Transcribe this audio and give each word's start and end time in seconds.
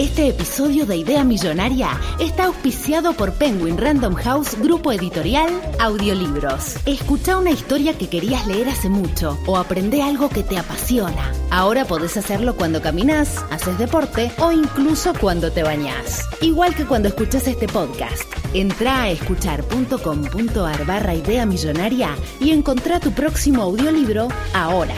Este 0.00 0.28
episodio 0.28 0.86
de 0.86 0.96
Idea 0.96 1.24
Millonaria 1.24 1.90
está 2.18 2.46
auspiciado 2.46 3.12
por 3.12 3.34
Penguin 3.34 3.76
Random 3.76 4.14
House 4.14 4.58
Grupo 4.58 4.92
Editorial 4.92 5.50
Audiolibros. 5.78 6.76
Escucha 6.86 7.36
una 7.36 7.50
historia 7.50 7.92
que 7.98 8.08
querías 8.08 8.46
leer 8.46 8.70
hace 8.70 8.88
mucho 8.88 9.38
o 9.46 9.58
aprende 9.58 10.00
algo 10.00 10.30
que 10.30 10.42
te 10.42 10.56
apasiona. 10.56 11.34
Ahora 11.50 11.84
podés 11.84 12.16
hacerlo 12.16 12.56
cuando 12.56 12.80
caminas, 12.80 13.44
haces 13.50 13.76
deporte 13.76 14.32
o 14.38 14.52
incluso 14.52 15.12
cuando 15.20 15.52
te 15.52 15.64
bañás. 15.64 16.24
Igual 16.40 16.74
que 16.74 16.86
cuando 16.86 17.08
escuchas 17.08 17.46
este 17.46 17.68
podcast. 17.68 18.24
Entra 18.54 19.02
a 19.02 19.10
escuchar.com.ar 19.10 20.86
barra 20.86 21.14
Idea 21.14 21.44
Millonaria 21.44 22.16
y 22.40 22.52
encontrá 22.52 23.00
tu 23.00 23.12
próximo 23.12 23.64
audiolibro 23.64 24.28
ahora. 24.54 24.94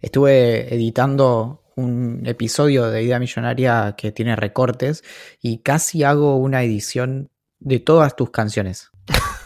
Estuve 0.00 0.74
editando 0.74 1.59
un 1.80 2.22
episodio 2.26 2.90
de 2.90 3.02
Idea 3.02 3.18
Millonaria 3.18 3.94
que 3.96 4.12
tiene 4.12 4.36
recortes 4.36 5.02
y 5.40 5.58
casi 5.58 6.04
hago 6.04 6.36
una 6.36 6.62
edición 6.62 7.30
de 7.58 7.80
todas 7.80 8.16
tus 8.16 8.30
canciones. 8.30 8.90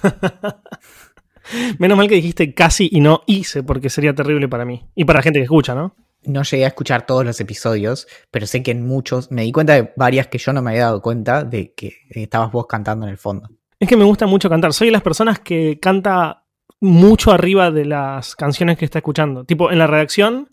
Menos 1.79 1.99
mal 1.99 2.09
que 2.09 2.15
dijiste 2.15 2.55
casi 2.55 2.89
y 2.91 3.01
no 3.01 3.23
hice, 3.27 3.63
porque 3.63 3.91
sería 3.91 4.15
terrible 4.15 4.49
para 4.49 4.65
mí. 4.65 4.89
Y 4.95 5.05
para 5.05 5.19
la 5.19 5.23
gente 5.23 5.39
que 5.39 5.45
escucha, 5.45 5.75
¿no? 5.75 5.95
No 6.23 6.43
llegué 6.43 6.65
a 6.65 6.69
escuchar 6.69 7.05
todos 7.05 7.25
los 7.25 7.39
episodios, 7.41 8.07
pero 8.31 8.47
sé 8.47 8.63
que 8.63 8.71
en 8.71 8.87
muchos 8.87 9.31
me 9.31 9.43
di 9.43 9.53
cuenta 9.53 9.75
de 9.75 9.93
varias 9.97 10.29
que 10.29 10.39
yo 10.39 10.53
no 10.53 10.63
me 10.63 10.71
había 10.71 10.85
dado 10.85 11.03
cuenta 11.03 11.45
de 11.45 11.75
que 11.75 11.93
estabas 12.11 12.51
vos 12.51 12.67
cantando 12.67 13.07
en 13.07 13.13
el 13.13 13.19
fondo. 13.19 13.49
Es 13.79 13.89
que 13.89 13.97
me 13.97 14.05
gusta 14.05 14.27
mucho 14.27 14.49
cantar. 14.49 14.73
Soy 14.73 14.89
de 14.89 14.93
las 14.93 15.03
personas 15.03 15.41
que 15.41 15.79
canta 15.79 16.45
mucho 16.81 17.33
arriba 17.33 17.71
de 17.71 17.85
las 17.85 18.37
canciones 18.37 18.79
que 18.79 18.87
está 18.87 18.99
escuchando. 18.99 19.45
Tipo, 19.45 19.71
en 19.71 19.79
la 19.79 19.87
redacción 19.87 20.49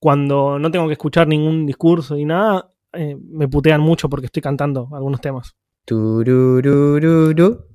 cuando 0.00 0.58
no 0.58 0.70
tengo 0.70 0.86
que 0.86 0.94
escuchar 0.94 1.28
ningún 1.28 1.66
discurso 1.66 2.16
y 2.16 2.24
nada, 2.24 2.72
eh, 2.92 3.16
me 3.16 3.46
putean 3.46 3.80
mucho 3.80 4.08
porque 4.08 4.26
estoy 4.26 4.42
cantando 4.42 4.88
algunos 4.92 5.20
temas. 5.20 5.54
Tururururu. 5.84 7.66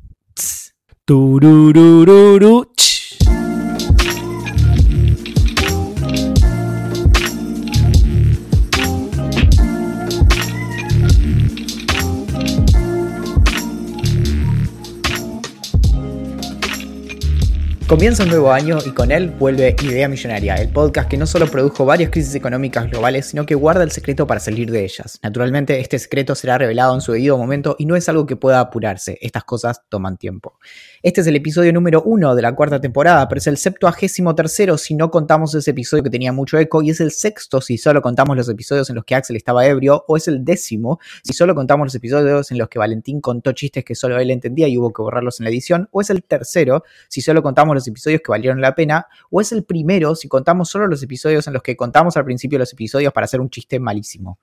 Tururururu. 1.05 2.71
Comienza 17.87 18.23
un 18.23 18.29
nuevo 18.29 18.51
año 18.51 18.79
y 18.83 18.89
con 18.93 19.11
él 19.11 19.29
vuelve 19.29 19.75
Idea 19.79 20.07
Millonaria, 20.07 20.55
el 20.55 20.69
podcast 20.69 21.07
que 21.07 21.17
no 21.17 21.27
solo 21.27 21.45
produjo 21.45 21.85
varias 21.85 22.09
crisis 22.09 22.33
económicas 22.33 22.89
globales, 22.89 23.27
sino 23.27 23.45
que 23.45 23.53
guarda 23.53 23.83
el 23.83 23.91
secreto 23.91 24.25
para 24.25 24.39
salir 24.39 24.71
de 24.71 24.83
ellas. 24.83 25.19
Naturalmente, 25.21 25.79
este 25.79 25.99
secreto 25.99 26.33
será 26.33 26.57
revelado 26.57 26.95
en 26.95 27.01
su 27.01 27.11
debido 27.11 27.37
momento 27.37 27.75
y 27.77 27.85
no 27.85 27.95
es 27.95 28.09
algo 28.09 28.25
que 28.25 28.37
pueda 28.37 28.59
apurarse, 28.59 29.19
estas 29.21 29.43
cosas 29.43 29.81
toman 29.87 30.17
tiempo. 30.17 30.57
Este 31.05 31.21
es 31.21 31.27
el 31.27 31.35
episodio 31.35 31.71
número 31.71 32.01
uno 32.01 32.33
de 32.33 32.41
la 32.41 32.55
cuarta 32.55 32.81
temporada, 32.81 33.27
pero 33.27 33.37
es 33.37 33.45
el 33.45 33.57
septuagésimo 33.57 34.33
tercero 34.33 34.75
si 34.75 34.95
no 34.95 35.11
contamos 35.11 35.53
ese 35.53 35.69
episodio 35.69 36.01
que 36.01 36.09
tenía 36.09 36.33
mucho 36.33 36.57
eco, 36.57 36.81
y 36.81 36.89
es 36.89 36.99
el 36.99 37.11
sexto 37.11 37.61
si 37.61 37.77
solo 37.77 38.01
contamos 38.01 38.35
los 38.35 38.49
episodios 38.49 38.89
en 38.89 38.95
los 38.95 39.05
que 39.05 39.13
Axel 39.13 39.35
estaba 39.35 39.67
ebrio, 39.67 40.03
o 40.07 40.17
es 40.17 40.27
el 40.27 40.43
décimo 40.43 40.99
si 41.23 41.33
solo 41.33 41.53
contamos 41.53 41.85
los 41.85 41.93
episodios 41.93 42.49
en 42.49 42.57
los 42.57 42.69
que 42.69 42.79
Valentín 42.79 43.21
contó 43.21 43.51
chistes 43.51 43.85
que 43.85 43.93
solo 43.93 44.17
él 44.17 44.31
entendía 44.31 44.67
y 44.67 44.79
hubo 44.79 44.91
que 44.91 45.03
borrarlos 45.03 45.39
en 45.39 45.43
la 45.43 45.51
edición, 45.51 45.89
o 45.91 46.01
es 46.01 46.09
el 46.09 46.23
tercero 46.23 46.83
si 47.07 47.21
solo 47.21 47.43
contamos 47.43 47.75
los 47.75 47.87
episodios 47.87 48.21
que 48.25 48.31
valieron 48.31 48.59
la 48.59 48.73
pena, 48.73 49.05
o 49.29 49.41
es 49.41 49.51
el 49.51 49.63
primero 49.63 50.15
si 50.15 50.27
contamos 50.27 50.69
solo 50.69 50.87
los 50.87 51.03
episodios 51.03 51.45
en 51.45 51.53
los 51.53 51.61
que 51.61 51.75
contamos 51.75 52.17
al 52.17 52.25
principio 52.25 52.57
los 52.57 52.73
episodios 52.73 53.13
para 53.13 53.25
hacer 53.25 53.41
un 53.41 53.51
chiste 53.51 53.79
malísimo. 53.79 54.39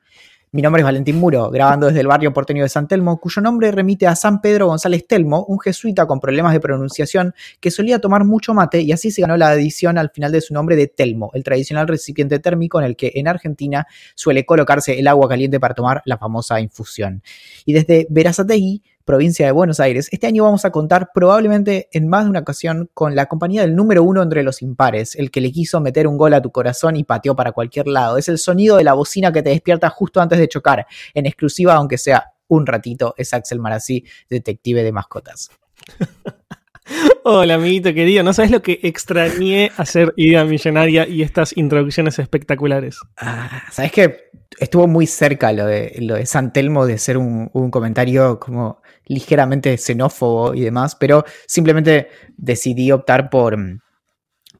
Mi 0.55 0.61
nombre 0.61 0.81
es 0.81 0.85
Valentín 0.85 1.17
Muro, 1.17 1.49
grabando 1.49 1.87
desde 1.87 2.01
el 2.01 2.07
barrio 2.07 2.31
porteño 2.35 2.63
de 2.63 2.69
San 2.69 2.87
Telmo, 2.87 3.19
cuyo 3.19 3.41
nombre 3.41 3.73
remite 3.73 4.07
a 4.07 4.15
San 4.15 4.43
Pedro 4.43 4.67
González 4.67 5.07
Telmo, 5.07 5.47
un 5.47 5.59
jesuita 5.59 6.07
con 6.07 6.21
problemas 6.21 6.53
de 6.53 6.61
pronunciación 6.61 7.35
que 7.59 7.71
solía 7.71 8.01
tomar 8.01 8.27
mucho 8.27 8.53
mate 8.53 8.83
y 8.83 8.93
así 8.93 9.11
se 9.11 9.23
ganó 9.23 9.39
la 9.39 9.49
adición 9.49 9.97
al 9.97 10.11
final 10.11 10.31
de 10.31 10.43
su 10.43 10.53
nombre 10.53 10.77
de 10.77 10.89
Telmo, 10.89 11.31
el 11.33 11.43
tradicional 11.43 11.89
recipiente 11.89 12.39
térmico 12.39 12.79
en 12.79 12.85
el 12.85 12.97
que 12.97 13.13
en 13.15 13.29
Argentina 13.29 13.87
suele 14.15 14.45
colocarse 14.45 14.99
el 14.99 15.09
agua 15.09 15.27
caliente 15.27 15.59
para 15.59 15.73
tomar 15.73 16.03
la 16.05 16.19
famosa 16.19 16.61
infusión. 16.61 17.23
Y 17.65 17.73
desde 17.73 18.07
Verazategui 18.11 18.83
provincia 19.05 19.47
de 19.47 19.53
Buenos 19.53 19.81
Aires, 19.81 20.09
este 20.13 20.27
año 20.27 20.45
vamos 20.45 20.65
a 20.65 20.71
contar 20.71 21.11
probablemente 21.15 21.89
en 21.93 22.09
más 22.09 22.25
de 22.25 22.31
una 22.31 22.41
ocasión 22.41 22.91
con 22.95 23.15
la 23.15 23.27
compañía 23.27 23.63
del 23.63 23.75
número 23.75 24.03
uno 24.03 24.23
entre 24.23 24.43
los 24.43 24.63
impares, 24.63 25.17
el 25.17 25.31
que 25.31 25.41
le 25.41 25.53
quiso 25.53 25.81
meter 25.81 26.07
un 26.07 26.17
gol 26.17 26.35
a 26.35 26.43
tu 26.43 26.51
corazón 26.51 26.97
y 26.97 27.05
pateó 27.05 27.35
para 27.37 27.53
cualquier 27.53 27.87
lado. 27.87 28.19
Es 28.19 28.29
el 28.29 28.39
sonido 28.39 28.77
de 28.77 28.85
la 28.85 28.95
bocina 28.95 29.33
que 29.33 29.43
te 29.43 29.51
despierta 29.51 29.91
justo 29.91 30.21
antes 30.21 30.39
de 30.39 30.49
chocar, 30.49 30.87
en 31.15 31.27
exclusiva, 31.27 31.75
aunque 31.75 31.99
sea 31.99 32.33
un 32.49 32.67
ratito, 32.67 33.15
es 33.17 33.33
Axel 33.33 33.59
Marazzi, 33.59 34.05
detective 34.29 34.83
de 34.83 34.93
mascotas. 34.93 35.51
Hola, 37.25 37.55
amiguito 37.55 37.95
querido. 37.95 38.25
No 38.25 38.33
sabes 38.33 38.51
lo 38.51 38.61
que 38.61 38.81
extrañé 38.83 39.71
hacer 39.77 40.13
Idea 40.17 40.45
Millonaria 40.45 41.07
y 41.07 41.23
estas 41.23 41.57
introducciones 41.57 42.19
espectaculares. 42.19 42.99
Ah, 43.17 43.63
¿Sabes 43.71 43.93
que 43.93 44.33
Estuvo 44.59 44.87
muy 44.87 45.07
cerca 45.07 45.53
lo 45.53 45.67
de, 45.67 45.97
lo 46.01 46.15
de 46.15 46.27
San 46.27 46.53
Telmo 46.53 46.87
de 46.87 46.99
ser 46.99 47.17
un, 47.17 47.49
comentario 47.71 48.39
como 48.39 48.82
ligeramente 49.07 49.77
xenófobo 49.79 50.55
y 50.55 50.61
demás, 50.61 50.97
pero 50.97 51.25
simplemente 51.47 52.09
decidí 52.37 52.93
optar 52.93 53.31
por, 53.31 53.57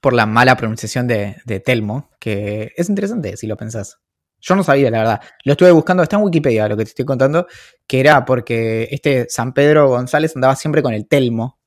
por 0.01 0.13
la 0.13 0.27
mala 0.27 0.57
pronunciación 0.57 1.07
de, 1.07 1.37
de 1.45 1.61
Telmo, 1.61 2.11
que 2.19 2.73
es 2.77 2.89
interesante 2.89 3.37
si 3.37 3.47
lo 3.47 3.57
pensás. 3.57 3.99
Yo 4.41 4.57
no 4.57 4.65
sabía, 4.65 4.91
la 4.91 4.99
verdad. 4.99 5.21
Lo 5.45 5.53
estuve 5.53 5.71
buscando, 5.71 6.03
está 6.03 6.17
en 6.17 6.23
Wikipedia 6.23 6.69
lo 6.69 6.77
que 6.77 6.85
te 6.85 6.91
estoy 6.91 7.05
contando, 7.05 7.47
que 7.87 8.01
era 8.01 8.25
porque 8.25 8.89
este 8.91 9.27
San 9.29 9.53
Pedro 9.53 9.89
González 9.89 10.35
andaba 10.35 10.57
siempre 10.57 10.83
con 10.83 10.95
el 10.95 11.07
Telmo, 11.07 11.61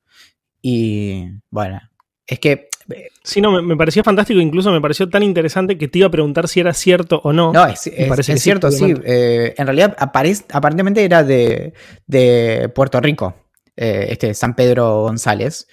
y 0.60 1.26
bueno, 1.50 1.80
es 2.26 2.40
que... 2.40 2.68
Eh, 2.90 3.08
sí, 3.22 3.40
no, 3.40 3.62
me, 3.62 3.76
pareció 3.76 4.02
fantástico, 4.02 4.40
incluso 4.40 4.70
me 4.70 4.80
pareció 4.80 5.08
tan 5.08 5.22
interesante 5.22 5.76
que 5.76 5.88
te 5.88 5.98
iba 5.98 6.08
a 6.08 6.10
preguntar 6.10 6.48
si 6.48 6.60
era 6.60 6.72
cierto 6.72 7.20
o 7.24 7.32
no. 7.32 7.52
No, 7.52 7.66
es, 7.66 7.80
cierto, 8.40 8.70
sí. 8.70 8.94
Eh, 9.04 9.54
en 9.56 9.66
realidad, 9.66 9.96
aparentemente 9.98 11.04
era 11.04 11.24
de, 11.24 11.72
Puerto 12.74 13.00
Rico, 13.00 13.34
eh, 13.76 14.06
este 14.10 14.34
San 14.34 14.54
Pedro 14.54 15.02
González. 15.02 15.68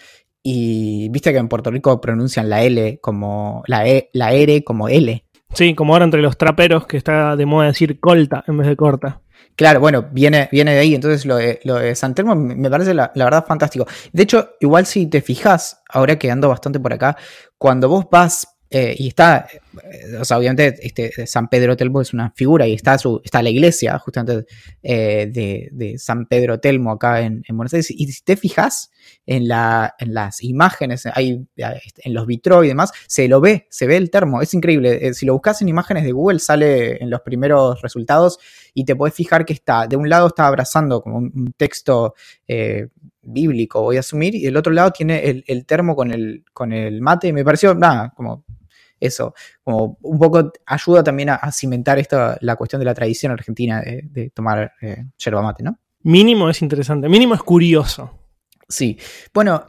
Y 0.46 1.08
viste 1.10 1.32
que 1.32 1.38
en 1.38 1.48
Puerto 1.48 1.72
Rico 1.72 2.02
pronuncian 2.02 2.50
la 2.50 2.64
L 2.64 3.00
como 3.00 3.64
la, 3.66 3.88
e, 3.88 4.10
la 4.12 4.34
R 4.34 4.64
como 4.64 4.90
L. 4.90 5.24
Sí, 5.54 5.74
como 5.74 5.94
ahora 5.94 6.06
entre 6.06 6.22
los 6.22 6.38
traperos 6.38 6.86
que 6.86 6.98
está 6.98 7.36
de 7.36 7.46
moda 7.46 7.68
decir 7.68 8.00
colta 8.00 8.44
en 8.48 8.58
vez 8.58 8.68
de 8.68 8.76
corta. 8.76 9.22
Claro, 9.56 9.80
bueno, 9.80 10.08
viene, 10.12 10.50
viene 10.52 10.74
de 10.74 10.80
ahí, 10.80 10.96
entonces 10.96 11.26
lo 11.26 11.36
de, 11.36 11.60
lo 11.64 11.76
de 11.76 11.94
San 11.96 12.16
Telmo 12.16 12.36
me 12.36 12.70
parece 12.70 12.94
la, 12.94 13.12
la, 13.14 13.26
verdad 13.26 13.46
fantástico. 13.46 13.86
De 14.12 14.24
hecho, 14.24 14.50
igual 14.60 14.86
si 14.88 15.06
te 15.08 15.22
fijas, 15.22 15.84
ahora 15.90 16.18
que 16.18 16.32
ando 16.32 16.50
bastante 16.50 16.80
por 16.80 16.92
acá, 16.92 17.18
cuando 17.60 17.88
vos 17.88 18.08
vas 18.10 18.53
eh, 18.76 18.96
y 18.98 19.10
está, 19.10 19.46
eh, 19.84 20.18
o 20.20 20.26
sea, 20.26 20.40
obviamente 20.40 20.80
este, 20.82 21.28
San 21.28 21.48
Pedro 21.48 21.78
Telmo 21.78 22.02
es 22.02 22.12
una 22.12 22.32
figura 22.32 22.66
y 22.66 22.74
está, 22.74 22.98
su, 22.98 23.22
está 23.24 23.44
la 23.44 23.52
iglesia 23.52 24.00
justamente 24.00 24.48
eh, 24.82 25.30
de, 25.72 25.96
San 26.00 26.26
Pedro 26.26 26.60
Telmo 26.60 26.94
acá 26.94 27.22
en, 27.22 27.44
Buenos 27.50 27.72
Aires. 27.76 27.92
Y 27.92 28.12
si 28.12 28.24
te 28.24 28.36
fijas 28.36 28.90
en, 29.28 29.48
la, 29.48 29.94
en 30.00 30.16
las 30.16 30.42
imágenes, 30.42 31.06
hay, 31.06 31.46
en 31.56 32.14
los 32.16 32.26
vitro 32.26 32.64
y 32.64 32.70
demás, 32.70 32.92
se 33.06 33.28
lo 33.28 33.42
ve, 33.42 33.68
se 33.70 33.86
ve 33.86 33.96
el 33.96 34.10
termo. 34.10 34.42
Es 34.42 34.56
increíble. 34.56 35.14
si 35.14 35.28
lo 35.28 35.34
buscas 35.34 35.62
en 35.62 35.70
imágenes 35.70 36.04
de 36.04 36.12
Google, 36.12 36.40
sale 36.40 36.98
en 37.00 37.12
los 37.12 37.22
primeros 37.22 37.80
resultados 37.84 38.40
y 38.74 38.86
te 38.86 38.96
puedes 38.96 39.14
fijar 39.14 39.46
que 39.46 39.54
está, 39.54 39.86
de 39.86 39.98
un 39.98 40.10
lado 40.10 40.26
está 40.30 40.48
abrazando 40.48 41.00
como 41.04 41.18
un, 41.18 41.54
texto 41.56 42.16
bíblico, 43.22 43.84
voy 43.84 43.98
a 43.98 44.00
asumir, 44.00 44.34
y 44.34 44.42
del 44.42 44.58
otro 44.58 44.74
lado 44.74 44.90
tiene 44.90 45.30
el, 45.30 45.44
el 45.46 45.64
termo 45.68 45.96
con 45.96 46.12
el, 46.12 46.44
con 46.54 46.74
el 46.74 47.02
mate. 47.02 47.32
Me 47.32 47.46
pareció, 47.46 47.76
nada, 47.76 48.12
como 48.16 48.44
eso, 49.00 49.34
como 49.64 49.98
un 50.02 50.20
poco 50.20 50.52
ayuda 50.66 51.04
también 51.04 51.30
a, 51.30 51.52
cimentar 51.52 52.00
esta, 52.00 52.38
la 52.42 52.56
cuestión 52.56 52.80
de 52.80 52.86
la 52.86 52.94
tradición 52.94 53.32
argentina 53.32 53.82
de, 53.82 54.30
tomar 54.34 54.74
eh, 54.82 55.06
yerba 55.18 55.42
mate, 55.42 55.64
¿no? 55.64 55.80
Mínimo 56.04 56.50
es 56.50 56.62
interesante, 56.62 57.08
mínimo 57.08 57.34
es 57.34 57.44
curioso. 57.44 58.20
Sí, 58.68 58.98
bueno. 59.34 59.66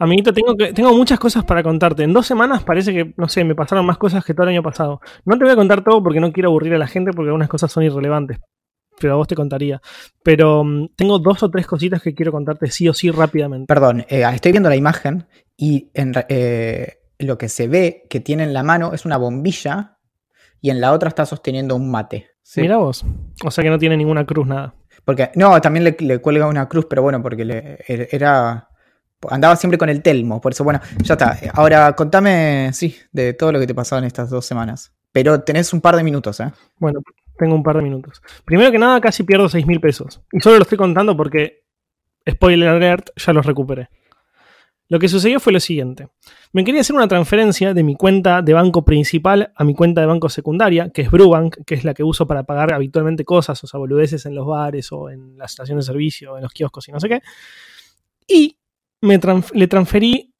Amiguito, 0.00 0.32
tengo, 0.32 0.56
que, 0.56 0.72
tengo 0.72 0.94
muchas 0.94 1.18
cosas 1.18 1.44
para 1.44 1.62
contarte. 1.62 2.04
En 2.04 2.12
dos 2.12 2.24
semanas 2.24 2.62
parece 2.62 2.92
que, 2.92 3.14
no 3.16 3.28
sé, 3.28 3.42
me 3.42 3.56
pasaron 3.56 3.84
más 3.84 3.98
cosas 3.98 4.24
que 4.24 4.32
todo 4.32 4.44
el 4.44 4.50
año 4.50 4.62
pasado. 4.62 5.00
No 5.24 5.36
te 5.36 5.44
voy 5.44 5.52
a 5.52 5.56
contar 5.56 5.82
todo 5.82 6.02
porque 6.02 6.20
no 6.20 6.32
quiero 6.32 6.50
aburrir 6.50 6.74
a 6.74 6.78
la 6.78 6.86
gente 6.86 7.10
porque 7.12 7.30
algunas 7.30 7.48
cosas 7.48 7.72
son 7.72 7.82
irrelevantes. 7.82 8.38
Pero 9.00 9.14
a 9.14 9.16
vos 9.16 9.26
te 9.26 9.34
contaría. 9.34 9.80
Pero 10.22 10.62
mm, 10.62 10.90
tengo 10.94 11.18
dos 11.18 11.42
o 11.42 11.50
tres 11.50 11.66
cositas 11.66 12.00
que 12.00 12.14
quiero 12.14 12.30
contarte 12.30 12.70
sí 12.70 12.88
o 12.88 12.94
sí 12.94 13.10
rápidamente. 13.10 13.66
Perdón, 13.66 14.04
eh, 14.08 14.24
estoy 14.32 14.52
viendo 14.52 14.68
la 14.68 14.76
imagen 14.76 15.26
y 15.56 15.90
en, 15.94 16.12
eh, 16.28 16.97
lo 17.18 17.38
que 17.38 17.48
se 17.48 17.68
ve 17.68 18.06
que 18.08 18.20
tiene 18.20 18.44
en 18.44 18.52
la 18.52 18.62
mano 18.62 18.92
es 18.94 19.04
una 19.04 19.16
bombilla 19.16 19.98
y 20.60 20.70
en 20.70 20.80
la 20.80 20.92
otra 20.92 21.08
está 21.08 21.26
sosteniendo 21.26 21.76
un 21.76 21.90
mate. 21.90 22.30
Mira 22.56 22.78
vos. 22.78 23.04
O 23.44 23.50
sea 23.50 23.62
que 23.62 23.70
no 23.70 23.78
tiene 23.78 23.96
ninguna 23.96 24.24
cruz, 24.24 24.46
nada. 24.46 24.74
Porque, 25.04 25.30
no, 25.34 25.60
también 25.60 25.96
le, 25.98 26.18
cuelga 26.20 26.46
una 26.46 26.68
cruz, 26.68 26.86
pero 26.88 27.02
bueno, 27.02 27.22
porque 27.22 27.44
le, 27.44 27.78
er, 27.86 28.08
era. 28.10 28.68
Andaba 29.30 29.56
siempre 29.56 29.78
con 29.78 29.88
el 29.88 30.02
telmo, 30.02 30.40
por 30.40 30.52
eso, 30.52 30.62
bueno, 30.64 30.80
ya 31.02 31.14
está. 31.14 31.36
Ahora 31.54 31.92
contame, 31.94 32.70
sí, 32.72 32.96
de 33.10 33.34
todo 33.34 33.52
lo 33.52 33.58
que 33.58 33.66
te 33.66 33.74
pasó 33.74 33.98
en 33.98 34.04
estas 34.04 34.30
dos 34.30 34.46
semanas. 34.46 34.92
Pero 35.10 35.40
tenés 35.40 35.72
un 35.72 35.80
par 35.80 35.96
de 35.96 36.04
minutos, 36.04 36.38
¿eh? 36.40 36.52
Bueno, 36.78 37.00
Tengo 37.38 37.54
un 37.54 37.62
par 37.62 37.76
de 37.76 37.82
minutos. 37.82 38.20
Primero 38.44 38.70
que 38.72 38.78
nada, 38.78 39.00
casi 39.00 39.22
pierdo 39.22 39.48
6 39.48 39.66
mil 39.66 39.80
pesos. 39.80 40.20
Y 40.32 40.40
solo 40.40 40.56
lo 40.56 40.62
estoy 40.62 40.76
contando 40.76 41.16
porque, 41.16 41.64
spoiler 42.28 42.68
alert, 42.68 43.10
ya 43.16 43.32
los 43.32 43.46
recuperé. 43.46 43.88
Lo 44.90 44.98
que 44.98 45.08
sucedió 45.08 45.38
fue 45.38 45.52
lo 45.52 45.60
siguiente. 45.60 46.08
Me 46.52 46.64
quería 46.64 46.80
hacer 46.80 46.96
una 46.96 47.08
transferencia 47.08 47.74
de 47.74 47.82
mi 47.82 47.94
cuenta 47.94 48.40
de 48.40 48.54
banco 48.54 48.84
principal 48.84 49.52
a 49.54 49.64
mi 49.64 49.74
cuenta 49.74 50.00
de 50.00 50.06
banco 50.06 50.30
secundaria, 50.30 50.90
que 50.90 51.02
es 51.02 51.10
Brubank, 51.10 51.58
que 51.66 51.74
es 51.74 51.84
la 51.84 51.92
que 51.92 52.02
uso 52.02 52.26
para 52.26 52.44
pagar 52.44 52.72
habitualmente 52.72 53.24
cosas, 53.24 53.62
o 53.62 53.66
sea, 53.66 53.78
boludeces 53.78 54.24
en 54.24 54.34
los 54.34 54.46
bares 54.46 54.90
o 54.92 55.10
en 55.10 55.36
las 55.36 55.52
estaciones 55.52 55.86
de 55.86 55.92
servicio, 55.92 56.36
en 56.36 56.42
los 56.42 56.52
kioscos 56.52 56.88
y 56.88 56.92
no 56.92 57.00
sé 57.00 57.08
qué. 57.08 57.22
Y 58.26 58.56
me 59.02 59.20
le 59.52 59.68
transferí 59.68 60.34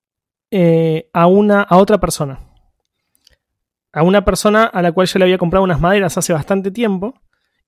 eh, 0.50 1.10
a, 1.12 1.26
una, 1.26 1.62
a 1.62 1.76
otra 1.76 1.98
persona. 1.98 2.40
A 3.92 4.02
una 4.02 4.24
persona 4.24 4.64
a 4.64 4.80
la 4.80 4.92
cual 4.92 5.06
yo 5.06 5.18
le 5.18 5.26
había 5.26 5.38
comprado 5.38 5.64
unas 5.64 5.80
maderas 5.80 6.16
hace 6.16 6.32
bastante 6.32 6.70
tiempo 6.70 7.14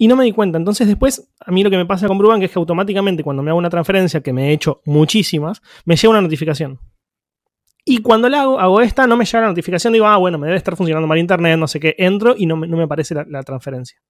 y 0.00 0.08
no 0.08 0.16
me 0.16 0.24
di 0.24 0.32
cuenta. 0.32 0.56
Entonces 0.56 0.88
después, 0.88 1.30
a 1.38 1.52
mí 1.52 1.62
lo 1.62 1.68
que 1.68 1.76
me 1.76 1.84
pasa 1.84 2.08
con 2.08 2.16
Brubank 2.16 2.42
es 2.42 2.50
que 2.50 2.58
automáticamente 2.58 3.22
cuando 3.22 3.42
me 3.42 3.50
hago 3.50 3.58
una 3.58 3.68
transferencia, 3.68 4.22
que 4.22 4.32
me 4.32 4.48
he 4.48 4.52
hecho 4.54 4.80
muchísimas, 4.86 5.60
me 5.84 5.94
llega 5.94 6.08
una 6.08 6.22
notificación. 6.22 6.80
Y 7.84 7.98
cuando 7.98 8.30
la 8.30 8.40
hago, 8.40 8.58
hago 8.58 8.80
esta, 8.80 9.06
no 9.06 9.18
me 9.18 9.26
llega 9.26 9.42
la 9.42 9.48
notificación, 9.48 9.92
digo, 9.92 10.06
ah, 10.06 10.16
bueno, 10.16 10.38
me 10.38 10.46
debe 10.46 10.56
estar 10.56 10.74
funcionando 10.74 11.06
mal 11.06 11.18
internet, 11.18 11.58
no 11.58 11.68
sé 11.68 11.80
qué, 11.80 11.96
entro 11.98 12.34
y 12.34 12.46
no 12.46 12.56
me, 12.56 12.66
no 12.66 12.78
me 12.78 12.84
aparece 12.84 13.14
la, 13.14 13.42
transferencia. 13.42 14.00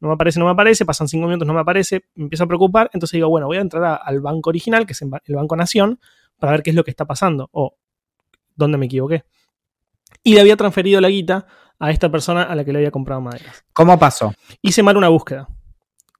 No 0.00 0.08
me 0.08 0.14
aparece, 0.14 0.38
no 0.38 0.44
me 0.44 0.50
aparece, 0.50 0.84
pasan 0.84 1.08
cinco 1.08 1.26
minutos, 1.26 1.48
no 1.48 1.54
me 1.54 1.60
aparece, 1.60 2.04
me 2.14 2.24
empiezo 2.24 2.44
a 2.44 2.46
preocupar, 2.46 2.90
entonces 2.92 3.16
digo, 3.16 3.30
bueno, 3.30 3.46
voy 3.46 3.56
a 3.56 3.62
entrar 3.62 4.02
al 4.04 4.20
banco 4.20 4.50
original, 4.50 4.84
que 4.84 4.92
es 4.92 5.00
el 5.00 5.34
Banco 5.34 5.56
Nación, 5.56 5.98
para 6.38 6.52
ver 6.52 6.62
qué 6.62 6.70
es 6.70 6.76
lo 6.76 6.84
que 6.84 6.90
está 6.90 7.06
pasando 7.06 7.48
o 7.52 7.74
dónde 8.54 8.76
me 8.76 8.84
equivoqué. 8.84 9.24
Y 10.22 10.34
le 10.34 10.42
había 10.42 10.58
transferido 10.58 11.00
la 11.00 11.08
guita 11.08 11.46
a 11.78 11.90
esta 11.90 12.10
persona 12.10 12.42
a 12.42 12.54
la 12.54 12.64
que 12.64 12.72
le 12.72 12.78
había 12.78 12.90
comprado 12.90 13.20
maderas. 13.20 13.64
¿Cómo 13.72 13.98
pasó? 13.98 14.32
Hice 14.62 14.82
mal 14.82 14.96
una 14.96 15.08
búsqueda. 15.08 15.48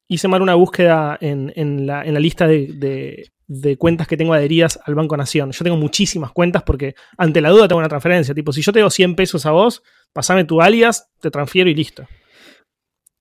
Hice 0.06 0.28
mal 0.28 0.40
una 0.40 0.54
búsqueda 0.54 1.18
en, 1.20 1.86
la, 1.86 2.02
lista 2.04 2.46
de, 2.46 3.76
cuentas 3.78 4.06
que 4.06 4.16
tengo 4.16 4.32
adheridas 4.32 4.78
al 4.84 4.94
Banco 4.94 5.16
Nación. 5.16 5.52
Yo 5.52 5.64
tengo 5.64 5.76
muchísimas 5.76 6.32
cuentas 6.32 6.62
porque 6.62 6.94
ante 7.18 7.40
la 7.40 7.50
duda 7.50 7.68
tengo 7.68 7.80
una 7.80 7.88
transferencia. 7.88 8.34
Tipo, 8.34 8.52
si 8.52 8.62
yo 8.62 8.72
te 8.72 8.80
doy 8.80 8.90
100 8.90 9.16
pesos 9.16 9.44
a 9.44 9.50
vos, 9.50 9.82
pasame 10.12 10.44
tu 10.44 10.62
alias, 10.62 11.10
te 11.20 11.30
transfiero 11.30 11.68
y 11.68 11.74
listo. 11.74 12.06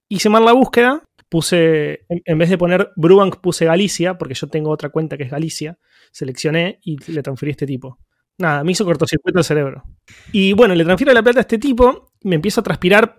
Hice 0.09 0.29
mal 0.29 0.45
la 0.45 0.53
búsqueda, 0.53 1.03
puse, 1.27 2.05
en, 2.07 2.37
vez 2.37 2.49
de 2.49 2.57
poner 2.57 2.91
Brubank, 2.95 3.41
puse 3.41 3.65
Galicia, 3.65 4.17
porque 4.17 4.35
yo 4.35 4.47
tengo 4.47 4.69
otra 4.69 4.89
cuenta 4.89 5.17
que 5.17 5.23
es 5.23 5.31
Galicia. 5.31 5.77
Seleccioné 6.11 6.79
y 6.83 6.97
le 7.11 7.21
transferí 7.21 7.49
a 7.49 7.51
este 7.51 7.65
tipo. 7.65 7.99
Nada, 8.39 8.63
me 8.63 8.71
hizo 8.71 8.85
cortocircuito 8.85 9.39
el 9.39 9.45
cerebro. 9.45 9.83
Y 10.31 10.53
bueno, 10.53 10.75
le 10.75 10.85
transfiero 10.85 11.11
la 11.11 11.23
plata 11.23 11.39
a 11.39 11.41
este 11.41 11.57
tipo, 11.57 12.06
me 12.23 12.35
empiezo 12.35 12.61
a 12.61 12.63
transpirar, 12.63 13.17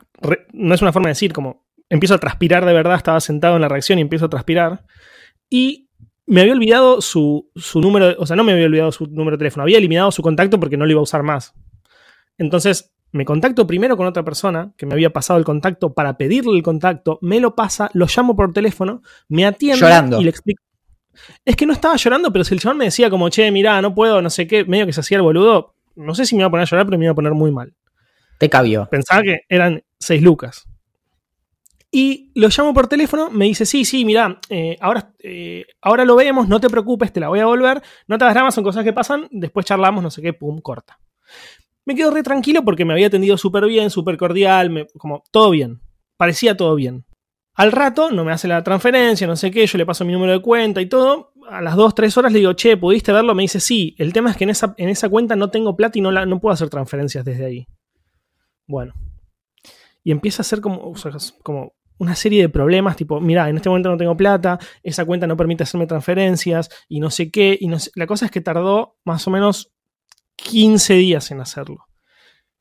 no 0.53 0.75
es 0.75 0.83
una 0.83 0.93
forma 0.93 1.09
de 1.09 1.13
decir, 1.13 1.33
como 1.33 1.67
empiezo 1.89 2.15
a 2.15 2.19
transpirar 2.19 2.65
de 2.65 2.73
verdad, 2.73 2.97
estaba 2.97 3.21
sentado 3.21 3.57
en 3.57 3.63
la 3.63 3.69
reacción 3.69 3.99
y 3.99 4.03
empiezo 4.03 4.27
a 4.27 4.31
transpirar. 4.31 4.85
Y 5.49 5.89
me 6.27 6.43
había 6.43 6.53
olvidado 6.53 7.01
su, 7.01 7.51
su 7.57 7.81
número, 7.81 8.15
o 8.19 8.27
sea, 8.27 8.37
no 8.37 8.45
me 8.45 8.53
había 8.53 8.67
olvidado 8.67 8.93
su 8.93 9.07
número 9.07 9.37
de 9.37 9.39
teléfono, 9.39 9.63
había 9.63 9.79
eliminado 9.79 10.11
su 10.11 10.23
contacto 10.23 10.61
porque 10.61 10.77
no 10.77 10.85
lo 10.85 10.91
iba 10.91 11.01
a 11.01 11.05
usar 11.05 11.23
más. 11.23 11.55
Entonces, 12.37 12.93
me 13.13 13.25
contacto 13.25 13.67
primero 13.67 13.97
con 13.97 14.07
otra 14.07 14.23
persona 14.23 14.73
que 14.77 14.85
me 14.85 14.93
había 14.93 15.11
pasado 15.11 15.39
el 15.39 15.45
contacto 15.45 15.95
para 15.95 16.19
pedirle 16.19 16.57
el 16.57 16.63
contacto, 16.63 17.19
me 17.23 17.41
lo 17.41 17.55
pasa, 17.55 17.91
lo 17.95 18.07
llamo 18.15 18.37
por 18.37 18.53
teléfono, 18.53 19.03
me 19.29 19.47
atiende 19.47 19.87
y 20.19 20.25
le 20.25 20.31
explico. 20.31 20.63
Es 21.45 21.57
que 21.57 21.67
no 21.67 21.73
estaba 21.73 21.97
llorando, 21.97 22.31
pero 22.33 22.45
si 22.45 22.55
el 22.55 22.61
chaval 22.61 22.77
me 22.77 22.85
decía 22.85 23.11
como, 23.11 23.29
che, 23.31 23.51
mirá, 23.51 23.81
no 23.81 23.95
puedo, 23.95 24.21
no 24.23 24.31
sé 24.31 24.47
qué, 24.47 24.65
medio 24.65 24.87
que 24.87 24.93
se 24.93 25.01
hacía 25.01 25.17
el 25.17 25.23
boludo, 25.23 25.75
no 25.97 26.15
sé 26.15 26.27
si 26.27 26.37
me 26.37 26.43
iba 26.43 26.49
a 26.49 26.51
poner 26.51 26.63
a 26.63 26.71
llorar, 26.71 26.87
pero 26.87 26.99
me 26.99 27.07
iba 27.07 27.13
a 27.13 27.17
poner 27.17 27.33
muy 27.33 27.51
mal. 27.51 27.75
Te 28.39 28.49
cabió. 28.49 28.89
Pensaba 28.91 29.23
que 29.23 29.41
eran 29.49 29.83
seis 29.99 30.23
lucas. 30.23 30.67
Y 31.91 32.33
lo 32.35 32.49
llamo 32.49 32.75
por 32.75 32.87
teléfono, 32.87 33.31
me 33.31 33.47
dice, 33.47 33.65
sí, 33.65 33.85
sí, 33.85 34.05
mirá, 34.05 34.39
eh, 34.51 34.77
ahora, 34.81 35.15
eh, 35.21 35.65
ahora 35.81 36.05
lo 36.05 36.17
vemos, 36.17 36.47
no 36.47 36.61
te 36.61 36.69
preocupes, 36.69 37.13
te 37.13 37.21
la 37.21 37.29
voy 37.29 37.41
a 37.41 37.47
volver, 37.47 37.83
no 38.07 38.19
te 38.19 38.25
hagas 38.25 38.35
dramas, 38.35 38.55
son 38.55 38.63
cosas 38.63 38.85
que 38.85 38.93
pasan, 38.93 39.27
después 39.31 39.65
charlamos, 39.65 40.03
no 40.03 40.11
sé 40.11 40.21
qué, 40.21 40.35
pum, 40.35 40.61
corta. 40.61 40.99
Me 41.87 41.95
quedo 41.95 42.11
re 42.11 42.23
tranquilo 42.23 42.63
porque 42.63 42.85
me 42.85 42.93
había 42.93 43.07
atendido 43.07 43.39
súper 43.39 43.65
bien, 43.65 43.89
súper 43.89 44.19
cordial, 44.19 44.87
como 44.99 45.25
todo 45.31 45.49
bien, 45.49 45.81
parecía 46.19 46.59
todo 46.59 46.75
bien. 46.75 47.07
Al 47.55 47.73
rato 47.73 48.11
no 48.11 48.23
me 48.25 48.33
hace 48.33 48.47
la 48.47 48.63
transferencia, 48.63 49.27
no 49.27 49.35
sé 49.35 49.51
qué, 49.51 49.67
yo 49.67 49.79
le 49.79 49.87
paso 49.87 50.05
mi 50.05 50.13
número 50.13 50.33
de 50.33 50.43
cuenta 50.43 50.81
y 50.81 50.87
todo. 50.87 51.33
A 51.49 51.61
las 51.63 51.75
2, 51.75 51.95
3 51.95 52.17
horas 52.19 52.33
le 52.33 52.39
digo, 52.39 52.53
che, 52.53 52.77
¿pudiste 52.77 53.13
verlo? 53.13 53.35
Me 53.35 53.43
dice, 53.43 53.59
sí. 53.59 53.97
El 53.99 54.13
tema 54.13 54.31
es 54.31 54.37
que 54.37 54.45
en 54.45 54.51
esa, 54.51 54.75
en 54.77 54.89
esa 54.91 55.09
cuenta 55.09 55.35
no 55.35 55.51
tengo 55.51 55.75
plata 55.75 55.99
y 55.99 56.03
no, 56.03 56.13
la, 56.13 56.25
no 56.25 56.39
puedo 56.39 56.53
hacer 56.53 56.71
transferencias 56.71 57.25
desde 57.25 57.47
ahí. 57.47 57.67
Bueno. 58.69 58.95
Y 60.05 60.13
empieza 60.13 60.43
a 60.43 60.45
ser 60.45 60.61
como, 60.61 60.93
como 61.43 61.75
una 61.99 62.15
serie 62.15 62.43
de 62.43 62.49
problemas, 62.49 62.97
tipo, 62.97 63.21
mira, 63.21 63.49
en 63.49 63.57
este 63.57 63.69
momento 63.69 63.91
no 63.91 63.97
tengo 63.97 64.17
plata, 64.17 64.59
esa 64.83 65.05
cuenta 65.05 65.27
no 65.27 65.37
permite 65.37 65.65
hacerme 65.65 65.87
transferencias 65.87 66.71
y 66.89 67.01
no 67.01 67.11
sé 67.11 67.31
qué. 67.33 67.59
Y 67.61 67.67
no 67.67 67.79
La 67.97 68.07
cosa 68.07 68.27
es 68.27 68.31
que 68.31 68.41
tardó 68.41 68.99
más 69.05 69.27
o 69.27 69.31
menos 69.31 69.73
15 70.37 70.95
días 70.95 71.31
en 71.33 71.41
hacerlo. 71.41 71.87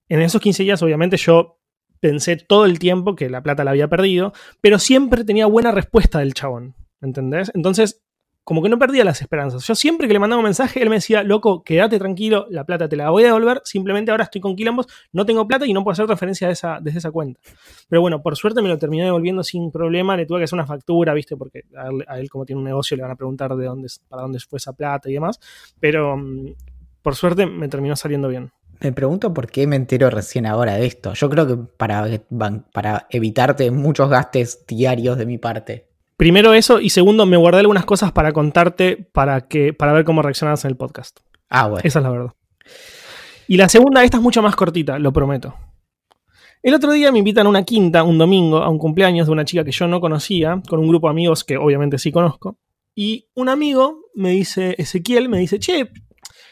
En 0.10 0.22
esos 0.22 0.42
15 0.42 0.64
días, 0.64 0.82
obviamente, 0.82 1.18
yo 1.18 1.60
pensé 2.00 2.38
todo 2.38 2.66
el 2.66 2.80
tiempo 2.80 3.16
que 3.16 3.30
la 3.30 3.44
plata 3.44 3.64
la 3.64 3.72
había 3.72 3.90
perdido, 3.90 4.34
pero 4.62 4.80
siempre 4.80 5.24
tenía 5.24 5.46
buena 5.46 5.72
respuesta 5.72 6.20
del 6.20 6.34
chabón, 6.34 6.76
¿entendés? 7.02 7.52
Entonces, 7.54 8.04
como 8.48 8.64
que 8.64 8.70
no 8.70 8.80
perdía 8.80 9.04
las 9.04 9.20
esperanzas. 9.20 9.68
Yo 9.68 9.76
siempre 9.76 10.08
que 10.08 10.14
le 10.14 10.20
mandaba 10.20 10.40
un 10.40 10.46
mensaje, 10.46 10.82
él 10.82 10.90
me 10.90 10.96
decía, 10.96 11.22
loco, 11.22 11.64
quédate 11.64 12.00
tranquilo, 12.00 12.48
la 12.50 12.64
plata 12.64 12.88
te 12.88 12.96
la 12.96 13.10
voy 13.10 13.24
a 13.24 13.26
devolver, 13.26 13.62
simplemente 13.66 14.10
ahora 14.10 14.24
estoy 14.24 14.40
con 14.40 14.56
quilombos, 14.56 14.88
no 15.12 15.26
tengo 15.26 15.46
plata 15.46 15.66
y 15.66 15.74
no 15.74 15.84
puedo 15.84 15.92
hacer 15.92 16.08
referencia 16.08 16.48
de 16.48 16.54
esa, 16.54 16.80
desde 16.82 17.00
esa 17.00 17.12
cuenta. 17.12 17.42
Pero 17.90 18.00
bueno, 18.00 18.22
por 18.22 18.38
suerte 18.38 18.62
me 18.62 18.70
lo 18.70 18.78
terminé 18.78 19.04
devolviendo 19.04 19.44
sin 19.44 19.70
problema, 19.70 20.16
le 20.16 20.26
tuve 20.26 20.38
que 20.40 20.44
hacer 20.46 20.56
una 20.56 20.66
factura, 20.66 21.14
¿viste? 21.14 21.36
Porque 21.36 21.64
a 21.76 22.18
él, 22.18 22.30
como 22.30 22.46
tiene 22.46 22.60
un 22.60 22.64
negocio 22.64 22.96
le 22.96 23.04
van 23.04 23.12
a 23.12 23.18
preguntar 23.18 23.54
de 23.54 23.66
dónde, 23.66 23.90
para 24.08 24.22
dónde 24.22 24.40
fue 24.40 24.56
esa 24.56 24.72
plata 24.72 25.10
y 25.10 25.14
demás, 25.16 25.42
pero 25.82 26.16
mm, 26.16 26.54
por 27.02 27.16
suerte 27.16 27.48
me 27.48 27.68
terminó 27.68 27.98
saliendo 27.98 28.30
bien. 28.30 28.50
Me 28.80 28.94
pregunto 28.94 29.34
por 29.34 29.52
qué 29.52 29.68
me 29.68 29.76
entero 29.76 30.10
recién 30.10 30.46
ahora 30.46 30.76
de 30.76 30.86
esto. 30.86 31.14
Yo 31.16 31.30
creo 31.30 31.48
que 31.48 31.58
para, 31.58 32.08
para 32.72 33.08
evitarte 33.10 33.72
muchos 33.72 34.10
gastos 34.10 34.66
diarios 34.66 35.18
de 35.18 35.26
mi 35.26 35.38
parte. 35.38 35.87
Primero 36.18 36.54
eso, 36.54 36.80
y 36.82 36.90
segundo, 36.90 37.26
me 37.26 37.38
guardé 37.38 37.60
algunas 37.60 37.86
cosas 37.86 38.12
para 38.12 38.34
contarte 38.34 38.98
para, 38.98 39.48
que, 39.48 39.72
para 39.72 39.94
ver 39.94 40.04
cómo 40.04 40.22
reaccionabas 40.22 40.66
en 40.66 40.72
el 40.72 40.78
podcast. 40.78 41.20
Ah, 41.50 41.68
bueno. 41.68 41.82
Esa 41.84 42.00
es 42.00 42.04
la 42.04 42.10
verdad. 42.10 42.34
Y 43.48 43.58
la 43.58 43.70
segunda, 43.70 44.04
esta 44.04 44.18
es 44.18 44.24
mucho 44.24 44.42
más 44.42 44.56
cortita, 44.56 45.00
lo 45.00 45.14
prometo. 45.14 45.56
El 46.64 46.74
otro 46.74 46.92
día 46.92 47.12
me 47.12 47.20
invitan 47.20 47.46
a 47.46 47.50
una 47.50 47.64
quinta, 47.64 48.04
un 48.04 48.18
domingo, 48.18 48.58
a 48.58 48.70
un 48.70 48.80
cumpleaños 48.80 49.28
de 49.28 49.34
una 49.34 49.46
chica 49.46 49.64
que 49.64 49.72
yo 49.72 49.88
no 49.88 50.02
conocía, 50.02 50.62
con 50.68 50.80
un 50.80 50.88
grupo 50.90 51.08
de 51.08 51.12
amigos 51.12 51.44
que 51.44 51.56
obviamente 51.56 52.00
sí 52.00 52.12
conozco. 52.12 52.58
Y 52.96 53.28
un 53.36 53.48
amigo 53.48 54.02
me 54.16 54.32
dice, 54.32 54.76
Ezequiel, 54.78 55.30
me 55.30 55.38
dice, 55.38 55.60
che, 55.60 55.92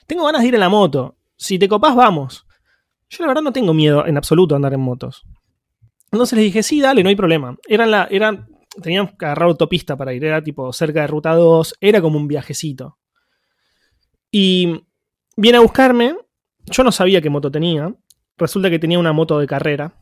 tengo 0.06 0.26
ganas 0.26 0.44
de 0.44 0.48
ir 0.48 0.54
en 0.54 0.60
la 0.60 0.70
moto 0.70 1.18
si 1.38 1.60
te 1.60 1.68
copás, 1.68 1.96
vamos. 1.96 2.46
Yo 3.10 3.24
la 3.24 3.28
verdad 3.28 3.42
no 3.42 3.54
tengo 3.54 3.74
miedo 3.74 4.06
en 4.06 4.18
absoluto 4.18 4.56
a 4.56 4.58
andar 4.58 4.74
en 4.74 4.80
motos. 4.80 5.24
Entonces 6.12 6.38
les 6.38 6.46
dije, 6.46 6.64
sí, 6.64 6.82
dale, 6.82 7.04
no 7.04 7.10
hay 7.10 7.16
problema. 7.16 7.58
Eran 7.68 7.92
la, 7.92 8.08
eran, 8.10 8.48
tenían 8.82 9.08
que 9.08 9.26
agarrar 9.26 9.50
autopista 9.50 9.96
para 9.96 10.14
ir, 10.14 10.24
era 10.24 10.44
tipo 10.44 10.72
cerca 10.74 11.02
de 11.02 11.08
Ruta 11.08 11.34
2, 11.34 11.76
era 11.80 12.02
como 12.02 12.18
un 12.18 12.28
viajecito. 12.28 12.98
Y 14.32 14.84
viene 15.38 15.58
a 15.58 15.62
buscarme, 15.62 16.16
yo 16.66 16.84
no 16.84 16.92
sabía 16.92 17.22
qué 17.22 17.30
moto 17.30 17.52
tenía, 17.52 17.94
resulta 18.38 18.70
que 18.70 18.80
tenía 18.80 19.00
una 19.00 19.14
moto 19.14 19.40
de 19.40 19.48
carrera. 19.48 19.94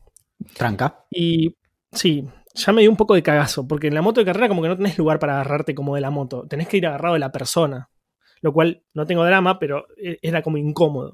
Tranca. 0.55 1.05
Y 1.11 1.55
sí, 1.91 2.27
ya 2.53 2.73
me 2.73 2.81
dio 2.81 2.89
un 2.89 2.97
poco 2.97 3.15
de 3.15 3.23
cagazo, 3.23 3.67
porque 3.67 3.87
en 3.87 3.95
la 3.95 4.01
moto 4.01 4.21
de 4.21 4.25
carrera 4.25 4.47
como 4.47 4.61
que 4.61 4.69
no 4.69 4.77
tenés 4.77 4.97
lugar 4.97 5.19
para 5.19 5.33
agarrarte 5.33 5.75
como 5.75 5.95
de 5.95 6.01
la 6.01 6.09
moto, 6.09 6.47
tenés 6.47 6.67
que 6.67 6.77
ir 6.77 6.87
agarrado 6.87 7.13
de 7.13 7.19
la 7.19 7.31
persona, 7.31 7.89
lo 8.41 8.53
cual 8.53 8.83
no 8.93 9.05
tengo 9.05 9.25
drama, 9.25 9.59
pero 9.59 9.85
eh, 9.97 10.19
era 10.21 10.41
como 10.41 10.57
incómodo. 10.57 11.13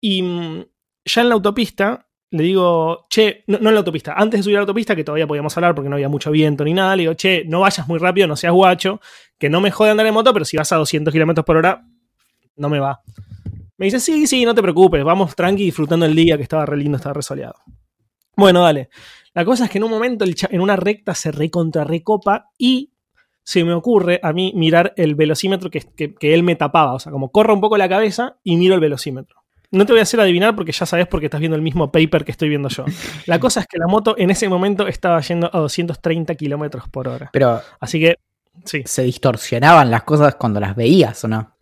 Y 0.00 0.22
mm, 0.22 0.64
ya 1.04 1.22
en 1.22 1.28
la 1.28 1.34
autopista 1.34 2.08
le 2.32 2.42
digo, 2.42 3.06
che, 3.10 3.44
no, 3.46 3.58
en 3.58 3.64
la 3.64 3.78
autopista, 3.78 4.14
antes 4.14 4.40
de 4.40 4.42
subir 4.42 4.56
a 4.56 4.60
la 4.60 4.62
autopista, 4.62 4.96
que 4.96 5.04
todavía 5.04 5.26
podíamos 5.26 5.54
hablar 5.56 5.74
porque 5.74 5.90
no 5.90 5.96
había 5.96 6.08
mucho 6.08 6.30
viento 6.30 6.64
ni 6.64 6.72
nada, 6.72 6.96
le 6.96 7.02
digo, 7.02 7.14
che, 7.14 7.44
no 7.46 7.60
vayas 7.60 7.86
muy 7.86 7.98
rápido, 7.98 8.26
no 8.26 8.36
seas 8.36 8.54
guacho, 8.54 9.00
que 9.38 9.50
no 9.50 9.60
me 9.60 9.70
jode 9.70 9.90
andar 9.90 10.06
en 10.06 10.14
moto, 10.14 10.32
pero 10.32 10.46
si 10.46 10.56
vas 10.56 10.72
a 10.72 10.76
200 10.76 11.12
kilómetros 11.12 11.44
por 11.44 11.58
hora, 11.58 11.86
no 12.56 12.70
me 12.70 12.80
va. 12.80 13.02
Me 13.76 13.84
dice, 13.84 14.00
sí, 14.00 14.26
sí, 14.26 14.46
no 14.46 14.54
te 14.54 14.62
preocupes, 14.62 15.04
vamos 15.04 15.36
tranqui 15.36 15.64
disfrutando 15.64 16.06
el 16.06 16.14
día 16.14 16.38
que 16.38 16.42
estaba 16.42 16.64
re 16.64 16.78
lindo, 16.78 16.96
estaba 16.96 17.12
re 17.12 17.22
soleado. 17.22 17.56
Bueno, 18.34 18.62
dale. 18.62 18.88
La 19.34 19.44
cosa 19.44 19.64
es 19.64 19.70
que 19.70 19.76
en 19.76 19.84
un 19.84 19.90
momento 19.90 20.24
en 20.24 20.60
una 20.60 20.76
recta 20.76 21.14
se 21.14 21.32
recontra 21.32 21.84
recopa 21.84 22.50
y 22.56 22.94
se 23.42 23.62
me 23.62 23.74
ocurre 23.74 24.20
a 24.22 24.32
mí 24.32 24.52
mirar 24.54 24.94
el 24.96 25.16
velocímetro 25.16 25.68
que, 25.68 25.82
que 25.94 26.34
él 26.34 26.42
me 26.42 26.56
tapaba. 26.56 26.94
O 26.94 26.98
sea, 26.98 27.12
como 27.12 27.30
corro 27.30 27.52
un 27.52 27.60
poco 27.60 27.76
la 27.76 27.90
cabeza 27.90 28.38
y 28.42 28.56
miro 28.56 28.74
el 28.74 28.80
velocímetro. 28.80 29.41
No 29.72 29.86
te 29.86 29.92
voy 29.92 30.00
a 30.00 30.02
hacer 30.02 30.20
adivinar 30.20 30.54
porque 30.54 30.70
ya 30.70 30.86
sabes 30.86 31.06
porque 31.06 31.26
estás 31.26 31.40
viendo 31.40 31.56
el 31.56 31.62
mismo 31.62 31.90
paper 31.90 32.24
que 32.24 32.30
estoy 32.30 32.50
viendo 32.50 32.68
yo. 32.68 32.84
La 33.26 33.40
cosa 33.40 33.60
es 33.60 33.66
que 33.66 33.78
la 33.78 33.86
moto 33.86 34.14
en 34.18 34.30
ese 34.30 34.48
momento 34.48 34.86
estaba 34.86 35.20
yendo 35.22 35.50
a 35.52 35.58
230 35.58 36.34
kilómetros 36.34 36.88
por 36.88 37.08
hora. 37.08 37.30
Pero. 37.32 37.60
Así 37.80 37.98
que. 37.98 38.18
Sí. 38.64 38.82
¿Se 38.84 39.02
distorsionaban 39.02 39.90
las 39.90 40.02
cosas 40.02 40.34
cuando 40.34 40.60
las 40.60 40.76
veías 40.76 41.24
o 41.24 41.28
no? 41.28 41.54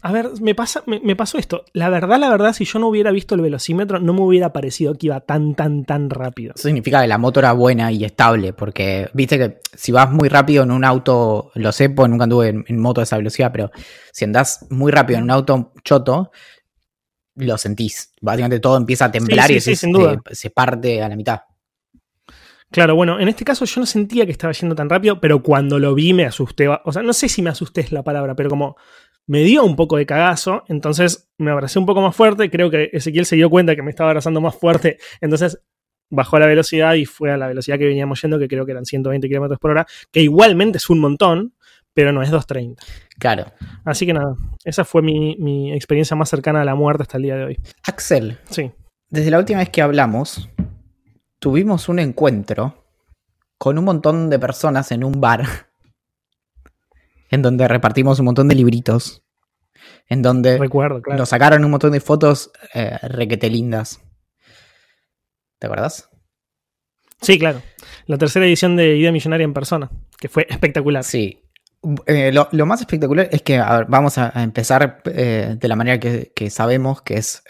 a 0.00 0.12
ver, 0.12 0.30
me, 0.40 0.54
pasa, 0.54 0.82
me, 0.86 1.16
pasó 1.16 1.38
esto. 1.38 1.64
La 1.72 1.88
verdad, 1.88 2.18
la 2.18 2.30
verdad, 2.30 2.52
si 2.52 2.64
yo 2.64 2.78
no 2.78 2.88
hubiera 2.88 3.10
visto 3.10 3.34
el 3.34 3.40
velocímetro, 3.40 3.98
no 3.98 4.12
me 4.12 4.20
hubiera 4.22 4.52
parecido 4.52 4.94
que 4.94 5.06
iba 5.06 5.20
tan, 5.20 5.54
tan, 5.54 5.84
tan 5.84 6.08
rápido. 6.08 6.52
Eso 6.54 6.68
significa 6.68 7.00
que 7.00 7.08
la 7.08 7.18
moto 7.18 7.40
era 7.40 7.52
buena 7.52 7.90
y 7.90 8.04
estable, 8.04 8.52
porque 8.52 9.10
viste 9.12 9.38
que 9.38 9.58
si 9.74 9.90
vas 9.90 10.10
muy 10.10 10.28
rápido 10.28 10.62
en 10.62 10.70
un 10.70 10.84
auto, 10.84 11.50
lo 11.54 11.72
sé, 11.72 11.90
pues 11.90 12.08
nunca 12.08 12.24
anduve 12.24 12.48
en, 12.48 12.80
moto 12.80 13.00
de 13.00 13.04
esa 13.04 13.16
velocidad, 13.16 13.50
pero 13.52 13.70
si 14.12 14.24
andás 14.24 14.66
muy 14.70 14.92
rápido 14.92 15.18
en 15.18 15.24
un 15.24 15.30
auto 15.30 15.72
choto, 15.84 16.30
lo 17.38 17.58
sentís. 17.58 18.12
Básicamente 18.20 18.60
todo 18.60 18.76
empieza 18.76 19.06
a 19.06 19.10
temblar 19.10 19.50
y 19.50 19.60
se 19.60 20.50
parte 20.50 21.02
a 21.02 21.08
la 21.08 21.16
mitad. 21.16 21.40
Claro, 22.70 22.94
bueno, 22.94 23.18
en 23.18 23.28
este 23.28 23.44
caso 23.44 23.64
yo 23.64 23.80
no 23.80 23.86
sentía 23.86 24.26
que 24.26 24.32
estaba 24.32 24.52
yendo 24.52 24.74
tan 24.74 24.90
rápido, 24.90 25.20
pero 25.20 25.42
cuando 25.42 25.78
lo 25.78 25.94
vi 25.94 26.12
me 26.12 26.26
asusté. 26.26 26.68
O 26.68 26.92
sea, 26.92 27.02
no 27.02 27.12
sé 27.14 27.28
si 27.28 27.40
me 27.40 27.50
asusté 27.50 27.80
es 27.80 27.92
la 27.92 28.02
palabra, 28.02 28.34
pero 28.34 28.50
como 28.50 28.76
me 29.26 29.42
dio 29.42 29.64
un 29.64 29.74
poco 29.74 29.96
de 29.96 30.04
cagazo, 30.04 30.64
entonces 30.68 31.30
me 31.38 31.50
abracé 31.50 31.78
un 31.78 31.86
poco 31.86 32.02
más 32.02 32.14
fuerte. 32.14 32.50
Creo 32.50 32.70
que 32.70 32.90
Ezequiel 32.92 33.24
se 33.24 33.36
dio 33.36 33.48
cuenta 33.48 33.74
que 33.74 33.82
me 33.82 33.90
estaba 33.90 34.10
abrazando 34.10 34.40
más 34.40 34.54
fuerte, 34.54 34.98
entonces 35.20 35.62
bajó 36.10 36.38
la 36.38 36.46
velocidad 36.46 36.94
y 36.94 37.04
fue 37.04 37.30
a 37.30 37.36
la 37.36 37.48
velocidad 37.48 37.78
que 37.78 37.86
veníamos 37.86 38.20
yendo, 38.20 38.38
que 38.38 38.48
creo 38.48 38.64
que 38.66 38.72
eran 38.72 38.84
120 38.84 39.28
kilómetros 39.28 39.58
por 39.58 39.70
hora, 39.70 39.86
que 40.10 40.20
igualmente 40.20 40.78
es 40.78 40.88
un 40.90 41.00
montón, 41.00 41.54
pero 41.98 42.12
no 42.12 42.22
es 42.22 42.30
230. 42.30 42.80
Claro. 43.18 43.46
Así 43.84 44.06
que 44.06 44.12
nada, 44.12 44.36
esa 44.62 44.84
fue 44.84 45.02
mi, 45.02 45.34
mi 45.40 45.72
experiencia 45.72 46.16
más 46.16 46.28
cercana 46.28 46.62
a 46.62 46.64
la 46.64 46.76
muerte 46.76 47.02
hasta 47.02 47.16
el 47.16 47.24
día 47.24 47.34
de 47.34 47.42
hoy. 47.42 47.60
Axel. 47.82 48.38
Sí. 48.48 48.70
Desde 49.10 49.32
la 49.32 49.38
última 49.40 49.58
vez 49.58 49.70
que 49.70 49.82
hablamos, 49.82 50.48
tuvimos 51.40 51.88
un 51.88 51.98
encuentro 51.98 52.86
con 53.58 53.78
un 53.78 53.84
montón 53.84 54.30
de 54.30 54.38
personas 54.38 54.92
en 54.92 55.02
un 55.02 55.20
bar, 55.20 55.42
en 57.32 57.42
donde 57.42 57.66
repartimos 57.66 58.20
un 58.20 58.26
montón 58.26 58.46
de 58.46 58.54
libritos, 58.54 59.24
en 60.08 60.22
donde 60.22 60.56
Recuerdo, 60.56 61.02
nos 61.16 61.30
sacaron 61.30 61.64
un 61.64 61.72
montón 61.72 61.90
de 61.90 61.98
fotos 61.98 62.52
eh, 62.74 62.96
requete 63.02 63.50
lindas. 63.50 64.00
¿Te 65.58 65.66
acuerdas? 65.66 66.08
Sí, 67.20 67.40
claro. 67.40 67.60
La 68.06 68.18
tercera 68.18 68.46
edición 68.46 68.76
de 68.76 68.96
Idea 68.98 69.10
Millonaria 69.10 69.44
en 69.44 69.52
persona, 69.52 69.90
que 70.20 70.28
fue 70.28 70.46
espectacular. 70.48 71.02
Sí. 71.02 71.42
Eh, 72.06 72.32
lo, 72.32 72.66
más 72.66 72.80
espectacular 72.80 73.28
es 73.30 73.42
que 73.42 73.58
vamos 73.58 74.18
a, 74.18 74.32
empezar 74.42 75.00
eh, 75.04 75.56
de 75.58 75.68
la 75.68 75.76
manera 75.76 76.00
que, 76.00 76.50
sabemos, 76.50 77.02
que 77.02 77.14
es 77.14 77.42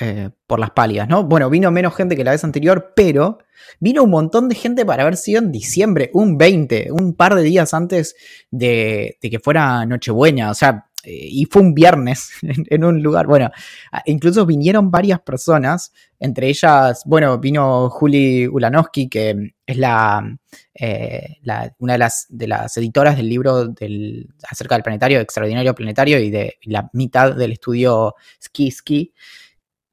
por 0.47 0.61
las 0.61 0.71
pálidas, 0.71 1.09
¿no? 1.09 1.25
Bueno, 1.25 1.49
vino 1.51 1.71
menos 1.71 1.95
gente 1.95 2.17
que 2.17 2.25
la 2.25 2.33
vez 2.33 2.45
anterior, 2.45 2.93
pero 2.95 3.39
Vino 3.81 4.03
un 4.03 4.11
montón 4.11 4.49
de 4.49 4.55
gente 4.55 4.85
para 4.85 5.03
haber 5.03 5.17
sido 5.17 5.41
en 5.41 5.53
diciembre, 5.53 6.11
un 6.13 6.39
20, 6.39 6.91
un 6.93 7.15
par 7.15 7.35
de 7.35 7.43
días 7.43 7.75
antes 7.75 8.17
de, 8.51 9.19
que 9.21 9.39
fuera 9.39 9.85
Nochebuena. 9.87 10.51
O 10.51 10.55
sea, 10.55 10.88
eh, 11.09 11.29
y 11.31 11.47
fue 11.47 11.63
un 11.63 11.75
viernes 11.75 12.33
en, 12.43 12.85
un 12.85 13.03
lugar. 13.03 13.27
Bueno, 13.27 13.51
incluso 14.05 14.45
vinieron 14.45 14.91
varias 14.91 15.21
personas, 15.21 15.93
entre 16.19 16.49
ellas, 16.49 17.03
bueno, 17.07 17.39
vino 17.39 17.89
Juli 17.89 18.47
Ulanowski, 18.47 19.09
que 19.09 19.55
es 19.65 19.77
la, 19.79 20.39
eh, 20.75 21.39
una 21.79 21.95
de 21.95 21.99
las, 21.99 22.27
de 22.29 22.49
las 22.49 22.77
editoras 22.77 23.17
del 23.17 23.29
libro 23.29 23.69
del, 23.69 24.29
acerca 24.51 24.75
del 24.75 24.83
planetario, 24.83 25.21
extraordinario 25.21 25.75
planetario, 25.75 26.19
y 26.19 26.31
de 26.31 26.59
la 26.65 26.91
mitad 26.93 27.35
del 27.35 27.53
estudio 27.53 28.15
Ski 28.43 28.71
Ski 28.71 29.15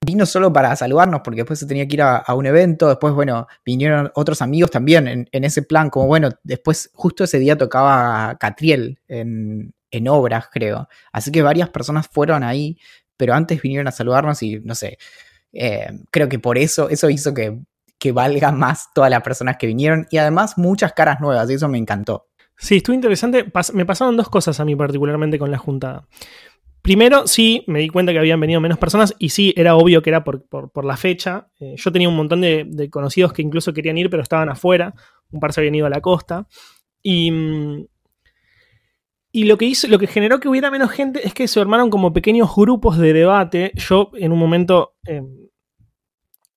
vino 0.06 0.26
solo 0.26 0.54
para 0.54 0.76
saludarnos 0.76 1.22
porque 1.24 1.42
después 1.42 1.58
se 1.58 1.66
tenía 1.66 1.88
que 1.88 1.96
ir 1.96 2.02
a, 2.04 2.24
un 2.36 2.46
evento, 2.46 2.88
después, 2.90 3.14
bueno, 3.14 3.48
vinieron 3.66 4.12
otros 4.14 4.42
amigos 4.42 4.70
también 4.70 5.28
en, 5.32 5.44
ese 5.44 5.64
plan, 5.64 5.90
como 5.90 6.06
bueno, 6.06 6.30
después 6.44 6.92
justo 6.94 7.24
ese 7.24 7.40
día 7.40 7.58
tocaba 7.58 8.38
Catriel 8.40 9.00
en, 9.08 9.74
obras, 10.08 10.48
creo. 10.52 10.88
Así 11.12 11.32
que 11.32 11.42
varias 11.42 11.70
personas 11.70 12.08
fueron 12.08 12.44
ahí, 12.44 12.78
pero 13.18 13.34
antes 13.34 13.62
vinieron 13.62 13.88
a 13.88 13.92
saludarnos 13.92 14.42
y 14.44 14.60
no 14.60 14.76
sé, 14.76 14.98
eh, 15.54 15.88
creo 16.12 16.30
que 16.30 16.40
por 16.40 16.58
eso, 16.58 16.90
eso 16.90 17.10
hizo 17.10 17.34
que, 17.34 17.60
que 17.98 18.12
valga 18.12 18.52
más 18.52 18.90
todas 18.94 19.10
las 19.10 19.22
personas 19.22 19.58
que 19.58 19.68
vinieron 19.68 20.08
y 20.12 20.18
además 20.18 20.58
muchas 20.58 20.94
caras 20.94 21.20
nuevas, 21.22 21.50
y 21.50 21.54
eso 21.54 21.70
me 21.70 21.78
encantó. 21.78 22.28
Sí, 22.58 22.78
estuvo 22.78 22.94
interesante. 22.94 23.46
me 23.74 23.86
pasaron 23.86 24.16
dos 24.16 24.30
cosas 24.30 24.60
a 24.60 24.66
mí 24.66 24.76
particularmente 24.76 25.40
con 25.40 25.52
la 25.52 25.58
juntada. 25.58 26.08
Primero, 26.82 27.26
sí, 27.26 27.64
me 27.66 27.80
di 27.80 27.90
cuenta 27.90 28.12
que 28.12 28.20
habían 28.20 28.40
venido 28.40 28.62
menos 28.62 28.78
personas 28.78 29.16
y 29.18 29.30
sí, 29.30 29.54
era 29.58 29.76
obvio 29.76 30.04
que 30.04 30.12
era 30.12 30.24
por, 30.24 30.86
la 30.86 30.96
fecha. 30.96 31.48
Eh, 31.60 31.74
yo 31.78 31.92
tenía 31.92 32.08
un 32.08 32.16
montón 32.16 32.42
de, 32.42 32.90
conocidos 32.92 33.34
que 33.34 33.42
incluso 33.42 33.74
querían 33.74 33.98
ir, 33.98 34.10
pero 34.10 34.22
estaban 34.22 34.50
afuera. 34.50 34.94
Un 35.32 35.40
par 35.40 35.52
se 35.52 35.62
habían 35.62 35.74
ido 35.74 35.88
a 35.88 35.90
la 35.90 36.00
costa. 36.00 36.48
Y, 37.02 37.88
y 39.36 39.44
lo 39.44 39.58
que 39.58 39.66
hizo, 39.66 39.90
lo 39.90 40.00
que 40.00 40.08
generó 40.08 40.40
que 40.40 40.48
hubiera 40.48 40.72
menos 40.72 40.92
gente 40.92 41.28
es 41.28 41.34
que 41.34 41.50
se 41.50 41.60
armaron 41.60 41.90
como 41.90 42.14
pequeños 42.14 42.56
grupos 42.56 42.98
de 42.98 43.12
debate. 43.12 43.74
Yo 43.76 44.12
en 44.14 44.32
un 44.32 44.40
momento 44.40 44.96
em, 45.04 45.50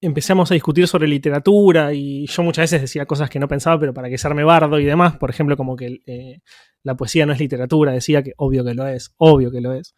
empezamos 0.00 0.48
a 0.48 0.54
discutir 0.54 0.86
sobre 0.86 1.08
literatura 1.08 1.92
y 1.92 2.28
yo 2.28 2.44
muchas 2.44 2.70
veces 2.70 2.82
decía 2.82 3.04
cosas 3.04 3.30
que 3.30 3.40
no 3.40 3.48
pensaba, 3.48 3.80
pero 3.80 3.92
para 3.92 4.08
que 4.08 4.16
se 4.16 4.28
arme 4.28 4.44
bardo 4.44 4.78
y 4.78 4.84
demás. 4.84 5.16
Por 5.16 5.28
ejemplo, 5.28 5.56
como 5.56 5.74
que 5.74 6.02
eh, 6.06 6.38
la 6.84 6.96
poesía 6.96 7.26
no 7.26 7.32
es 7.32 7.40
literatura, 7.40 7.90
decía 7.90 8.22
que 8.22 8.34
obvio 8.36 8.64
que 8.64 8.74
lo 8.74 8.86
es, 8.86 9.12
obvio 9.16 9.50
que 9.50 9.60
lo 9.60 9.72
es. 9.72 9.96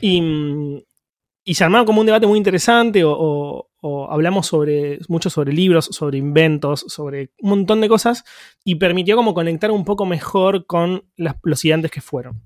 Y, 0.00 0.20
se 1.54 1.64
armaba 1.64 1.84
como 1.84 2.00
un 2.00 2.06
debate 2.06 2.26
muy 2.26 2.38
interesante 2.38 3.02
o, 3.04 3.68
hablamos 4.10 4.48
sobre, 4.48 4.98
mucho 5.08 5.30
sobre 5.30 5.52
libros, 5.52 5.88
sobre 5.92 6.18
inventos, 6.18 6.84
sobre 6.88 7.30
un 7.40 7.50
montón 7.50 7.80
de 7.80 7.88
cosas 7.88 8.24
y 8.64 8.74
permitió 8.74 9.14
como 9.14 9.32
conectar 9.32 9.70
un 9.70 9.84
poco 9.84 10.04
mejor 10.06 10.66
con 10.66 11.04
los 11.16 11.34
estudiantes 11.44 11.92
que 11.92 12.00
fueron. 12.00 12.42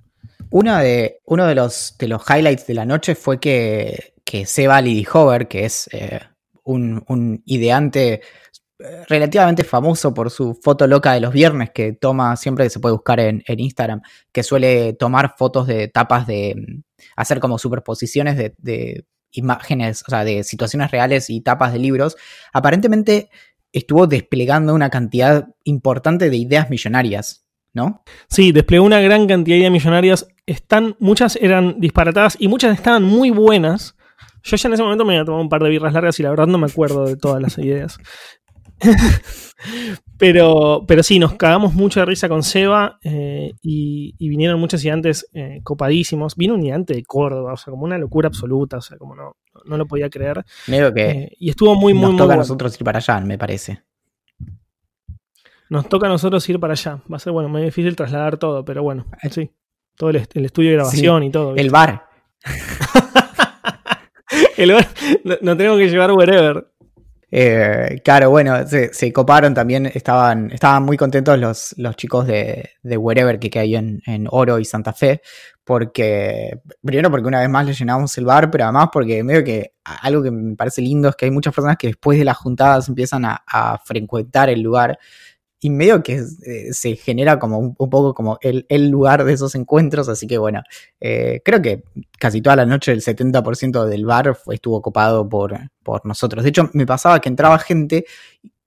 Una 0.50 0.80
de, 0.80 1.20
uno 1.24 1.46
de 1.46 1.54
los, 1.54 1.96
de 1.98 2.08
los 2.08 2.22
highlights 2.28 2.66
de 2.66 2.74
la 2.74 2.84
noche 2.84 3.14
fue 3.14 3.40
que, 3.40 4.12
que 4.24 4.44
Seba 4.44 4.82
Hover, 5.12 5.48
que 5.48 5.64
es 5.64 5.88
eh, 5.92 6.20
un, 6.64 7.42
ideante 7.46 8.14
eh, 8.14 8.20
relativamente 9.08 9.64
famoso 9.64 10.14
por 10.14 10.30
su 10.30 10.54
foto 10.54 10.86
loca 10.86 11.12
de 11.12 11.20
los 11.20 11.32
viernes 11.32 11.70
que 11.70 11.92
toma 11.92 12.36
siempre 12.36 12.64
que 12.64 12.70
se 12.70 12.80
puede 12.80 12.94
buscar 12.94 13.20
en, 13.20 13.42
Instagram, 13.46 14.02
que 14.32 14.42
suele 14.42 14.94
tomar 14.94 15.34
fotos 15.36 15.66
de 15.66 15.88
tapas 15.88 16.26
de 16.26 16.54
mm, 16.56 16.82
hacer 17.16 17.40
como 17.40 17.58
superposiciones 17.58 18.36
de, 18.36 19.04
imágenes, 19.32 20.02
o 20.08 20.10
sea, 20.10 20.24
de 20.24 20.42
situaciones 20.42 20.90
reales 20.90 21.30
y 21.30 21.40
tapas 21.40 21.72
de 21.72 21.78
libros, 21.78 22.16
aparentemente 22.52 23.30
estuvo 23.72 24.08
desplegando 24.08 24.74
una 24.74 24.90
cantidad 24.90 25.48
importante 25.62 26.30
de 26.30 26.36
ideas 26.36 26.68
millonarias, 26.68 27.46
¿no? 27.72 28.02
Sí, 28.28 28.50
desplegó 28.50 28.84
una 28.84 29.00
gran 29.00 29.28
cantidad 29.28 29.62
de 29.62 29.70
millonarias. 29.70 30.26
Están, 30.46 30.96
muchas 30.98 31.36
eran 31.36 31.78
disparatadas 31.78 32.36
y 32.40 32.48
muchas 32.48 32.74
estaban 32.74 33.04
muy 33.04 33.30
buenas. 33.30 33.94
Yo 34.42 34.56
ya 34.56 34.68
en 34.68 34.74
ese 34.74 34.82
momento 34.82 35.04
me 35.04 35.14
había 35.14 35.24
tomado 35.24 35.42
un 35.42 35.48
par 35.48 35.62
de 35.62 35.68
birras 35.68 35.92
largas 35.92 36.18
y 36.18 36.22
la 36.22 36.30
verdad 36.30 36.46
no 36.46 36.58
me 36.58 36.66
acuerdo 36.66 37.06
de 37.06 37.16
todas 37.16 37.40
las 37.40 37.58
ideas. 37.58 37.98
pero, 40.18 40.84
pero 40.86 41.02
sí, 41.02 41.18
nos 41.18 41.34
cagamos 41.34 41.74
mucho 41.74 42.00
de 42.00 42.06
risa 42.06 42.28
con 42.28 42.42
Seba 42.42 42.98
eh, 43.02 43.52
y, 43.62 44.28
vinieron 44.28 44.60
muchos 44.60 44.82
gigantes 44.82 45.28
eh, 45.32 45.60
copadísimos. 45.62 46.36
Vino 46.36 46.54
un 46.54 46.62
gigante 46.62 46.94
de 46.94 47.02
Córdoba, 47.04 47.52
o 47.52 47.56
sea, 47.56 47.70
como 47.70 47.84
una 47.84 47.98
locura 47.98 48.28
absoluta, 48.28 48.78
o 48.78 48.80
sea, 48.80 48.96
como 48.96 49.14
no, 49.14 49.36
no 49.64 49.76
lo 49.76 49.86
podía 49.86 50.08
creer. 50.08 50.44
Medio 50.66 50.92
que 50.92 51.10
eh, 51.10 51.36
y 51.38 51.50
estuvo 51.50 51.74
muy, 51.74 51.94
muy, 51.94 52.10
nos 52.10 52.16
toca 52.16 52.34
a 52.34 52.38
nosotros 52.38 52.74
ir 52.74 52.84
para 52.84 52.98
allá, 52.98 53.20
me 53.20 53.38
parece. 53.38 53.82
Nos 55.68 55.88
toca 55.88 56.06
a 56.06 56.10
nosotros 56.10 56.48
ir 56.48 56.58
para 56.58 56.72
allá. 56.72 57.00
Va 57.10 57.16
a 57.16 57.20
ser, 57.20 57.32
bueno, 57.32 57.48
muy 57.48 57.62
difícil 57.62 57.94
trasladar 57.94 58.38
todo, 58.38 58.64
pero 58.64 58.82
bueno, 58.82 59.06
sí. 59.30 59.50
Todo 59.96 60.10
el, 60.10 60.16
estudio 60.16 60.70
de 60.70 60.76
grabación 60.76 61.22
y 61.24 61.30
todo. 61.30 61.54
El 61.56 61.70
bar. 61.70 62.08
no, 65.42 65.56
tenemos 65.56 65.78
que 65.78 65.88
llevar 65.88 66.12
wherever. 66.12 66.66
Eh, 67.32 68.00
claro, 68.04 68.30
bueno, 68.30 68.66
se, 68.66 69.12
coparon 69.12 69.54
también, 69.54 69.86
estaban, 69.86 70.50
estaban 70.50 70.82
muy 70.82 70.96
contentos 70.96 71.38
los, 71.38 71.74
los 71.78 71.94
chicos 71.96 72.26
de, 72.26 72.70
de 72.82 72.96
Wherever 72.96 73.38
que 73.38 73.58
hay 73.58 73.76
en, 73.76 74.00
Oro 74.30 74.58
y 74.58 74.64
Santa 74.64 74.92
Fe, 74.92 75.22
porque, 75.64 76.60
primero 76.82 77.10
porque 77.10 77.28
una 77.28 77.40
vez 77.40 77.48
más 77.48 77.66
le 77.66 77.72
llenamos 77.72 78.16
el 78.18 78.24
bar, 78.24 78.50
pero 78.50 78.64
además 78.64 78.88
porque 78.92 79.22
medio 79.22 79.44
que 79.44 79.74
algo 79.84 80.22
que 80.22 80.30
me 80.30 80.56
parece 80.56 80.82
lindo 80.82 81.08
es 81.08 81.16
que 81.16 81.26
hay 81.26 81.30
muchas 81.30 81.54
personas 81.54 81.76
que 81.76 81.88
después 81.88 82.18
de 82.18 82.24
las 82.24 82.36
juntadas 82.36 82.88
empiezan 82.88 83.24
a 83.24 83.80
frecuentar 83.84 84.50
el 84.50 84.60
lugar 84.60 84.98
y 85.62 85.68
medio 85.68 86.02
que 86.02 86.24
eh, 86.46 86.72
se 86.72 86.96
genera 86.96 87.38
como 87.38 87.58
un, 87.58 87.74
poco 87.74 88.14
como 88.14 88.38
el, 88.40 88.88
lugar 88.88 89.24
de 89.24 89.34
esos 89.34 89.54
encuentros, 89.54 90.08
así 90.08 90.26
que 90.26 90.38
bueno, 90.38 90.62
eh, 91.00 91.42
creo 91.44 91.60
que 91.60 91.84
casi 92.18 92.40
toda 92.40 92.56
la 92.56 92.66
noche 92.66 92.92
el 92.92 93.02
70% 93.02 93.84
del 93.84 94.06
bar 94.06 94.38
estuvo 94.50 94.76
ocupado 94.76 95.28
por, 95.28 95.58
por 95.82 96.06
nosotros. 96.06 96.42
De 96.44 96.48
hecho, 96.48 96.70
me 96.72 96.86
pasaba 96.86 97.20
que 97.20 97.28
entraba 97.28 97.58
gente 97.58 98.06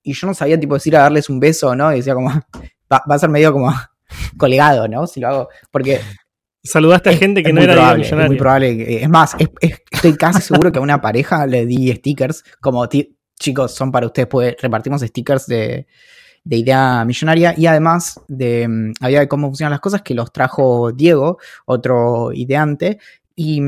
y 0.04 0.12
yo 0.12 0.28
no 0.28 0.34
sabía 0.34 0.60
tipo 0.60 0.74
decir 0.74 0.96
a 0.96 1.00
darles 1.00 1.28
un 1.28 1.40
beso, 1.40 1.74
¿no? 1.74 1.92
Y 1.92 1.96
decía 1.96 2.14
como, 2.14 2.28
va, 2.92 3.02
a 3.04 3.18
ser 3.18 3.28
medio 3.28 3.52
como 3.52 3.74
colgado, 4.38 4.86
¿no? 4.86 5.06
Si 5.08 5.18
lo 5.18 5.28
hago, 5.28 5.48
porque... 5.70 6.00
Saludaste 6.62 7.10
a 7.10 7.16
gente 7.16 7.42
que 7.42 7.52
no 7.52 7.60
era 7.60 7.74
probable, 7.74 8.06
Es 8.06 8.14
muy 8.14 8.36
probable. 8.38 9.02
Es 9.02 9.08
más, 9.10 9.36
estoy 9.92 10.16
casi 10.16 10.40
seguro 10.40 10.72
que 10.72 10.78
a 10.78 10.82
una 10.82 10.98
pareja 10.98 11.46
le 11.46 11.66
di 11.66 11.92
stickers, 11.92 12.42
como 12.58 12.88
chicos, 13.38 13.74
son 13.74 13.92
para 13.92 14.06
ustedes, 14.06 14.28
pues 14.28 14.56
repartimos 14.62 15.02
stickers 15.02 15.46
de 15.46 15.86
de 16.44 16.56
idea 16.56 17.04
millonaria 17.04 17.54
y 17.56 17.66
además 17.66 18.20
de, 18.28 18.68
mm, 18.68 18.92
había 19.00 19.20
de 19.20 19.28
cómo 19.28 19.48
funcionan 19.48 19.72
las 19.72 19.80
cosas 19.80 20.02
que 20.02 20.14
los 20.14 20.32
trajo 20.32 20.92
Diego, 20.92 21.38
otro 21.66 22.32
ideante, 22.32 22.98
Y, 23.36 23.60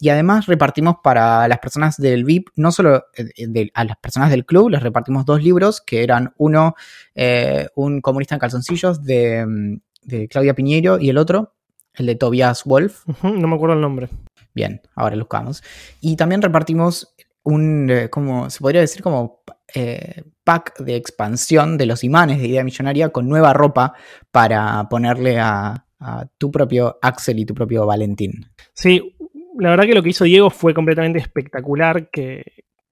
y, 0.00 0.08
además 0.10 0.44
repartimos 0.46 0.96
para 1.02 1.48
las 1.48 1.58
personas 1.58 1.96
del 1.96 2.24
VIP, 2.24 2.48
no 2.56 2.70
solo 2.70 3.04
eh, 3.16 3.46
de, 3.48 3.70
a 3.72 3.84
las 3.84 3.96
personas 3.96 4.28
del 4.30 4.44
club, 4.44 4.68
les 4.68 4.82
repartimos 4.82 5.24
dos 5.24 5.42
libros, 5.42 5.80
que 5.80 6.02
eran 6.02 6.34
uno, 6.36 6.74
eh, 7.14 7.68
un 7.74 8.02
comunista 8.02 8.34
en 8.34 8.38
calzoncillos 8.40 9.02
de, 9.02 9.78
de, 10.02 10.28
Claudia 10.28 10.52
Piñeiro 10.54 10.98
y 10.98 11.08
el 11.08 11.16
otro, 11.16 11.54
el 11.94 12.04
de 12.04 12.16
Tobias 12.16 12.64
Wolf. 12.64 13.08
Uh 13.08 13.12
-huh, 13.12 13.40
no 13.40 13.48
me 13.48 13.54
acuerdo 13.54 13.74
el 13.76 13.80
nombre. 13.80 14.08
Bien, 14.54 14.82
ahora 14.94 15.16
lo 15.16 15.22
buscamos. 15.24 15.62
Y 16.02 16.16
también 16.16 16.42
repartimos 16.42 17.14
un, 17.44 17.88
eh, 17.90 18.10
como 18.10 18.50
se 18.50 18.58
podría 18.60 18.82
decir, 18.82 19.02
como 19.02 19.40
eh, 19.72 20.22
pack 20.44 20.78
de 20.78 20.96
expansión 20.96 21.78
de 21.78 21.86
los 21.86 22.04
imanes 22.04 22.38
de 22.38 22.48
Idea 22.48 22.64
Millonaria 22.64 23.08
con 23.08 23.28
nueva 23.28 23.52
ropa 23.52 23.94
para 24.30 24.88
ponerle 24.88 25.38
a, 25.38 25.80
tu 26.36 26.50
propio 26.50 26.98
Axel 27.00 27.38
y 27.38 27.46
tu 27.46 27.54
propio 27.54 27.86
Valentín. 27.86 28.50
Sí, 28.74 29.16
la 29.58 29.70
verdad 29.70 29.84
que 29.84 29.94
lo 29.94 30.02
que 30.02 30.10
hizo 30.10 30.24
Diego 30.24 30.50
fue 30.50 30.74
completamente 30.74 31.18
espectacular, 31.18 32.10
que, 32.10 32.44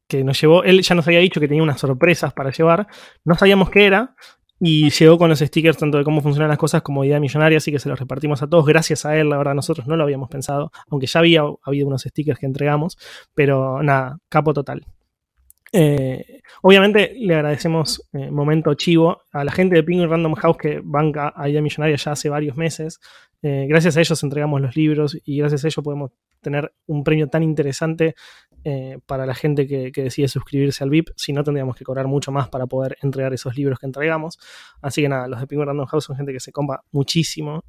que, 0.08 0.24
nos 0.24 0.40
llevó, 0.40 0.64
él 0.64 0.80
ya 0.80 0.94
nos 0.94 1.06
había 1.06 1.18
dicho 1.18 1.38
que 1.38 1.46
tenía 1.46 1.62
unas 1.62 1.78
sorpresas 1.78 2.32
para 2.32 2.50
llevar, 2.50 2.86
no 3.22 3.34
sabíamos 3.34 3.68
qué 3.68 3.84
era, 3.84 4.14
y 4.58 4.88
llegó 4.90 5.18
con 5.18 5.28
los 5.28 5.40
stickers 5.40 5.76
tanto 5.76 5.98
de 5.98 6.04
cómo 6.04 6.22
funcionan 6.22 6.48
las 6.48 6.56
cosas 6.56 6.80
como 6.80 7.04
idea 7.04 7.20
millonaria, 7.20 7.58
así 7.58 7.70
que 7.70 7.78
se 7.78 7.90
los 7.90 7.98
repartimos 7.98 8.42
a 8.42 8.46
todos 8.46 8.64
gracias 8.64 9.04
a 9.04 9.14
él, 9.18 9.28
la 9.28 9.36
verdad 9.36 9.54
nosotros 9.54 9.86
no 9.86 9.96
lo 9.96 10.04
habíamos 10.04 10.30
pensado, 10.30 10.72
aunque 10.88 11.06
ya 11.06 11.18
había 11.18 11.42
habido 11.64 11.88
unos 11.88 12.02
stickers 12.02 12.38
que 12.38 12.46
entregamos, 12.46 12.96
pero 13.34 13.82
nada, 13.82 14.20
capo 14.30 14.54
total. 14.54 14.86
Eh, 15.74 16.42
obviamente 16.60 17.14
le 17.16 17.34
agradecemos 17.34 18.06
eh, 18.12 18.30
momento 18.30 18.74
chivo 18.74 19.22
a 19.32 19.42
la 19.42 19.50
gente 19.52 19.74
de 19.74 19.82
Penguin 19.82 20.08
Random 20.08 20.34
House 20.34 20.58
que 20.58 20.80
banca 20.84 21.32
a 21.34 21.48
Idea 21.48 21.62
Millonaria 21.62 21.96
ya 21.96 22.12
hace 22.12 22.28
varios 22.28 22.56
meses. 22.56 23.00
Eh, 23.40 23.66
gracias 23.68 23.96
a 23.96 24.00
ellos 24.00 24.22
entregamos 24.22 24.60
los 24.60 24.76
libros 24.76 25.18
y 25.24 25.38
gracias 25.38 25.64
a 25.64 25.68
ellos 25.68 25.82
podemos 25.82 26.12
tener 26.40 26.72
un 26.86 27.02
premio 27.02 27.28
tan 27.28 27.42
interesante 27.42 28.14
eh, 28.64 28.98
para 29.06 29.26
la 29.26 29.34
gente 29.34 29.66
que, 29.66 29.90
decide 29.90 30.28
suscribirse 30.28 30.84
al 30.84 30.90
VIP. 30.90 31.08
Si 31.16 31.32
no, 31.32 31.42
tendríamos 31.42 31.74
que 31.74 31.84
cobrar 31.84 32.06
mucho 32.06 32.30
más 32.30 32.48
para 32.48 32.66
poder 32.66 32.98
entregar 33.02 33.32
esos 33.32 33.56
libros 33.56 33.78
que 33.78 33.86
entregamos. 33.86 34.38
Así 34.80 35.02
que 35.02 35.08
nada, 35.08 35.26
los 35.26 35.40
de 35.40 35.46
Penguin 35.46 35.66
Random 35.66 35.86
House 35.86 36.04
son 36.04 36.16
gente 36.16 36.32
que 36.32 36.40
se 36.40 36.52
compra 36.52 36.82
muchísimo 36.92 37.64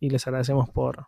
y 0.00 0.10
les 0.10 0.26
agradecemos 0.26 0.68
por, 0.70 1.06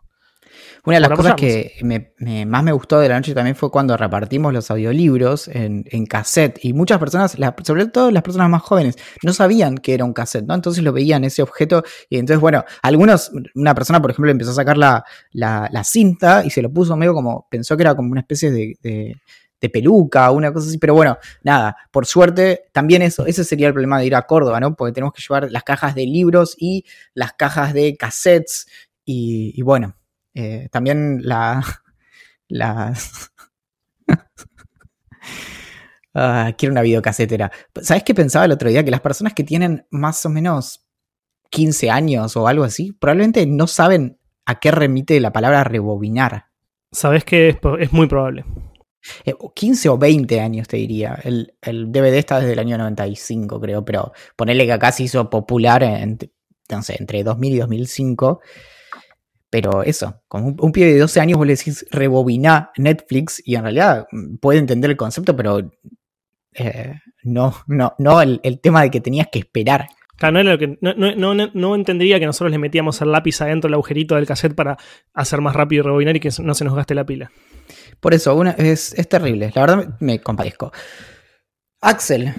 una 0.85 0.97
de 0.97 1.01
las 1.01 1.09
cosas 1.11 1.35
que 1.35 1.73
me, 1.81 2.13
me, 2.17 2.45
más 2.45 2.63
me 2.63 2.71
gustó 2.71 2.99
de 2.99 3.09
la 3.09 3.15
noche 3.15 3.33
también 3.33 3.55
fue 3.55 3.71
cuando 3.71 3.95
repartimos 3.97 4.53
los 4.53 4.71
audiolibros 4.71 5.47
en, 5.47 5.85
en 5.89 6.05
cassette 6.05 6.59
y 6.63 6.73
muchas 6.73 6.99
personas, 6.99 7.37
la, 7.37 7.55
sobre 7.63 7.85
todo 7.87 8.11
las 8.11 8.23
personas 8.23 8.49
más 8.49 8.61
jóvenes, 8.61 8.97
no 9.23 9.33
sabían 9.33 9.77
que 9.77 9.93
era 9.93 10.05
un 10.05 10.13
cassette, 10.13 10.45
¿no? 10.45 10.53
Entonces 10.53 10.83
lo 10.83 10.93
veían 10.93 11.23
ese 11.23 11.41
objeto 11.41 11.83
y 12.09 12.17
entonces, 12.17 12.41
bueno, 12.41 12.63
algunos, 12.81 13.31
una 13.55 13.75
persona, 13.75 14.01
por 14.01 14.11
ejemplo, 14.11 14.31
empezó 14.31 14.51
a 14.51 14.55
sacar 14.55 14.77
la, 14.77 15.03
la, 15.31 15.69
la 15.71 15.83
cinta 15.83 16.43
y 16.45 16.49
se 16.49 16.61
lo 16.61 16.71
puso 16.71 16.95
medio 16.95 17.13
como, 17.13 17.47
pensó 17.49 17.77
que 17.77 17.83
era 17.83 17.95
como 17.95 18.11
una 18.11 18.21
especie 18.21 18.51
de, 18.51 18.77
de 18.81 19.15
de 19.61 19.69
peluca 19.69 20.31
o 20.31 20.33
una 20.33 20.51
cosa 20.51 20.67
así, 20.67 20.79
pero 20.79 20.95
bueno, 20.95 21.17
nada, 21.43 21.77
por 21.91 22.07
suerte, 22.07 22.63
también 22.71 23.03
eso, 23.03 23.27
ese 23.27 23.43
sería 23.43 23.67
el 23.67 23.73
problema 23.73 23.99
de 23.99 24.07
ir 24.07 24.15
a 24.15 24.23
Córdoba, 24.23 24.59
¿no? 24.59 24.75
Porque 24.75 24.91
tenemos 24.91 25.13
que 25.13 25.21
llevar 25.21 25.51
las 25.51 25.63
cajas 25.63 25.93
de 25.93 26.05
libros 26.05 26.55
y 26.57 26.83
las 27.13 27.33
cajas 27.33 27.73
de 27.73 27.95
cassettes 27.95 28.67
y, 29.05 29.53
y 29.55 29.61
bueno, 29.61 29.95
eh, 30.33 30.69
también 30.71 31.19
la. 31.23 31.63
Las. 32.53 33.31
ah, 36.13 36.51
quiero 36.57 36.73
una 36.73 36.81
videocasetera. 36.81 37.49
¿Sabes 37.81 38.03
qué 38.03 38.13
pensaba 38.13 38.43
el 38.43 38.51
otro 38.51 38.69
día? 38.69 38.83
Que 38.83 38.91
las 38.91 38.99
personas 38.99 39.33
que 39.33 39.45
tienen 39.45 39.85
más 39.89 40.25
o 40.25 40.29
menos 40.29 40.85
15 41.51 41.89
años 41.89 42.35
o 42.35 42.47
algo 42.49 42.65
así, 42.65 42.91
probablemente 42.91 43.45
no 43.45 43.67
saben 43.67 44.19
a 44.45 44.59
qué 44.59 44.71
remite 44.71 45.19
la 45.21 45.31
palabra 45.31 45.63
rebobinar. 45.63 46.47
Sabes 46.91 47.23
que 47.23 47.49
es, 47.49 47.57
es 47.79 47.93
muy 47.93 48.07
probable. 48.07 48.43
Eh, 49.25 49.33
15 49.53 49.89
o 49.89 49.97
20 49.97 50.39
años, 50.39 50.67
te 50.67 50.77
diría. 50.77 51.19
El, 51.23 51.53
el, 51.61 51.91
DVD 51.91 52.17
está 52.17 52.39
desde 52.39 52.53
el 52.53 52.59
año 52.59 52.77
95, 52.77 53.59
creo, 53.59 53.85
pero 53.85 54.11
ponerle 54.35 54.65
que 54.65 54.73
acá 54.73 54.91
se 54.91 55.03
hizo 55.03 55.29
popular 55.29 55.83
en, 55.83 56.17
no 56.69 56.83
sé, 56.83 56.95
entre 56.99 57.23
2000 57.23 57.53
y 57.53 57.59
2005. 57.59 58.41
Pero 59.51 59.83
eso, 59.83 60.21
como 60.29 60.47
un, 60.47 60.57
un, 60.59 60.71
pibe 60.71 60.93
de 60.93 60.99
12 60.99 61.19
años 61.19 61.37
vos 61.37 61.45
le 61.45 61.55
decís 61.57 61.85
rebobiná 61.91 62.71
Netflix 62.77 63.43
y 63.45 63.55
en 63.55 63.63
realidad 63.63 64.07
mm, 64.11 64.37
puede 64.37 64.59
entender 64.59 64.89
el 64.89 64.97
concepto, 64.97 65.35
pero 65.35 65.59
eh, 66.53 66.95
no, 67.23 67.53
no, 67.67 67.93
no 67.99 68.21
el, 68.21 68.39
el, 68.43 68.61
tema 68.61 68.81
de 68.81 68.89
que 68.89 69.01
tenías 69.01 69.27
que 69.29 69.39
esperar. 69.39 69.89
Claro, 70.15 70.33
no, 70.33 70.39
era 70.39 70.51
lo 70.51 70.57
que, 70.57 70.77
no, 70.79 70.93
no, 70.93 71.33
no, 71.33 71.49
no, 71.53 71.75
entendería 71.75 72.17
que 72.17 72.25
nosotros 72.25 72.51
le 72.51 72.59
metíamos 72.59 73.01
el 73.01 73.11
lápiz 73.11 73.41
adentro 73.41 73.67
del 73.67 73.73
agujerito 73.73 74.15
del 74.15 74.25
cassette 74.25 74.55
para 74.55 74.77
hacer 75.13 75.41
más 75.41 75.53
rápido 75.53 75.81
y 75.81 75.85
rebobinar 75.85 76.15
y 76.15 76.21
que 76.21 76.29
no 76.41 76.53
se 76.53 76.63
nos 76.63 76.73
gaste 76.73 76.95
la 76.95 77.05
pila. 77.05 77.29
Por 77.99 78.13
eso, 78.13 78.33
una, 78.35 78.51
es, 78.51 78.93
es 78.97 79.09
terrible. 79.09 79.51
La 79.53 79.61
verdad 79.65 79.97
me 79.99 80.19
compadezco. 80.21 80.71
Axel, 81.81 82.33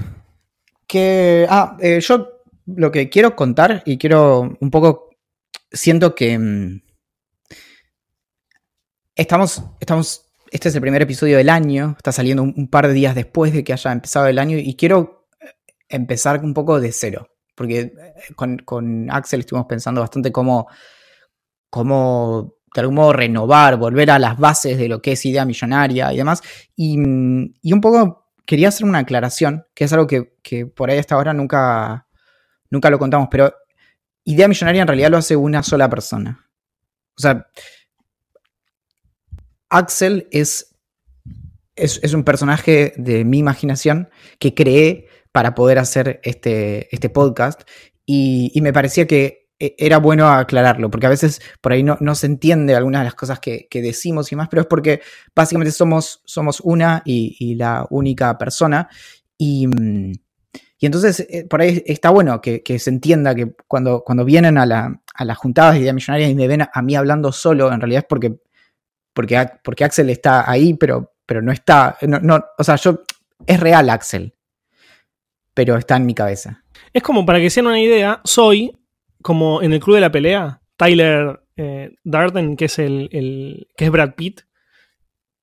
que... 0.86 1.46
Ah, 1.50 1.76
eh, 1.80 2.00
yo 2.00 2.28
lo 2.66 2.90
que 2.90 3.10
quiero 3.10 3.36
contar 3.36 3.82
y 3.84 3.98
quiero 3.98 4.56
un 4.60 4.70
poco... 4.70 5.10
Siento 5.70 6.14
que 6.14 6.38
mm, 6.38 6.82
Estamos, 9.14 9.62
estamos, 9.78 10.32
este 10.50 10.70
es 10.70 10.74
el 10.74 10.80
primer 10.80 11.02
episodio 11.02 11.36
del 11.36 11.50
año, 11.50 11.94
está 11.98 12.12
saliendo 12.12 12.42
un, 12.42 12.68
par 12.68 12.88
de 12.88 12.94
días 12.94 13.14
después 13.14 13.52
de 13.52 13.62
que 13.62 13.74
haya 13.74 13.92
empezado 13.92 14.26
el 14.26 14.38
año 14.38 14.56
y 14.56 14.74
quiero 14.74 15.28
empezar 15.90 16.42
un 16.42 16.54
poco 16.54 16.80
de 16.80 16.92
cero, 16.92 17.28
porque 17.54 17.92
con, 18.36 18.56
con 18.58 19.10
Axel 19.10 19.40
estuvimos 19.40 19.66
pensando 19.66 20.00
bastante 20.00 20.32
cómo, 20.32 20.66
cómo 21.68 22.54
de 22.74 22.80
algún 22.80 22.96
modo 22.96 23.12
renovar, 23.12 23.76
volver 23.76 24.10
a 24.10 24.18
las 24.18 24.38
bases 24.38 24.78
de 24.78 24.88
lo 24.88 25.02
que 25.02 25.12
es 25.12 25.26
idea 25.26 25.44
millonaria 25.44 26.10
y 26.10 26.16
demás, 26.16 26.40
y, 26.74 26.94
y 27.60 27.72
un 27.74 27.80
poco 27.82 28.32
quería 28.46 28.68
hacer 28.68 28.86
una 28.86 29.00
aclaración, 29.00 29.66
que 29.74 29.84
es 29.84 29.92
algo 29.92 30.06
que, 30.06 30.38
que 30.42 30.64
por 30.64 30.88
ahí 30.88 30.96
hasta 30.96 31.16
ahora 31.16 31.34
nunca, 31.34 32.06
nunca 32.70 32.88
lo 32.88 32.98
contamos, 32.98 33.28
pero 33.30 33.52
idea 34.24 34.48
millonaria 34.48 34.80
en 34.80 34.88
realidad 34.88 35.10
lo 35.10 35.18
hace 35.18 35.36
una 35.36 35.62
sola 35.62 35.90
persona. 35.90 36.48
O 37.14 37.20
sea, 37.20 37.46
Axel 39.72 40.28
es, 40.30 40.76
es, 41.74 42.12
un 42.12 42.24
personaje 42.24 42.92
de 42.96 43.24
mi 43.24 43.38
imaginación 43.38 44.10
que 44.38 44.54
creé 44.54 45.06
para 45.32 45.54
poder 45.54 45.78
hacer 45.78 46.20
este, 46.24 46.94
este 46.94 47.08
podcast 47.08 47.62
y, 48.04 48.52
me 48.60 48.72
parecía 48.74 49.06
que 49.06 49.48
era 49.58 49.98
bueno 49.98 50.28
aclararlo, 50.28 50.90
porque 50.90 51.06
a 51.06 51.10
veces 51.10 51.40
por 51.62 51.72
ahí 51.72 51.82
no, 51.82 51.96
no 52.00 52.14
se 52.14 52.26
entiende 52.26 52.74
algunas 52.74 53.00
de 53.00 53.04
las 53.04 53.14
cosas 53.14 53.40
que, 53.40 53.66
decimos 53.72 54.30
y 54.30 54.36
más, 54.36 54.48
pero 54.48 54.62
es 54.62 54.68
porque 54.68 55.00
básicamente 55.34 55.72
somos, 55.72 56.20
somos 56.26 56.60
una 56.60 57.00
y, 57.06 57.54
la 57.54 57.86
única 57.88 58.36
persona 58.36 58.90
y, 59.38 59.66
y 60.78 60.86
entonces 60.86 61.20
eh, 61.30 61.46
por 61.48 61.62
ahí 61.62 61.82
está 61.86 62.10
bueno 62.10 62.42
que, 62.42 62.62
se 62.78 62.90
entienda 62.90 63.34
que 63.34 63.54
cuando, 63.66 64.02
cuando 64.04 64.26
vienen 64.26 64.58
a, 64.58 64.66
la, 64.66 65.00
a 65.14 65.24
las 65.24 65.38
juntadas 65.38 65.74
de 65.74 65.80
idea 65.80 65.94
millonaria 65.94 66.28
y 66.28 66.34
me 66.34 66.46
ven 66.46 66.62
a 66.70 66.82
mí 66.82 66.94
hablando 66.94 67.32
solo, 67.32 67.72
en 67.72 67.80
realidad 67.80 68.00
es 68.00 68.06
porque 68.06 68.36
porque, 69.12 69.46
porque 69.62 69.84
Axel 69.84 70.10
está 70.10 70.50
ahí, 70.50 70.74
pero, 70.74 71.14
pero 71.26 71.42
no 71.42 71.52
está. 71.52 71.96
No, 72.02 72.18
no, 72.20 72.44
o 72.58 72.64
sea, 72.64 72.76
yo. 72.76 73.00
Es 73.46 73.58
real 73.58 73.90
Axel. 73.90 74.34
Pero 75.54 75.76
está 75.76 75.96
en 75.96 76.06
mi 76.06 76.14
cabeza. 76.14 76.64
Es 76.92 77.02
como, 77.02 77.26
para 77.26 77.40
que 77.40 77.50
se 77.50 77.60
una 77.60 77.80
idea, 77.80 78.20
soy 78.24 78.78
como 79.22 79.62
en 79.62 79.72
el 79.72 79.80
club 79.80 79.96
de 79.96 80.00
la 80.00 80.12
pelea, 80.12 80.60
Tyler 80.76 81.40
eh, 81.56 81.90
Darden, 82.04 82.56
que 82.56 82.66
es 82.66 82.78
el, 82.78 83.08
el, 83.12 83.68
que 83.76 83.86
es 83.86 83.90
Brad 83.90 84.14
Pitt. 84.14 84.42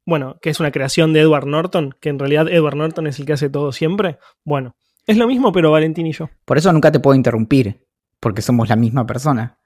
Bueno, 0.05 0.37
que 0.41 0.49
es 0.49 0.59
una 0.59 0.71
creación 0.71 1.13
de 1.13 1.21
Edward 1.21 1.45
Norton, 1.45 1.95
que 1.99 2.09
en 2.09 2.19
realidad 2.19 2.47
Edward 2.49 2.75
Norton 2.75 3.07
es 3.07 3.19
el 3.19 3.25
que 3.25 3.33
hace 3.33 3.49
todo 3.49 3.71
siempre. 3.71 4.17
Bueno, 4.43 4.75
es 5.05 5.17
lo 5.17 5.27
mismo, 5.27 5.51
pero 5.51 5.71
Valentín 5.71 6.07
y 6.07 6.13
yo. 6.13 6.29
Por 6.45 6.57
eso 6.57 6.71
nunca 6.73 6.91
te 6.91 6.99
puedo 6.99 7.15
interrumpir, 7.15 7.85
porque 8.19 8.41
somos 8.41 8.69
la 8.69 8.75
misma 8.75 9.05
persona. 9.05 9.58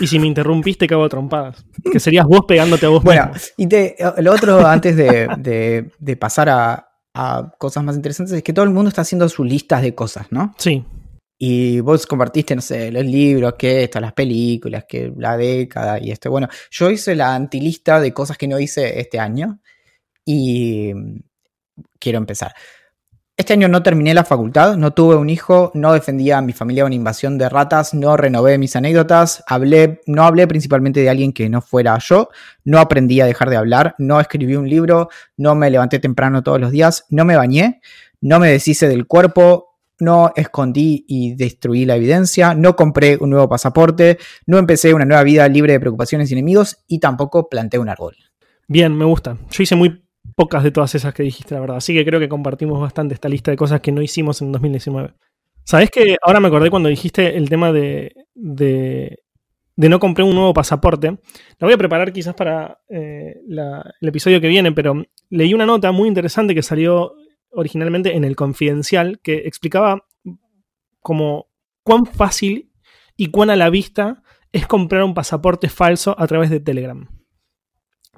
Y 0.00 0.06
si 0.06 0.18
me 0.18 0.26
interrumpiste, 0.26 0.86
cago 0.86 1.08
trompadas. 1.08 1.64
Que 1.90 2.00
serías 2.00 2.26
vos 2.26 2.44
pegándote 2.46 2.86
a 2.86 2.88
vos 2.88 3.02
bueno, 3.02 3.30
mismo. 3.32 3.48
y 3.56 3.66
te, 3.66 3.96
lo 4.18 4.32
otro, 4.32 4.66
antes 4.66 4.96
de, 4.96 5.28
de, 5.38 5.90
de 5.98 6.16
pasar 6.16 6.48
a, 6.48 6.88
a, 7.14 7.52
cosas 7.58 7.84
más 7.84 7.96
interesantes, 7.96 8.34
es 8.34 8.42
que 8.42 8.52
todo 8.52 8.64
el 8.64 8.70
mundo 8.70 8.88
está 8.88 9.02
haciendo 9.02 9.28
sus 9.28 9.46
listas 9.46 9.82
de 9.82 9.94
cosas, 9.94 10.26
¿no? 10.30 10.54
Sí. 10.58 10.84
Y 11.38 11.80
vos 11.80 12.06
compartiste, 12.06 12.54
no 12.54 12.62
sé, 12.62 12.92
los 12.92 13.04
libros, 13.04 13.54
que 13.58 13.84
esto, 13.84 14.00
las 14.00 14.12
películas, 14.12 14.84
que 14.88 15.12
la 15.16 15.36
década 15.36 15.98
y 16.00 16.12
esto. 16.12 16.30
Bueno, 16.30 16.48
yo 16.70 16.90
hice 16.90 17.16
la 17.16 17.34
antilista 17.34 18.00
de 18.00 18.12
cosas 18.12 18.38
que 18.38 18.46
no 18.46 18.60
hice 18.60 19.00
este 19.00 19.18
año 19.18 19.60
y 20.24 20.92
quiero 21.98 22.18
empezar. 22.18 22.54
Este 23.42 23.54
año 23.54 23.66
no 23.66 23.82
terminé 23.82 24.14
la 24.14 24.22
facultad, 24.22 24.76
no 24.76 24.92
tuve 24.92 25.16
un 25.16 25.28
hijo, 25.28 25.72
no 25.74 25.92
defendía 25.92 26.38
a 26.38 26.42
mi 26.42 26.52
familia 26.52 26.84
una 26.84 26.94
invasión 26.94 27.38
de 27.38 27.48
ratas, 27.48 27.92
no 27.92 28.16
renové 28.16 28.56
mis 28.56 28.76
anécdotas, 28.76 29.42
hablé, 29.48 30.00
no 30.06 30.22
hablé 30.22 30.46
principalmente 30.46 31.00
de 31.00 31.10
alguien 31.10 31.32
que 31.32 31.48
no 31.48 31.60
fuera 31.60 31.98
yo, 31.98 32.28
no 32.64 32.78
aprendí 32.78 33.20
a 33.20 33.26
dejar 33.26 33.50
de 33.50 33.56
hablar, 33.56 33.96
no 33.98 34.20
escribí 34.20 34.54
un 34.54 34.68
libro, 34.68 35.08
no 35.36 35.56
me 35.56 35.70
levanté 35.70 35.98
temprano 35.98 36.44
todos 36.44 36.60
los 36.60 36.70
días, 36.70 37.04
no 37.10 37.24
me 37.24 37.34
bañé, 37.34 37.80
no 38.20 38.38
me 38.38 38.48
deshice 38.48 38.86
del 38.86 39.08
cuerpo, 39.08 39.74
no 39.98 40.32
escondí 40.36 41.04
y 41.08 41.34
destruí 41.34 41.84
la 41.84 41.96
evidencia, 41.96 42.54
no 42.54 42.76
compré 42.76 43.18
un 43.20 43.30
nuevo 43.30 43.48
pasaporte, 43.48 44.18
no 44.46 44.58
empecé 44.58 44.94
una 44.94 45.04
nueva 45.04 45.24
vida 45.24 45.48
libre 45.48 45.72
de 45.72 45.80
preocupaciones 45.80 46.30
y 46.30 46.34
enemigos 46.34 46.84
y 46.86 47.00
tampoco 47.00 47.48
planté 47.48 47.80
un 47.80 47.88
árbol. 47.88 48.14
Bien, 48.68 48.96
me 48.96 49.04
gusta. 49.04 49.36
Yo 49.50 49.64
hice 49.64 49.74
muy 49.74 50.01
pocas 50.34 50.62
de 50.62 50.70
todas 50.70 50.94
esas 50.94 51.14
que 51.14 51.22
dijiste, 51.22 51.54
la 51.54 51.60
verdad. 51.60 51.76
Así 51.76 51.94
que 51.94 52.04
creo 52.04 52.20
que 52.20 52.28
compartimos 52.28 52.80
bastante 52.80 53.14
esta 53.14 53.28
lista 53.28 53.50
de 53.50 53.56
cosas 53.56 53.80
que 53.80 53.92
no 53.92 54.02
hicimos 54.02 54.40
en 54.42 54.52
2019. 54.52 55.14
¿Sabes 55.64 55.90
que 55.90 56.16
ahora 56.22 56.40
me 56.40 56.48
acordé 56.48 56.70
cuando 56.70 56.88
dijiste 56.88 57.36
el 57.36 57.48
tema 57.48 57.72
de, 57.72 58.12
de, 58.34 59.18
no 59.76 60.00
comprar 60.00 60.26
un 60.26 60.34
nuevo 60.34 60.52
pasaporte? 60.52 61.08
La 61.58 61.66
voy 61.66 61.72
a 61.72 61.78
preparar 61.78 62.12
quizás 62.12 62.34
para 62.34 62.80
eh, 62.88 63.36
el 63.48 64.08
episodio 64.08 64.40
que 64.40 64.48
viene, 64.48 64.72
pero 64.72 65.04
leí 65.30 65.54
una 65.54 65.66
nota 65.66 65.92
muy 65.92 66.08
interesante 66.08 66.54
que 66.54 66.62
salió 66.62 67.14
originalmente 67.50 68.16
en 68.16 68.24
el 68.24 68.34
Confidencial 68.34 69.20
que 69.22 69.46
explicaba 69.46 70.06
como 71.00 71.46
cuán 71.84 72.06
fácil 72.06 72.72
y 73.16 73.28
cuán 73.28 73.50
a 73.50 73.56
la 73.56 73.70
vista 73.70 74.22
es 74.50 74.66
comprar 74.66 75.04
un 75.04 75.14
pasaporte 75.14 75.68
falso 75.68 76.14
a 76.18 76.26
través 76.26 76.50
de 76.50 76.60
Telegram. 76.60 77.08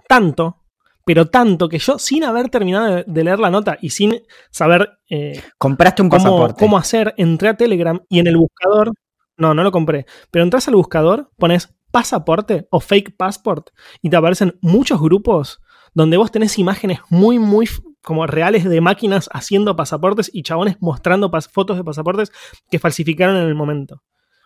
Tanto 0.08 0.63
pero 1.04 1.26
tanto 1.26 1.68
que 1.68 1.78
yo, 1.78 1.98
sin 1.98 2.24
haber 2.24 2.48
terminado 2.48 3.04
de, 3.06 3.24
leer 3.24 3.38
la 3.38 3.50
nota 3.50 3.78
y 3.80 3.90
sin 3.90 4.22
saber 4.50 4.98
eh, 5.08 5.42
compraste 5.58 6.02
un 6.02 6.08
cómo, 6.08 6.22
pasaporte. 6.22 6.64
cómo 6.64 6.78
hacer, 6.78 7.14
entré 7.16 7.48
a 7.48 7.56
Telegram 7.56 8.00
y 8.08 8.18
en 8.18 8.26
el 8.26 8.36
buscador, 8.36 8.92
no, 9.36 9.54
no 9.54 9.62
lo 9.62 9.72
compré, 9.72 10.06
pero 10.30 10.44
entras 10.44 10.68
al 10.68 10.76
buscador, 10.76 11.30
pones 11.36 11.74
pasaporte 11.90 12.66
o 12.70 12.80
fake 12.80 13.16
passport 13.16 13.70
y 14.02 14.10
te 14.10 14.16
aparecen 14.16 14.58
muchos 14.60 15.00
grupos 15.00 15.60
donde 15.94 16.16
vos 16.16 16.32
tenés 16.32 16.58
imágenes 16.58 16.98
muy, 17.08 17.38
muy 17.38 17.68
como 18.02 18.26
reales 18.26 18.64
de 18.64 18.80
máquinas 18.80 19.30
haciendo 19.32 19.76
pasaportes 19.76 20.30
y 20.32 20.42
chabones 20.42 20.76
mostrando 20.80 21.30
fotos 21.50 21.76
de 21.76 21.84
pasaportes 21.84 22.32
que 22.70 22.78
falsificaron 22.78 23.36
en 23.36 23.46
el 23.46 23.54
momento. 23.54 24.02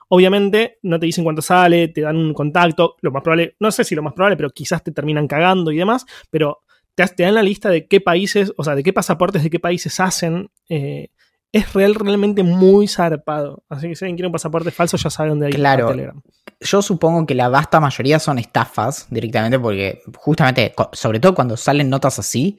Obviamente 0.08 0.78
no 0.82 0.98
te 0.98 1.06
dicen 1.06 1.24
cuánto 1.24 1.42
sale, 1.42 1.88
te 1.88 2.00
dan 2.00 2.16
un 2.16 2.34
contacto, 2.34 2.96
lo 3.00 3.10
más 3.10 3.22
probable, 3.22 3.56
no 3.60 3.70
sé 3.70 3.84
si 3.84 3.94
lo 3.94 4.02
más 4.02 4.14
probable, 4.14 4.36
pero 4.36 4.50
quizás 4.50 4.82
te 4.82 4.92
terminan 4.92 5.28
cagando 5.28 5.70
y 5.70 5.76
demás, 5.76 6.06
pero 6.30 6.62
te, 6.94 7.22
dan 7.22 7.34
la 7.34 7.42
lista 7.42 7.70
de 7.70 7.86
qué 7.86 8.00
países, 8.00 8.52
o 8.56 8.64
sea, 8.64 8.74
de 8.74 8.82
qué 8.82 8.92
pasaportes 8.92 9.42
de 9.42 9.50
qué 9.50 9.60
países 9.60 10.00
hacen. 10.00 10.50
Eh, 10.68 11.10
es 11.52 11.72
real, 11.72 11.94
realmente 11.94 12.42
muy 12.42 12.88
zarpado. 12.88 13.64
Así 13.68 13.88
que 13.88 13.96
si 13.96 14.04
alguien 14.04 14.16
quiere 14.16 14.26
un 14.26 14.32
pasaporte 14.32 14.70
falso, 14.70 14.96
ya 14.96 15.08
sabe 15.08 15.30
dónde 15.30 15.46
hay 15.46 15.52
claro, 15.52 15.88
Telegram. 15.88 16.20
Yo 16.60 16.82
supongo 16.82 17.24
que 17.24 17.34
la 17.34 17.48
vasta 17.48 17.80
mayoría 17.80 18.18
son 18.18 18.38
estafas 18.38 19.06
directamente, 19.10 19.58
porque 19.58 20.02
justamente, 20.16 20.74
sobre 20.92 21.20
todo 21.20 21.34
cuando 21.34 21.56
salen 21.56 21.88
notas 21.88 22.18
así, 22.18 22.58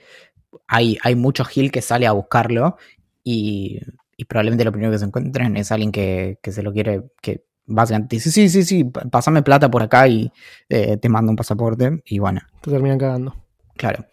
hay, 0.67 0.97
hay 1.03 1.15
mucho 1.15 1.45
gil 1.45 1.71
que 1.71 1.81
sale 1.81 2.07
a 2.07 2.13
buscarlo 2.13 2.77
y 3.23 3.79
y 4.19 4.25
probablemente 4.25 4.65
lo 4.65 4.73
primero 4.73 4.91
que 4.91 4.99
se 4.99 5.05
encuentren 5.05 5.55
es 5.55 5.71
alguien 5.71 5.93
que, 5.93 6.37
se 6.43 6.61
lo 6.61 6.73
quiere, 6.73 7.03
que 7.21 7.45
básicamente 7.65 8.17
dice, 8.17 8.31
sí, 8.31 8.49
sí, 8.49 8.63
sí, 8.63 8.83
pásame 8.83 9.43
plata 9.43 9.71
por 9.71 9.81
acá 9.81 10.09
y 10.09 10.29
eh, 10.67 10.97
te 10.97 11.07
mando 11.07 11.31
un 11.31 11.37
pasaporte 11.37 12.03
y 12.05 12.19
bueno. 12.19 12.41
Te 12.59 12.69
terminan 12.69 12.97
cagando. 12.97 13.33
Claro. 13.77 14.03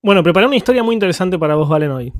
Bueno, 0.00 0.22
preparé 0.22 0.46
una 0.46 0.54
historia 0.54 0.84
muy 0.84 0.94
interesante 0.94 1.40
para 1.40 1.56
vos, 1.56 1.68
Valen, 1.68 1.90
hoy. 1.90 2.12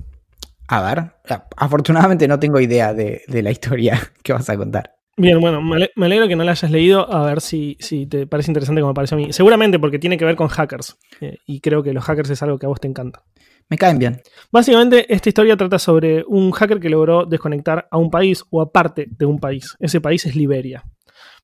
A 0.67 0.83
ver, 0.83 1.13
afortunadamente 1.57 2.27
no 2.27 2.41
tengo 2.41 2.59
idea 2.59 2.93
de, 2.93 3.23
la 3.29 3.53
historia 3.53 4.01
que 4.25 4.33
vas 4.33 4.51
a 4.51 4.57
contar. 4.57 4.97
Bien, 5.17 5.41
bueno, 5.41 5.63
me 5.63 6.07
alegro 6.07 6.27
que 6.27 6.35
no 6.35 6.43
la 6.43 6.51
hayas 6.51 6.73
leído, 6.73 7.09
a 7.11 7.25
ver 7.25 7.41
si, 7.41 7.77
si 7.79 8.07
te 8.07 8.27
parece 8.27 8.51
interesante 8.51 8.81
como 8.81 8.91
me 8.91 8.97
parece 8.97 9.15
a 9.15 9.19
mí. 9.19 9.33
Seguramente 9.33 9.79
porque 9.79 10.01
tiene 10.01 10.19
que 10.19 10.25
ver 10.25 10.35
con 10.35 10.49
hackers, 10.49 10.99
eh, 11.21 11.39
y 11.47 11.61
creo 11.61 11.85
que 11.85 11.93
los 11.93 12.03
hackers 12.03 12.31
es 12.31 12.43
algo 12.43 12.59
que 12.59 12.67
a 12.67 12.69
vos 12.69 12.81
te 12.81 12.89
encanta. 12.89 13.23
Me 13.69 13.77
caen 13.77 13.99
bien. 13.99 14.21
Básicamente, 14.53 15.13
esta 15.13 15.29
historia 15.29 15.57
trata 15.57 15.79
sobre 15.79 16.25
un 16.27 16.53
hacker 16.53 16.79
que 16.79 16.89
logró 16.89 17.27
desconectar 17.27 17.89
a 17.91 17.99
un 17.99 18.11
país 18.11 18.45
o 18.51 18.61
a 18.61 18.71
parte 18.71 19.07
de 19.11 19.27
un 19.27 19.39
país. 19.39 19.77
Ese 19.81 20.01
país 20.01 20.25
es 20.27 20.37
Liberia. 20.37 20.85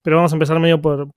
Pero 0.02 0.16
vamos 0.16 0.32
a 0.32 0.37
empezar 0.37 0.58
medio 0.61 0.80
por, 0.80 1.12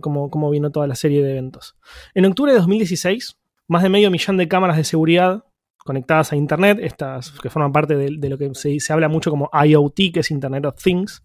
cómo, 0.00 0.50
vino 0.50 0.70
toda 0.70 0.86
la 0.86 0.94
serie 0.94 1.22
de 1.22 1.30
eventos. 1.32 1.76
En 2.14 2.24
octubre 2.24 2.52
de 2.52 2.58
2016, 2.58 3.36
más 3.68 3.82
de 3.82 3.88
medio 3.88 4.10
millón 4.10 4.36
de 4.36 4.48
cámaras 4.48 4.76
de 4.76 4.84
seguridad 4.84 5.44
conectadas 5.78 6.32
a 6.32 6.36
Internet, 6.36 6.78
estas 6.82 7.32
que 7.32 7.50
forman 7.50 7.72
parte 7.72 7.96
de, 7.96 8.28
lo 8.28 8.36
que 8.36 8.50
se, 8.54 8.78
se, 8.78 8.92
habla 8.92 9.08
mucho 9.08 9.30
como 9.30 9.50
IoT, 9.52 10.12
que 10.12 10.20
es 10.20 10.30
Internet 10.30 10.66
of 10.66 10.82
Things, 10.82 11.24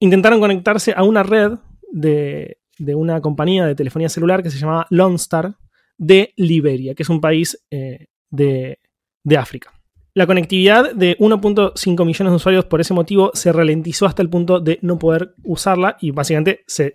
intentaron 0.00 0.40
conectarse 0.40 0.92
a 0.96 1.04
una 1.04 1.22
red 1.22 1.52
de, 1.92 2.58
una 2.94 3.20
compañía 3.20 3.66
de 3.66 3.74
telefonía 3.74 4.08
celular 4.08 4.42
que 4.42 4.50
se 4.50 4.58
llamaba 4.58 4.86
Lone 4.90 5.16
Star 5.16 5.54
de 5.96 6.32
Liberia, 6.36 6.94
que 6.94 7.02
es 7.02 7.08
un 7.08 7.20
país 7.20 7.62
eh, 7.70 8.06
de, 8.30 8.78
África. 9.36 9.72
La 10.12 10.26
conectividad 10.26 10.92
de 10.92 11.16
1.5 11.18 12.04
millones 12.04 12.32
de 12.32 12.36
usuarios 12.36 12.64
por 12.64 12.80
ese 12.80 12.94
motivo 12.94 13.30
se 13.32 13.52
ralentizó 13.52 14.06
hasta 14.06 14.22
el 14.22 14.28
punto 14.28 14.58
de 14.58 14.78
no 14.82 14.98
poder 14.98 15.34
usarla 15.44 15.96
y 16.00 16.10
básicamente 16.10 16.64
se, 16.66 16.94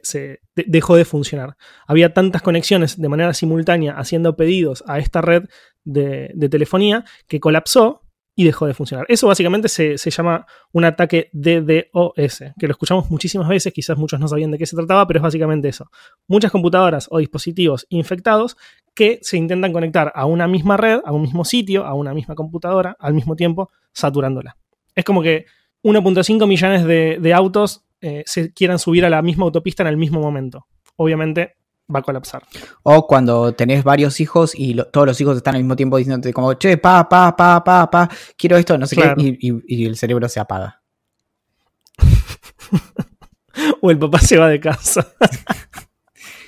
dejó 0.54 0.98
de 0.98 1.06
funcionar. 1.06 1.56
Había 1.88 2.14
tantas 2.14 2.42
conexiones 2.42 3.00
de 3.00 3.10
manera 3.10 3.34
simultánea 3.34 3.94
haciendo 3.94 4.36
pedidos 4.36 4.84
a 4.88 5.00
esta 5.00 5.22
red 5.22 5.46
de, 5.86 6.32
de 6.34 6.50
telefonía 6.50 7.06
que 7.28 7.40
colapsó 7.40 8.02
y 8.36 8.44
dejó 8.44 8.68
de 8.68 8.74
funcionar. 8.74 9.06
Eso 9.08 9.28
básicamente 9.28 9.70
se, 9.70 9.96
llama 9.98 10.46
un 10.74 10.84
ataque 10.84 11.30
DDoS, 11.32 12.40
que 12.60 12.68
lo 12.68 12.72
escuchamos 12.72 13.10
muchísimas 13.10 13.48
veces, 13.48 13.72
quizás 13.74 13.98
muchos 13.98 14.20
no 14.20 14.28
sabían 14.28 14.52
de 14.52 14.58
qué 14.58 14.66
se 14.66 14.76
trataba, 14.76 15.08
pero 15.08 15.20
es 15.20 15.24
básicamente 15.24 15.70
eso. 15.70 15.90
Muchas 16.28 16.52
computadoras 16.52 17.08
o 17.10 17.20
dispositivos 17.20 17.88
infectados 17.90 18.58
que 18.96 19.20
se 19.22 19.38
intentan 19.38 19.74
conectar 19.74 20.12
a 20.16 20.26
una 20.26 20.48
misma 20.48 20.78
red, 20.78 21.02
a 21.06 21.12
un 21.12 21.22
mismo 21.22 21.46
sitio, 21.46 21.86
a 21.86 21.94
una 21.94 22.14
misma 22.14 22.34
computadora, 22.34 22.96
al 23.00 23.14
mismo 23.14 23.36
tiempo, 23.36 23.70
saturándola. 23.92 24.58
Es 24.96 25.04
como 25.04 25.22
que 25.22 25.46
1.5 25.84 26.48
millones 26.48 26.86
de, 26.86 27.34
autos 27.34 27.84
eh, 28.02 28.24
se 28.26 28.54
quieran 28.54 28.80
subir 28.80 29.06
a 29.06 29.10
la 29.10 29.22
misma 29.22 29.44
autopista 29.46 29.84
en 29.84 29.88
el 29.88 29.98
mismo 29.98 30.22
momento. 30.22 30.66
Obviamente 30.96 31.58
va 31.94 32.00
a 32.00 32.04
colapsar. 32.04 32.44
O 32.84 33.06
cuando 33.06 33.54
tenés 33.54 33.84
varios 33.84 34.20
hijos 34.20 34.54
y 34.56 34.76
todos 34.92 35.06
los 35.06 35.20
hijos 35.22 35.38
están 35.38 35.56
al 35.56 35.62
mismo 35.62 35.76
tiempo 35.76 35.98
diciéndote 35.98 36.34
como, 36.34 36.54
che, 36.56 36.78
pa, 36.78 37.08
pa, 37.08 37.36
pa, 37.36 37.64
pa, 37.64 37.92
pa, 37.92 38.10
quiero 38.38 38.58
esto, 38.58 38.78
no 38.78 38.88
sé 38.88 38.96
qué, 38.96 39.14
y, 39.40 39.86
el 39.86 39.98
cerebro 39.98 40.28
se 40.30 40.40
apaga. 40.40 40.82
o 43.82 43.92
el 43.92 44.00
papá 44.00 44.20
se 44.20 44.38
va 44.38 44.48
de 44.48 44.60
casa. 44.60 45.14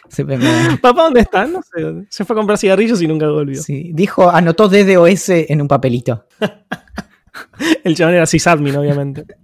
Papá, 0.82 1.04
¿dónde 1.04 1.22
está? 1.22 1.46
No 1.46 1.62
sé. 1.62 2.06
Se 2.10 2.26
fue 2.26 2.36
a 2.36 2.38
comprar 2.38 2.58
cigarrillos 2.58 3.02
y 3.02 3.08
nunca 3.08 3.28
volvió. 3.30 3.62
Sí, 3.62 3.92
dijo, 3.94 4.30
anotó 4.30 4.68
DDoS 4.68 5.30
en 5.30 5.62
un 5.62 5.68
papelito. 5.68 6.26
el 7.84 7.96
chabón 7.96 8.16
era 8.16 8.26
sysadmin, 8.26 8.76
obviamente. 8.76 9.26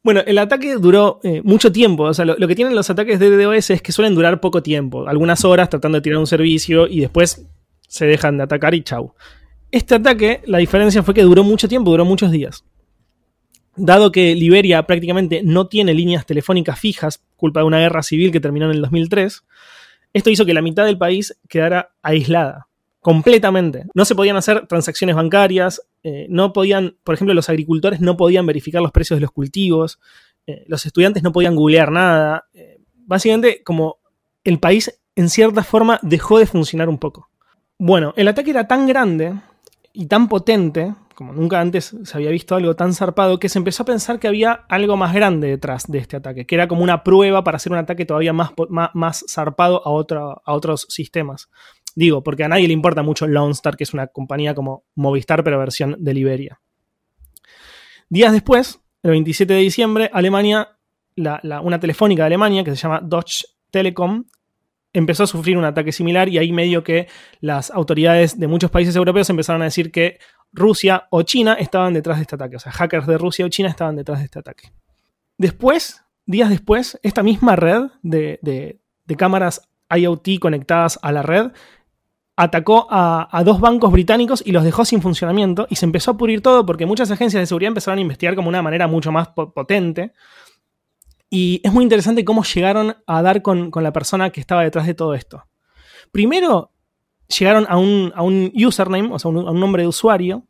Bueno, 0.00 0.22
el 0.24 0.38
ataque 0.38 0.76
duró 0.76 1.20
eh, 1.22 1.42
mucho 1.44 1.70
tiempo. 1.70 2.04
O 2.04 2.14
sea, 2.14 2.24
lo, 2.24 2.48
que 2.48 2.54
tienen 2.54 2.74
los 2.74 2.88
ataques 2.88 3.18
de 3.18 3.28
DDoS 3.28 3.70
es 3.70 3.82
que 3.82 3.92
suelen 3.92 4.14
durar 4.14 4.40
poco 4.40 4.62
tiempo. 4.62 5.06
Algunas 5.06 5.44
horas 5.44 5.68
tratando 5.68 5.98
de 5.98 6.02
tirar 6.02 6.18
un 6.18 6.26
servicio 6.26 6.86
y 6.86 7.00
después 7.00 7.46
se 7.88 8.06
dejan 8.06 8.38
de 8.38 8.44
atacar 8.44 8.74
y 8.74 8.82
chau. 8.82 9.12
Este 9.70 9.96
ataque, 9.96 10.40
la 10.46 10.58
diferencia 10.58 11.02
fue 11.02 11.12
que 11.12 11.22
duró 11.22 11.44
mucho 11.44 11.68
tiempo, 11.68 11.90
duró 11.90 12.04
muchos 12.04 12.30
días. 12.30 12.64
Dado 13.76 14.10
que 14.10 14.34
Liberia 14.34 14.84
prácticamente 14.84 15.42
no 15.44 15.66
tiene 15.66 15.92
líneas 15.92 16.24
telefónicas 16.24 16.78
fijas, 16.78 17.22
culpa 17.38 17.60
de 17.60 17.66
una 17.66 17.78
guerra 17.78 18.02
civil 18.02 18.30
que 18.30 18.40
terminó 18.40 18.66
en 18.66 18.72
el 18.72 18.82
2003, 18.82 19.42
esto 20.12 20.30
hizo 20.30 20.44
que 20.44 20.52
la 20.52 20.60
mitad 20.60 20.84
del 20.84 20.98
país 20.98 21.38
quedara 21.48 21.94
aislada 22.02 22.68
completamente. 23.00 23.86
No 23.94 24.04
se 24.04 24.14
podían 24.14 24.36
hacer 24.36 24.66
transacciones 24.66 25.16
bancarias, 25.16 25.80
eh, 26.02 26.26
no 26.28 26.52
podían, 26.52 26.96
por 27.04 27.14
ejemplo, 27.14 27.32
los 27.32 27.48
agricultores 27.48 28.00
no 28.00 28.16
podían 28.16 28.44
verificar 28.44 28.82
los 28.82 28.92
precios 28.92 29.16
de 29.16 29.22
los 29.22 29.30
cultivos, 29.30 29.98
eh, 30.46 30.64
los 30.66 30.84
estudiantes 30.84 31.22
no 31.22 31.32
podían 31.32 31.54
googlear 31.54 31.90
nada. 31.90 32.48
Eh, 32.52 32.80
básicamente, 33.06 33.62
como 33.62 33.98
el 34.44 34.58
país 34.58 35.00
en 35.16 35.30
cierta 35.30 35.62
forma 35.62 35.98
dejó 36.02 36.38
de 36.38 36.46
funcionar 36.46 36.88
un 36.88 36.98
poco. 36.98 37.30
Bueno, 37.78 38.12
el 38.16 38.28
ataque 38.28 38.50
era 38.50 38.66
tan 38.66 38.86
grande 38.86 39.34
y 39.92 40.06
tan 40.06 40.28
potente, 40.28 40.94
como 41.18 41.32
nunca 41.32 41.60
antes 41.60 41.96
se 42.04 42.16
había 42.16 42.30
visto 42.30 42.54
algo 42.54 42.76
tan 42.76 42.94
zarpado, 42.94 43.40
que 43.40 43.48
se 43.48 43.58
empezó 43.58 43.82
a 43.82 43.86
pensar 43.86 44.20
que 44.20 44.28
había 44.28 44.52
algo 44.68 44.96
más 44.96 45.12
grande 45.12 45.48
detrás 45.48 45.90
de 45.90 45.98
este 45.98 46.16
ataque, 46.16 46.46
que 46.46 46.54
era 46.54 46.68
como 46.68 46.84
una 46.84 47.02
prueba 47.02 47.42
para 47.42 47.56
hacer 47.56 47.72
un 47.72 47.78
ataque 47.78 48.06
todavía 48.06 48.32
más, 48.32 48.52
más, 48.68 49.24
zarpado 49.28 49.82
a, 49.84 50.40
a 50.44 50.54
otros 50.54 50.86
sistemas. 50.88 51.50
Digo, 51.96 52.22
porque 52.22 52.44
a 52.44 52.48
nadie 52.48 52.68
le 52.68 52.72
importa 52.72 53.02
mucho 53.02 53.26
Lone 53.26 53.50
Star, 53.50 53.76
que 53.76 53.82
es 53.82 53.92
una 53.94 54.06
compañía 54.06 54.54
como 54.54 54.84
Movistar, 54.94 55.42
pero 55.42 55.58
versión 55.58 55.96
de 55.98 56.14
Liberia. 56.14 56.60
Días 58.08 58.30
después, 58.30 58.80
el 59.02 59.10
27 59.10 59.52
de 59.54 59.58
diciembre, 59.58 60.10
Alemania, 60.12 60.78
una 61.16 61.80
telefónica 61.80 62.22
de 62.22 62.26
Alemania 62.26 62.62
que 62.62 62.70
se 62.70 62.76
llama 62.76 63.00
Deutsche 63.02 63.44
Telekom, 63.72 64.24
empezó 64.92 65.24
a 65.24 65.26
sufrir 65.26 65.56
un 65.56 65.64
ataque 65.64 65.92
similar 65.92 66.28
y 66.28 66.38
ahí 66.38 66.52
medio 66.52 66.82
que 66.82 67.08
las 67.40 67.70
autoridades 67.70 68.38
de 68.38 68.46
muchos 68.46 68.70
países 68.70 68.96
europeos 68.96 69.28
empezaron 69.30 69.62
a 69.62 69.66
decir 69.66 69.90
que 69.90 70.18
Rusia 70.52 71.06
o 71.10 71.22
China 71.22 71.54
estaban 71.54 71.94
detrás 71.94 72.18
de 72.18 72.22
este 72.22 72.34
ataque. 72.34 72.56
O 72.56 72.60
sea, 72.60 72.72
hackers 72.72 73.06
de 73.06 73.18
Rusia 73.18 73.46
o 73.46 73.48
China 73.48 73.68
estaban 73.68 73.96
detrás 73.96 74.18
de 74.18 74.24
este 74.24 74.38
ataque. 74.38 74.72
Después, 75.36 76.04
días 76.26 76.50
después, 76.50 76.98
esta 77.02 77.22
misma 77.22 77.56
red 77.56 77.90
de 78.02 78.80
cámaras 79.16 79.68
IoT 79.90 80.38
conectadas 80.40 80.98
a 81.02 81.12
la 81.12 81.22
red 81.22 81.52
atacó 82.38 82.86
a, 82.88 83.42
dos 83.44 83.60
bancos 83.60 83.90
británicos 83.90 84.44
y 84.46 84.52
los 84.52 84.62
dejó 84.62 84.84
sin 84.84 85.02
funcionamiento 85.02 85.66
y 85.70 85.74
se 85.74 85.86
empezó 85.86 86.12
a 86.12 86.16
pudrir 86.16 86.40
todo 86.40 86.64
porque 86.64 86.86
muchas 86.86 87.10
agencias 87.10 87.42
de 87.42 87.46
seguridad 87.46 87.68
empezaron 87.68 87.98
a 87.98 88.02
investigar 88.02 88.36
como 88.36 88.48
una 88.48 88.62
manera 88.62 88.86
mucho 88.86 89.10
más 89.10 89.28
potente. 89.28 90.12
Y 91.28 91.60
es 91.64 91.72
muy 91.72 91.82
interesante 91.82 92.24
cómo 92.24 92.44
llegaron 92.44 92.96
a 93.08 93.22
dar 93.22 93.42
con, 93.42 93.72
la 93.74 93.92
persona 93.92 94.30
que 94.30 94.40
estaba 94.40 94.62
detrás 94.62 94.86
de 94.86 94.94
todo 94.94 95.14
esto. 95.14 95.48
Primero, 96.12 96.70
llegaron 97.28 97.66
a 97.68 97.76
un, 97.76 98.52
username, 98.54 99.12
o 99.12 99.18
sea, 99.18 99.30
a 99.30 99.32
un 99.32 99.60
nombre 99.60 99.82
de 99.82 99.88
usuario, 99.88 100.44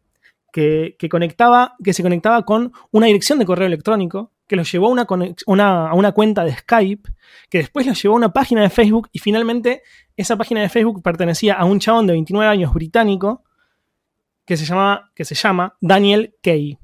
que, 0.53 1.09
conectaba, 1.11 1.77
que 1.83 1.93
se 1.93 2.03
conectaba 2.03 2.45
con 2.45 2.73
una 2.91 3.07
dirección 3.07 3.39
de 3.39 3.47
correo 3.47 3.67
electrónico, 3.67 4.33
que 4.47 4.57
los 4.57 4.71
llevó 4.73 4.87
a 4.87 4.91
una, 4.91 5.93
una, 5.93 6.13
cuenta 6.13 6.45
de 6.45 6.57
Skype, 6.57 7.11
que 7.51 7.59
después 7.59 7.87
los 7.87 8.03
llevó 8.03 8.15
a 8.15 8.19
una 8.19 8.33
página 8.33 8.63
de 8.63 8.71
Facebook 8.71 9.09
y 9.13 9.19
finalmente 9.19 9.83
esa 10.17 10.37
página 10.37 10.63
de 10.63 10.69
Facebook 10.69 11.03
pertenecía 11.03 11.55
a 11.55 11.65
un 11.65 11.79
chabón 11.79 12.07
de 12.07 12.15
29 12.15 12.51
años 12.51 12.73
británico 12.73 13.45
que 14.47 14.57
se, 14.57 14.65
llama, 14.65 15.11
que 15.15 15.27
se 15.27 15.35
llama 15.35 15.77
Daniel 15.81 16.35
Kay, 16.43 16.79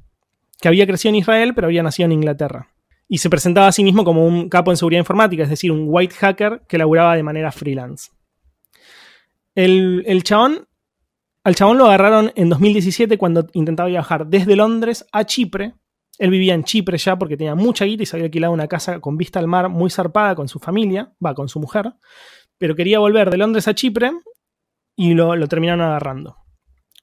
que 0.60 0.68
había 0.68 0.86
crecido 0.86 1.10
en 1.10 1.16
Israel 1.16 1.54
pero 1.54 1.66
había 1.66 1.82
nacido 1.82 2.04
en 2.04 2.12
Inglaterra. 2.12 2.68
Y 3.08 3.18
se 3.18 3.30
presentaba 3.30 3.68
a 3.68 3.72
sí 3.72 3.82
mismo 3.82 4.04
como 4.04 4.26
un 4.26 4.48
capo 4.48 4.70
en 4.70 4.76
seguridad 4.76 5.00
informática, 5.00 5.42
es 5.42 5.50
decir, 5.50 5.72
un 5.72 5.86
white 5.88 6.14
hacker 6.14 6.62
que 6.68 6.78
laburaba 6.78 7.16
de 7.16 7.22
manera 7.22 7.50
freelance. 7.50 8.10
El, 9.54 10.02
el 10.06 10.22
chabón 10.24 10.66
al 11.44 11.54
chabón 11.54 11.76
lo 11.76 11.84
agarraron 11.84 12.32
en 12.36 12.48
2017 12.48 13.18
cuando 13.18 13.46
intentaba 13.52 13.90
viajar 13.90 14.26
desde 14.26 14.56
Londres 14.56 15.04
a 15.12 15.24
Chipre. 15.24 15.74
Él 16.18 16.30
vivía 16.30 16.54
en 16.54 16.64
Chipre 16.64 16.96
ya 16.96 17.18
porque 17.18 17.36
tenía 17.36 17.54
mucha 17.54 17.84
guita 17.84 18.02
y 18.02 18.06
se 18.06 18.16
había 18.16 18.26
alquilado 18.26 18.54
una 18.54 18.66
casa 18.66 18.98
con 19.00 19.18
vista 19.18 19.40
al 19.40 19.46
mar 19.46 19.68
muy 19.68 19.90
zarpada 19.90 20.34
con 20.34 20.48
su 20.48 20.58
familia, 20.58 21.12
va, 21.24 21.34
con 21.34 21.50
su 21.50 21.60
mujer. 21.60 21.92
Pero 22.56 22.74
quería 22.74 22.98
volver 22.98 23.30
de 23.30 23.36
Londres 23.36 23.68
a 23.68 23.74
Chipre 23.74 24.12
y 24.96 25.12
lo, 25.12 25.46
terminaron 25.46 25.82
agarrando. 25.82 26.38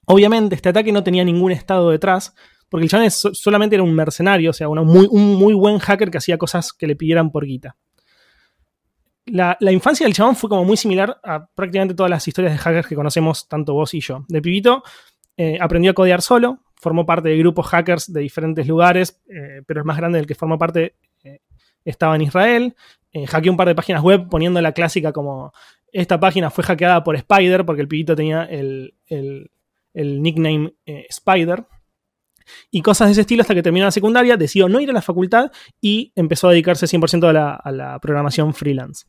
Obviamente, 0.06 0.56
este 0.56 0.70
ataque 0.70 0.90
no 0.90 1.04
tenía 1.04 1.22
ningún 1.22 1.52
estado 1.52 1.90
detrás, 1.90 2.34
porque 2.68 2.84
el 2.84 2.90
chabón 2.90 3.10
solamente 3.12 3.76
era 3.76 3.84
un 3.84 3.94
mercenario, 3.94 4.50
o 4.50 4.52
sea, 4.52 4.68
muy, 4.68 5.06
un 5.08 5.36
muy 5.36 5.54
buen 5.54 5.78
hacker 5.78 6.10
que 6.10 6.18
hacía 6.18 6.36
cosas 6.36 6.72
que 6.72 6.88
le 6.88 6.96
pidieran 6.96 7.30
por 7.30 7.46
guita 7.46 7.76
la, 9.26 9.56
infancia 9.72 10.04
del 10.04 10.14
chabón 10.14 10.36
fue 10.36 10.50
como 10.50 10.64
muy 10.64 10.76
similar 10.76 11.20
a 11.22 11.46
prácticamente 11.46 11.94
todas 11.94 12.10
las 12.10 12.26
historias 12.26 12.52
de 12.52 12.58
hackers 12.58 12.88
que 12.88 12.94
conocemos, 12.94 13.48
tanto 13.48 13.74
vos 13.74 13.94
y 13.94 14.00
yo. 14.00 14.24
De 14.28 14.42
pibito 14.42 14.82
eh, 15.36 15.58
aprendió 15.60 15.92
a 15.92 15.94
codear 15.94 16.22
solo, 16.22 16.60
formó 16.74 17.06
parte 17.06 17.28
de 17.28 17.38
grupos 17.38 17.66
hackers 17.68 18.12
de 18.12 18.20
diferentes 18.20 18.66
lugares, 18.66 19.22
eh, 19.28 19.62
pero 19.66 19.80
el 19.80 19.86
más 19.86 19.96
grande 19.96 20.18
del 20.18 20.26
que 20.26 20.34
formó 20.34 20.58
parte 20.58 20.96
eh, 21.22 21.40
estaba 21.84 22.16
en 22.16 22.22
Israel. 22.22 22.76
hackeó 23.26 23.52
un 23.52 23.56
par 23.56 23.68
de 23.68 23.74
páginas 23.74 24.02
web 24.02 24.28
poniendo 24.28 24.60
la 24.60 24.72
clásica 24.72 25.12
como 25.12 25.52
esta 25.92 26.18
página 26.18 26.50
fue 26.50 26.64
hackeada 26.64 27.04
por 27.04 27.14
Spider, 27.16 27.64
porque 27.64 27.82
el 27.82 27.88
pibito 27.88 28.16
tenía 28.16 28.44
el, 28.44 28.94
nickname 29.94 30.74
Spider. 30.84 31.66
Y 32.72 32.82
cosas 32.82 33.08
de 33.08 33.12
ese 33.12 33.20
estilo 33.20 33.42
hasta 33.42 33.54
que 33.54 33.62
terminó 33.62 33.84
la 33.84 33.92
secundaria, 33.92 34.36
decidió 34.36 34.68
no 34.68 34.80
ir 34.80 34.90
a 34.90 34.92
la 34.92 35.02
facultad 35.02 35.52
y 35.80 36.12
empezó 36.16 36.48
a 36.48 36.50
dedicarse 36.50 36.86
100% 36.86 37.28
a 37.28 37.32
la, 37.32 37.54
a 37.54 37.70
la 37.70 37.98
programación 38.00 38.52
freelance. 38.52 39.06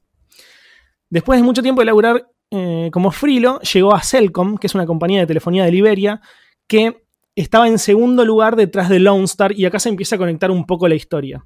Después 1.14 1.40
de 1.40 1.44
mucho 1.44 1.62
tiempo 1.62 1.82
de 1.82 1.86
laburar 1.86 2.28
eh, 2.50 2.90
como 2.92 3.12
freelo, 3.12 3.60
llegó 3.60 3.94
a 3.94 4.02
Celcom, 4.02 4.58
que 4.58 4.66
es 4.66 4.74
una 4.74 4.88
compañía 4.88 5.20
de 5.20 5.28
telefonía 5.28 5.64
de 5.64 5.72
Liberia, 5.72 6.22
que 6.66 7.04
estaba 7.36 7.68
en 7.68 7.78
segundo 7.78 8.26
lugar 8.26 8.56
detrás 8.56 8.90
de 8.90 9.00
Lone 9.00 9.26
Star 9.26 9.52
y 9.52 9.64
acá 9.66 9.78
se 9.78 9.90
empieza 9.90 10.16
a 10.16 10.18
conectar 10.18 10.50
un 10.50 10.66
poco 10.66 10.88
la 10.88 10.96
historia. 10.96 11.46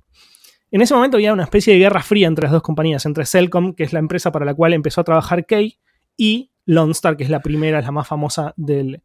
En 0.72 0.80
ese 0.80 0.94
momento 0.94 1.18
había 1.18 1.34
una 1.34 1.44
especie 1.44 1.74
de 1.74 1.80
guerra 1.80 2.02
fría 2.02 2.30
entre 2.30 2.44
las 2.44 2.54
dos 2.54 2.62
compañías, 2.62 3.06
entre 3.06 3.26
Celcom, 3.26 3.74
que 3.74 3.84
es 3.84 3.92
la 3.92 4.00
empresa 4.00 4.32
para 4.32 4.46
la 4.46 4.54
cual 4.54 4.72
empezó 4.72 5.02
a 5.02 5.04
trabajar 5.04 5.46
Kay, 5.46 5.78
y 6.16 6.50
Lone 6.66 6.94
Star, 6.94 7.18
que 7.18 7.26
es 7.26 7.30
la 7.30 7.42
primera, 7.42 7.80
es 7.80 7.86
la 7.86 7.92
más 7.92 8.08
famosa 8.08 8.54
del, 8.56 9.02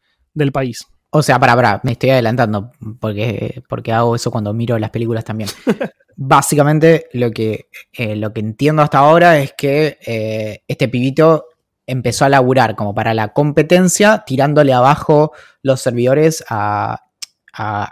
país. 0.52 0.86
O 1.14 1.22
sea, 1.22 1.38
para, 1.38 1.54
para, 1.54 1.80
me 1.84 1.92
estoy 1.92 2.10
adelantando, 2.10 2.72
porque, 2.98 3.62
porque 3.68 3.92
hago 3.92 4.16
eso 4.16 4.30
cuando 4.30 4.54
miro 4.54 4.78
las 4.78 4.90
películas 4.90 5.24
también. 5.24 5.50
básicamente 6.16 7.06
lo 7.12 7.30
que, 7.30 7.68
eh, 7.92 8.16
lo 8.16 8.32
que 8.32 8.40
entiendo 8.40 8.82
hasta 8.82 8.98
ahora 8.98 9.38
es 9.38 9.54
que 9.56 9.98
eh, 10.06 10.62
este 10.68 10.88
pibito 10.88 11.46
empezó 11.86 12.24
a 12.24 12.28
laburar 12.28 12.76
como 12.76 12.94
para 12.94 13.14
la 13.14 13.32
competencia, 13.32 14.24
tirándole 14.26 14.72
abajo 14.72 15.32
los 15.62 15.80
servidores 15.80 16.44
a, 16.48 17.02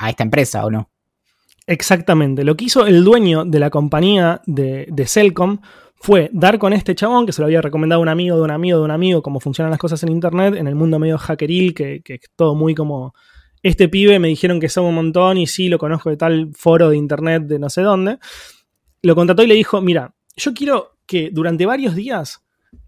esta 0.08 0.22
empresa, 0.22 0.64
¿o 0.64 0.70
no? 0.70 0.88
Exactamente. 1.66 2.44
Lo 2.44 2.56
que 2.56 2.64
hizo 2.64 2.86
el 2.86 3.04
dueño 3.04 3.44
de 3.44 3.58
la 3.58 3.68
compañía 3.68 4.40
de, 4.46 4.86
de 4.90 5.06
Celcom 5.06 5.58
fue 6.00 6.30
dar 6.32 6.58
con 6.58 6.72
este 6.72 6.94
chabón, 6.94 7.26
que 7.26 7.32
se 7.32 7.42
lo 7.42 7.46
había 7.46 7.60
recomendado 7.60 8.00
un 8.00 8.08
amigo 8.08 8.36
de 8.36 8.42
un 8.42 8.50
amigo 8.50 8.78
de 8.78 8.84
un 8.84 8.90
amigo, 8.90 9.22
cómo 9.22 9.38
funcionan 9.38 9.70
las 9.70 9.78
cosas 9.78 10.02
en 10.02 10.10
Internet, 10.10 10.54
en 10.56 10.66
el 10.66 10.74
mundo 10.74 10.98
medio 10.98 11.18
hackeril, 11.18 11.74
que, 11.74 12.00
que 12.02 12.14
es 12.14 12.30
todo 12.36 12.54
muy 12.54 12.74
como 12.74 13.12
este 13.62 13.88
pibe 13.88 14.18
me 14.18 14.28
dijeron 14.28 14.60
que 14.60 14.68
son 14.68 14.86
un 14.86 14.94
montón 14.94 15.36
y 15.36 15.46
sí, 15.46 15.68
lo 15.68 15.78
conozco 15.78 16.10
de 16.10 16.16
tal 16.16 16.50
foro 16.54 16.88
de 16.88 16.96
internet 16.96 17.42
de 17.44 17.58
no 17.58 17.68
sé 17.68 17.82
dónde. 17.82 18.18
Lo 19.02 19.14
contrató 19.14 19.42
y 19.42 19.46
le 19.46 19.54
dijo, 19.54 19.80
mira, 19.80 20.14
yo 20.36 20.54
quiero 20.54 20.96
que 21.06 21.30
durante 21.32 21.66
varios 21.66 21.94
días 21.94 22.42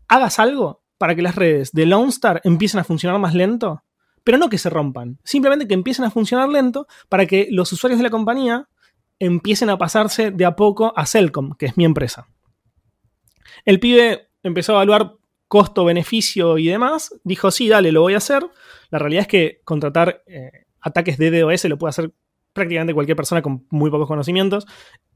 hagas 0.09 0.39
algo 0.39 0.83
para 0.97 1.15
que 1.15 1.23
las 1.23 1.35
redes 1.35 1.73
de 1.73 1.87
Lone 1.87 2.09
Star 2.09 2.41
empiecen 2.45 2.81
a 2.81 2.85
funcionar 2.85 3.19
más 3.19 3.35
lento, 3.35 3.83
pero 4.25 4.39
no 4.39 4.49
que 4.49 4.59
se 4.59 4.71
rompan, 4.71 5.19
simplemente 5.25 5.67
que 5.67 5.75
empiecen 5.75 6.05
a 6.05 6.11
funcionar 6.11 6.49
lento 6.49 6.87
para 7.09 7.27
que 7.27 7.49
los 7.51 7.73
usuarios 7.73 7.99
de 7.99 8.05
la 8.05 8.11
compañía 8.11 8.69
empiecen 9.19 9.69
a 9.69 9.79
pasarse 9.79 10.31
de 10.31 10.45
a 10.45 10.57
poco 10.57 10.93
a 10.97 11.07
Celcom, 11.07 11.55
que 11.57 11.67
es 11.67 11.77
mi 11.77 11.85
empresa. 11.85 12.29
El 13.65 13.81
pibe 13.81 14.29
empezó 14.43 14.73
a 14.73 14.77
evaluar 14.77 15.17
costo-beneficio 15.49 16.57
y 16.57 16.67
demás, 16.69 17.15
dijo, 17.25 17.51
sí, 17.51 17.69
dale, 17.69 17.93
lo 17.93 18.01
voy 18.01 18.15
a 18.15 18.19
hacer. 18.19 18.43
La 18.91 18.99
realidad 18.99 19.23
es 19.23 19.29
que 19.29 19.61
contratar 19.65 20.23
eh, 20.27 20.51
ataques 20.81 21.19
de 21.19 21.41
DOS 21.41 21.67
lo 21.67 21.77
puede 21.77 21.91
hacer 21.91 22.13
prácticamente 22.53 22.95
cualquier 22.95 23.17
persona 23.17 23.43
con 23.43 23.67
muy 23.71 23.91
pocos 23.91 24.09
conocimientos. 24.09 24.67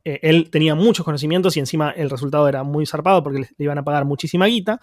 Eh, 0.05 0.21
él 0.23 0.51
tenía 0.51 0.75
muchos 0.75 1.05
conocimientos 1.05 1.57
y 1.57 1.61
encima 1.61 1.91
el 1.91 2.11
resultado 2.11 2.49
era 2.49 2.63
muy 2.65 2.85
zarpado 2.87 3.23
porque 3.23 3.41
le, 3.41 3.49
iban 3.59 3.79
a 3.79 3.85
pagar 3.85 4.05
muchísima 4.05 4.45
guita. 4.45 4.79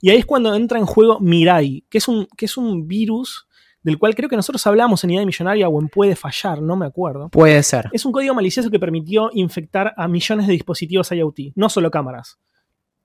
Y 0.00 0.10
ahí 0.10 0.16
es 0.16 0.26
cuando 0.26 0.54
entra 0.54 0.78
en 0.78 0.86
juego 0.86 1.20
Mirai, 1.20 1.84
que 1.90 1.98
es 1.98 2.08
un, 2.08 2.26
que 2.36 2.46
es 2.46 2.56
un 2.56 2.88
virus 2.88 3.46
del 3.82 3.98
cual 3.98 4.14
creo 4.14 4.30
que 4.30 4.36
nosotros 4.36 4.66
hablamos 4.66 5.04
en 5.04 5.10
Idea 5.10 5.26
Millonaria 5.26 5.68
o 5.68 5.80
en 5.82 5.88
Puede 5.88 6.16
Fallar, 6.16 6.62
no 6.62 6.76
me 6.76 6.86
acuerdo. 6.86 7.28
Puede 7.28 7.62
ser. 7.62 7.90
Es 7.92 8.06
un 8.06 8.12
código 8.12 8.34
malicioso 8.34 8.70
que 8.70 8.80
permitió 8.80 9.30
infectar 9.34 9.92
a 9.98 10.08
millones 10.08 10.46
de 10.46 10.54
dispositivos 10.54 11.12
IoT, 11.12 11.52
no 11.54 11.68
solo 11.68 11.90
cámaras 11.90 12.38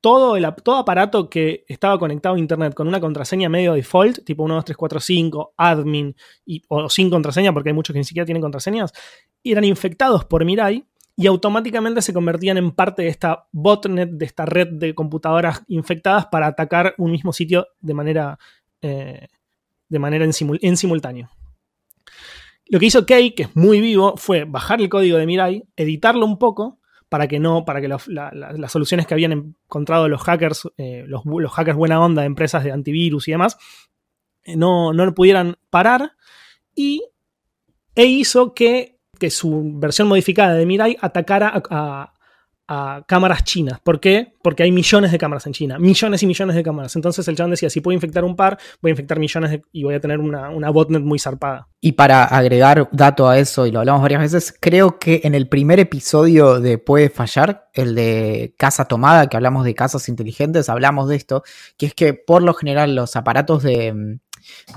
todo, 0.01 0.37
el, 0.37 0.47
todo 0.63 0.77
aparato 0.77 1.29
que 1.29 1.65
estaba 1.67 1.99
conectado 1.99 2.35
a 2.35 2.39
internet 2.39 2.73
con 2.73 2.87
una 2.87 2.99
contraseña 2.99 3.49
medio 3.49 3.73
default, 3.73 4.23
tipo 4.23 4.43
1, 4.43 4.55
2, 4.55 4.65
3, 4.65 4.77
4, 4.77 4.99
5, 4.99 5.53
admin, 5.57 6.15
o 6.67 6.89
sin 6.89 7.09
contraseña, 7.09 7.53
porque 7.53 7.69
hay 7.69 7.73
muchos 7.73 7.93
que 7.93 7.99
ni 7.99 8.05
siquiera 8.05 8.25
tienen 8.25 8.41
contraseñas, 8.41 8.93
eran 9.43 9.63
infectados 9.63 10.25
por 10.25 10.45
Mirai 10.45 10.85
y 11.15 11.27
automáticamente 11.27 12.01
se 12.01 12.13
convertían 12.13 12.57
en 12.57 12.71
parte 12.71 13.01
de 13.01 13.09
esta 13.09 13.47
botnet, 13.51 14.09
de 14.09 14.25
esta 14.25 14.45
red 14.45 14.69
de 14.69 14.95
computadoras 14.95 15.63
infectadas 15.67 16.27
para 16.27 16.47
atacar 16.47 16.95
un 16.97 17.11
mismo 17.11 17.33
sitio 17.33 17.67
de 17.81 17.93
manera, 17.93 18.39
eh, 18.81 19.27
de 19.89 19.99
manera 19.99 20.23
en, 20.23 20.31
en 20.61 20.77
simultáneo. 20.77 21.29
Lo 22.67 22.79
que 22.79 22.85
hizo 22.85 23.05
Kay, 23.05 23.31
que 23.31 23.43
es 23.43 23.55
muy 23.55 23.81
vivo, 23.81 24.15
fue 24.15 24.45
bajar 24.45 24.79
el 24.79 24.89
código 24.89 25.17
de 25.17 25.25
Mirai, 25.25 25.63
editarlo 25.75 26.25
un 26.25 26.37
poco 26.37 26.78
para 27.09 27.27
que 27.27 27.39
no, 27.39 27.65
para 27.65 27.81
que 27.81 27.87
las 27.87 28.71
soluciones 28.71 29.07
que 29.07 29.15
habían 29.15 29.31
encontrado 29.31 30.07
los 30.07 30.21
hackers, 30.21 30.69
eh, 30.77 31.03
los, 31.07 31.23
hackers 31.51 31.77
buena 31.77 31.99
onda 31.99 32.21
de 32.21 32.27
empresas 32.27 32.63
de 32.63 32.71
antivirus 32.71 33.27
y 33.27 33.31
demás, 33.31 33.57
eh, 34.43 34.55
no, 34.55 34.93
no 34.93 35.13
pudieran 35.13 35.57
parar. 35.69 36.13
Y 36.75 37.03
e 37.95 38.05
hizo 38.05 38.53
que, 38.53 38.99
que, 39.19 39.31
su 39.31 39.73
versión 39.75 40.07
modificada 40.07 40.53
de 40.53 40.65
Mirai 40.65 40.97
atacara 41.01 41.51
a 41.69 42.13
cámaras 43.07 43.43
chinas. 43.43 43.79
¿Por 43.79 43.99
qué? 43.99 44.33
Porque 44.43 44.61
hay 44.63 44.71
millones 44.71 45.11
de 45.11 45.17
cámaras 45.17 45.47
en 45.47 45.53
China, 45.53 45.79
millones 45.79 46.21
y 46.21 46.27
millones 46.27 46.55
de 46.55 46.61
cámaras. 46.61 46.95
Entonces 46.95 47.27
el 47.27 47.35
chabón 47.35 47.51
decía, 47.51 47.69
si 47.69 47.81
puedo 47.81 47.95
infectar 47.95 48.23
un 48.23 48.35
par, 48.35 48.59
voy 48.81 48.89
a 48.89 48.93
infectar 48.93 49.17
millones 49.19 49.61
y 49.71 49.83
voy 49.83 49.95
a 49.95 49.99
tener 49.99 50.19
una, 50.19 50.69
botnet 50.69 51.01
muy 51.01 51.17
zarpada. 51.17 51.67
Y 51.81 51.93
para 51.93 52.25
agregar 52.25 52.87
dato 52.91 53.27
a 53.27 53.39
eso, 53.39 53.65
y 53.65 53.71
lo 53.71 53.79
hablamos 53.79 54.03
varias 54.03 54.21
veces, 54.21 54.55
creo 54.59 54.99
que 54.99 55.21
en 55.23 55.33
el 55.33 55.49
primer 55.49 55.79
episodio 55.79 56.59
de 56.59 56.77
Puede 56.77 57.09
Fallar, 57.09 57.69
el 57.73 57.95
de 57.95 58.53
Casa 58.57 58.85
Tomada, 58.85 59.27
que 59.27 59.37
hablamos 59.37 59.65
de 59.65 59.73
casas 59.73 60.07
inteligentes, 60.07 60.69
hablamos 60.69 61.09
de 61.09 61.15
esto, 61.15 61.43
que 61.77 61.87
es 61.87 61.95
que 61.95 62.13
por 62.13 62.43
lo 62.43 62.53
general 62.53 62.93
los 62.93 63.15
aparatos 63.15 63.63
de, 63.63 64.19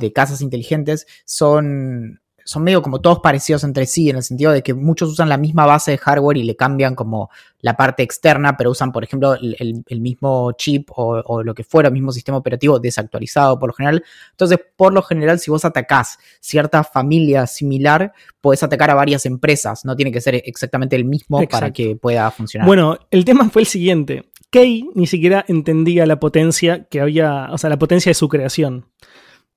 de 0.01 0.13
casas 0.13 0.41
inteligentes 0.41 1.07
son 1.27 2.22
son 2.45 2.65
medio 2.65 2.83
como 2.83 3.01
todos 3.01 3.21
parecidos 3.21 3.65
entre 3.65 3.87
sí, 3.87 4.11
en 4.11 4.17
el 4.17 4.23
sentido 4.23 4.53
de 4.53 4.63
que 4.63 4.75
muchos 4.75 5.11
usan 5.11 5.29
la 5.29 5.37
misma 5.37 5.67
base 5.67 5.93
de 5.93 5.99
hardware 5.99 6.37
y 6.37 6.45
le 6.45 6.57
cambian 6.57 6.95
como 6.95 7.31
la 7.61 7.77
parte 7.77 8.03
externa, 8.03 8.57
pero 8.57 8.71
usan, 8.71 8.93
por 8.93 9.05
ejemplo, 9.05 9.35
el, 9.35 10.01
mismo 10.01 10.53
chip 10.53 10.91
o, 10.97 11.43
lo 11.43 11.55
que 11.55 11.63
fuera, 11.63 11.89
el 11.89 11.95
mismo 11.95 12.11
sistema 12.11 12.37
operativo 12.39 12.81
desactualizado 12.81 13.59
por 13.59 13.69
lo 13.69 13.75
general. 13.75 14.05
Entonces, 14.33 14.59
por 14.77 14.93
lo 14.93 15.03
general, 15.03 15.39
si 15.39 15.51
vos 15.51 15.65
atacás 15.65 16.19
cierta 16.41 16.83
familia 16.83 17.47
similar, 17.47 18.13
podés 18.41 18.63
atacar 18.65 18.91
a 18.91 18.95
varias 18.95 19.27
empresas. 19.27 19.85
No 19.85 19.95
tiene 19.95 20.11
que 20.11 20.21
ser 20.21 20.43
exactamente 20.45 20.97
el 20.97 21.05
mismo 21.05 21.41
para 21.49 21.73
que 21.73 21.97
pueda 21.97 22.31
funcionar. 22.33 22.67
Bueno, 22.67 22.99
el 23.11 23.25
tema 23.25 23.49
fue 23.49 23.63
el 23.63 23.69
siguiente. 23.69 24.25
Kay 24.51 24.91
ni 24.95 25.07
siquiera 25.07 25.45
entendía 25.49 26.05
la 26.05 26.21
potencia 26.21 26.85
que 26.91 27.01
había, 27.01 27.49
o 27.53 27.59
sea, 27.59 27.71
la 27.71 27.79
potencia 27.79 28.11
de 28.11 28.15
su 28.15 28.29
creación. 28.29 28.87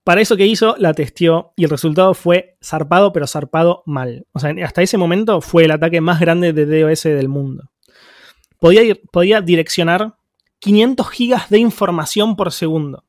Para 0.06 0.22
eso 0.22 0.38
que 0.38 0.46
hizo, 0.46 0.76
la 0.78 0.94
testeó 0.94 1.52
y 1.58 1.66
el 1.66 1.70
resultado 1.70 2.14
fue 2.14 2.58
zarpado, 2.64 3.12
pero 3.12 3.28
zarpado 3.28 3.84
mal. 3.86 4.26
O 4.32 4.40
sea, 4.40 4.54
hasta 4.64 4.82
ese 4.82 4.98
momento 4.98 5.42
fue 5.42 5.66
el 5.66 5.72
ataque 5.72 6.00
más 6.00 6.20
grande 6.22 6.54
de 6.54 6.66
DOS 6.82 7.04
del 7.04 7.28
mundo. 7.28 7.72
Podía, 8.60 8.84
ir- 8.84 9.02
podía 9.12 9.42
direccionar 9.42 10.16
500 10.60 11.10
gigas 11.10 11.50
de 11.50 11.58
información 11.60 12.36
por 12.38 12.52
segundo. 12.54 13.04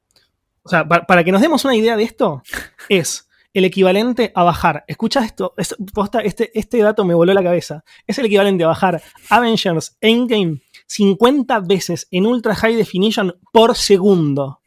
O 0.62 0.68
sea, 0.68 0.88
pa- 0.88 1.06
para 1.06 1.22
que 1.22 1.30
nos 1.32 1.40
demos 1.42 1.64
una 1.64 1.76
idea 1.76 1.96
de 1.96 2.02
esto, 2.02 2.42
es 2.88 3.28
el 3.54 3.64
equivalente 3.66 4.32
a 4.34 4.42
bajar. 4.42 4.84
Escucha 4.88 5.24
esto, 5.24 5.54
es- 5.58 5.76
posta, 5.94 6.20
este, 6.20 6.50
este 6.58 6.78
dato 6.78 7.04
me 7.04 7.14
voló 7.14 7.32
la 7.34 7.42
cabeza. 7.42 7.84
Es 8.06 8.18
el 8.18 8.26
equivalente 8.26 8.64
a 8.64 8.68
bajar 8.68 9.02
Avengers 9.30 9.96
Endgame 10.00 10.62
50 10.86 11.60
veces 11.60 12.08
en 12.10 12.24
ultra 12.26 12.54
high 12.54 12.74
definition 12.74 13.38
por 13.52 13.74
segundo. 13.76 14.60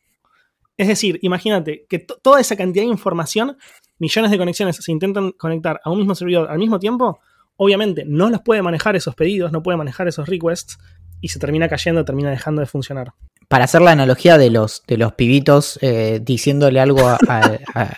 Es 0.80 0.88
decir, 0.88 1.20
imagínate 1.24 1.86
que 1.90 2.00
to- 2.00 2.18
toda 2.22 2.40
esa 2.40 2.56
cantidad 2.56 2.86
de 2.86 2.90
información, 2.90 3.58
millones 4.00 4.32
de 4.32 4.38
conexiones 4.38 4.78
se 4.78 4.92
intentan 4.94 5.34
conectar 5.34 5.82
a 5.84 5.92
un 5.92 5.98
mismo 5.98 6.16
servidor 6.16 6.50
al 6.50 6.58
mismo 6.58 6.80
tiempo, 6.80 7.20
obviamente 7.58 8.06
no 8.08 8.30
los 8.30 8.40
puede 8.42 8.62
manejar 8.62 8.96
esos 8.96 9.14
pedidos, 9.14 9.52
no 9.52 9.62
puede 9.62 9.78
manejar 9.78 10.08
esos 10.08 10.30
requests 10.30 10.78
y 11.20 11.28
se 11.28 11.38
termina 11.38 11.68
cayendo, 11.68 12.06
termina 12.06 12.30
dejando 12.30 12.62
de 12.62 12.66
funcionar. 12.66 13.12
Para 13.50 13.66
hacer 13.66 13.82
la 13.82 13.92
analogía 13.92 14.38
de 14.38 14.52
los, 14.52 14.84
de 14.88 14.96
los 14.98 15.14
pibitos 15.16 15.78
eh, 15.82 16.22
diciéndole 16.24 16.80
algo 16.80 17.02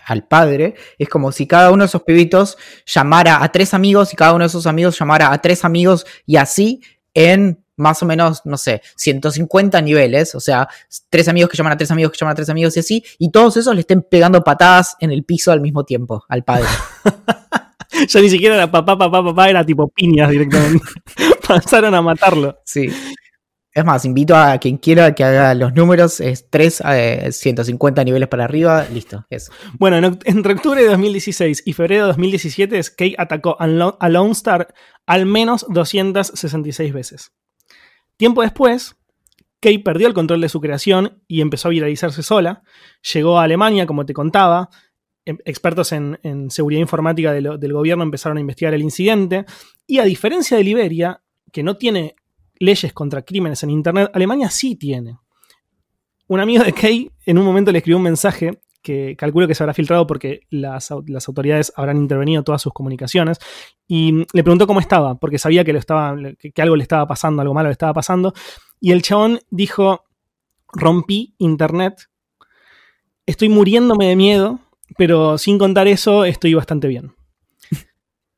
al 0.08 0.24
padre, 0.28 0.74
es 0.98 1.08
como 1.08 1.32
si 1.32 1.46
cada 1.46 1.70
uno 1.70 1.84
de 1.84 1.88
esos 1.88 2.02
pibitos 2.02 2.58
llamara 2.88 3.44
a 3.44 3.52
tres 3.52 3.76
amigos 3.76 4.12
y 4.12 4.16
cada 4.16 4.34
uno 4.34 4.44
de 4.44 4.48
esos 4.48 4.66
amigos 4.66 4.98
llamara 4.98 5.32
a 5.32 5.40
tres 5.40 5.64
amigos 5.66 6.08
y 6.26 6.38
así 6.38 6.82
en 7.14 7.61
más 7.78 8.02
o 8.04 8.06
menos, 8.06 8.42
no 8.46 8.58
sé, 8.58 8.82
150 8.96 9.82
niveles, 9.82 10.36
o 10.36 10.40
sea, 10.40 10.68
tres 11.10 11.28
amigos 11.28 11.50
que 11.50 11.58
llaman 11.58 11.74
a 11.74 11.78
tres 11.78 11.92
amigos 11.92 12.12
que 12.12 12.18
llaman 12.20 12.34
a 12.34 12.36
tres 12.36 12.50
amigos 12.50 12.76
y 12.78 12.80
así, 12.80 13.04
y 13.18 13.32
todos 13.32 13.58
esos 13.58 13.74
le 13.74 13.82
estén 13.82 14.02
pegando 14.02 14.44
patadas 14.44 14.96
en 15.00 15.12
el 15.12 15.24
piso 15.24 15.52
al 15.52 15.62
mismo 15.62 15.84
tiempo, 15.84 16.24
al 16.28 16.44
padre. 16.44 16.68
ya 18.08 18.22
ni 18.22 18.30
siquiera 18.30 18.56
era 18.56 18.72
papá, 18.72 18.98
papá, 18.98 19.24
papá, 19.24 19.50
era 19.50 19.66
tipo 19.66 19.88
piñas 19.90 20.30
directamente. 20.30 20.86
Pasaron 21.48 21.94
a 21.94 22.02
matarlo. 22.02 22.60
Sí. 22.66 22.90
Es 23.74 23.86
más, 23.86 24.04
invito 24.04 24.36
a 24.36 24.58
quien 24.58 24.78
quiera 24.78 25.16
que 25.16 25.24
haga 25.24 25.54
los 25.56 25.74
números, 25.74 26.20
es 26.20 26.50
3 26.50 26.82
a 26.82 27.32
150 27.32 28.04
niveles 28.04 28.28
para 28.28 28.44
arriba, 28.44 28.86
listo, 28.92 29.26
eso. 29.30 29.54
Bueno, 29.80 29.96
en 29.96 30.20
entre 30.26 30.54
octubre 30.54 30.82
de 30.82 30.90
2016 30.90 31.64
y 31.66 31.72
febrero 31.72 32.04
de 32.04 32.08
2017, 32.10 32.82
Kay 32.98 33.16
atacó 33.18 33.56
a 33.62 33.68
Lone 33.68 34.32
Star 34.32 34.74
al 35.08 35.26
menos 35.26 35.66
266 35.70 36.92
veces. 36.92 37.32
Tiempo 38.22 38.44
después, 38.44 38.96
Kay 39.62 39.80
perdió 39.80 40.06
el 40.08 40.14
control 40.14 40.42
de 40.42 40.50
su 40.50 40.62
creación 40.62 41.24
y 41.28 41.42
empezó 41.42 41.70
a 41.70 41.72
viralizarse 41.72 42.22
sola. 42.22 42.62
Llegó 43.12 43.40
a 43.40 43.46
Alemania, 43.46 43.88
como 43.88 44.06
te 44.06 44.14
contaba. 44.14 44.70
Em- 45.26 45.40
Expertos 45.44 45.92
en, 45.92 46.20
seguridad 46.52 46.82
informática 46.82 47.34
del 47.34 47.74
gobierno 47.74 48.04
empezaron 48.04 48.38
a 48.38 48.42
investigar 48.42 48.76
el 48.76 48.84
incidente. 48.84 49.46
Y 49.88 49.98
a 49.98 50.04
diferencia 50.04 50.56
de 50.56 50.64
Liberia, 50.64 51.24
que 51.52 51.64
no 51.64 51.78
tiene 51.78 52.14
leyes 52.60 52.94
contra 52.94 53.24
crímenes 53.24 53.64
en 53.64 53.72
Internet, 53.72 54.12
Alemania 54.14 54.52
sí 54.52 54.76
tiene. 54.76 55.18
Un 56.28 56.42
amigo 56.42 56.64
de 56.64 56.74
Kay 56.74 57.10
en 57.26 57.40
un 57.40 57.44
momento 57.44 57.72
le 57.72 57.80
escribió 57.80 57.98
un 57.98 58.04
mensaje 58.04 58.62
que 58.82 59.16
calculo 59.16 59.48
que 59.48 59.56
se 59.56 59.64
habrá 59.64 59.74
filtrado 59.74 60.08
porque 60.08 60.42
las, 60.50 60.90
las 61.08 61.28
autoridades 61.28 61.72
habrán 61.76 61.98
intervenido 61.98 62.44
todas 62.44 62.62
sus 62.62 62.74
comunicaciones. 62.74 63.40
Y 63.88 64.12
mm, 64.12 64.26
le 64.34 64.44
preguntó 64.44 64.68
cómo 64.68 64.80
estaba, 64.80 65.16
porque 65.16 65.38
sabía 65.38 65.64
que, 65.64 65.72
estaba, 65.72 66.16
que, 66.40 66.62
algo 66.62 66.76
le 66.76 66.84
estaba 66.84 67.08
pasando, 67.08 67.42
algo 67.42 67.54
malo 67.54 67.70
le 67.70 67.74
estaba 67.74 67.94
pasando, 67.94 68.34
y 68.80 68.92
el 68.92 69.02
chabón 69.02 69.40
dijo, 69.50 70.06
rompí 70.74 71.36
internet, 71.38 72.10
estoy 73.26 73.50
muriéndome 73.50 74.08
de 74.08 74.16
miedo, 74.16 74.60
pero 74.98 75.38
sin 75.38 75.58
contar 75.58 75.88
eso 75.88 76.26
estoy 76.26 76.54
bastante 76.54 76.88
bien. 76.88 77.14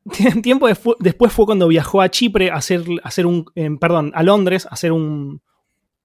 Tiempo 0.44 0.68
después 1.00 1.32
fue 1.32 1.46
cuando 1.46 1.68
viajó 1.68 2.02
a 2.02 2.10
Chipre 2.10 2.52
a 2.52 2.56
hacer, 2.56 2.84
hacer 3.04 3.26
un, 3.26 3.46
eh, 3.56 3.70
perdón, 3.80 4.12
a 4.14 4.24
Londres 4.24 4.66
a 4.66 4.70
hacer 4.70 4.92
un, 4.92 5.42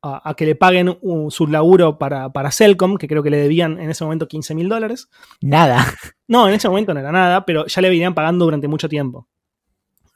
a, 0.02 0.28
a 0.30 0.34
que 0.34 0.46
le 0.46 0.54
paguen 0.54 0.96
un- 1.00 1.30
su 1.30 1.46
laburo 1.46 1.98
para, 1.98 2.30
para 2.32 2.50
Celcom, 2.50 2.96
que 2.96 3.08
creo 3.08 3.22
que 3.22 3.30
le 3.30 3.38
debían 3.38 3.78
en 3.80 3.90
ese 3.90 4.04
momento 4.04 4.28
15 4.28 4.54
mil 4.54 4.68
dólares. 4.68 5.08
Nada. 5.40 5.84
No, 6.30 6.46
en 6.46 6.54
ese 6.54 6.68
momento 6.68 6.92
no 6.92 7.00
era 7.00 7.10
nada, 7.10 7.46
pero 7.46 7.66
ya 7.66 7.80
le 7.80 7.88
venían 7.88 8.14
pagando 8.14 8.44
durante 8.44 8.68
mucho 8.68 8.88
tiempo. 8.88 9.26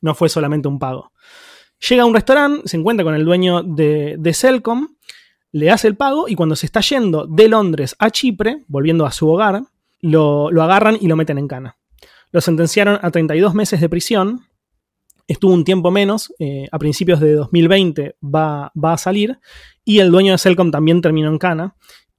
No 0.02 0.14
fue 0.14 0.28
solamente 0.28 0.68
un 0.68 0.78
pago. 0.78 1.10
Llega 1.88 2.02
a 2.02 2.06
un 2.06 2.12
restaurante, 2.14 2.68
se 2.68 2.76
encuentra 2.76 3.02
con 3.02 3.14
el 3.14 3.24
dueño 3.24 3.62
de, 3.62 4.16
de 4.18 4.34
Celcom, 4.34 4.88
le 5.52 5.70
hace 5.70 5.88
el 5.88 5.96
pago 5.96 6.28
y 6.28 6.34
cuando 6.34 6.54
se 6.54 6.66
está 6.66 6.80
yendo 6.80 7.26
de 7.26 7.48
Londres 7.48 7.96
a 7.98 8.10
Chipre, 8.10 8.58
volviendo 8.68 9.06
a 9.06 9.10
su 9.10 9.28
hogar, 9.30 9.62
lo, 10.00 10.50
lo 10.50 10.62
agarran 10.62 10.96
y 11.00 11.08
lo 11.08 11.16
meten 11.16 11.38
en 11.38 11.48
cana. 11.48 11.76
Lo 12.30 12.40
sentenciaron 12.40 12.98
a 13.02 13.10
32 13.10 13.54
meses 13.54 13.80
de 13.80 13.88
prisión. 13.88 14.40
Estuvo 15.32 15.54
un 15.54 15.64
tiempo 15.64 15.90
menos, 15.90 16.30
eh, 16.38 16.68
a 16.70 16.78
principios 16.78 17.18
de 17.18 17.32
2020 17.32 18.16
va, 18.22 18.70
va 18.76 18.92
a 18.92 18.98
salir. 18.98 19.38
Y 19.82 20.00
el 20.00 20.10
dueño 20.10 20.32
de 20.32 20.38
Celcom 20.38 20.70
también 20.70 21.00
terminó 21.00 21.30
en 21.30 21.38
cana. 21.38 21.74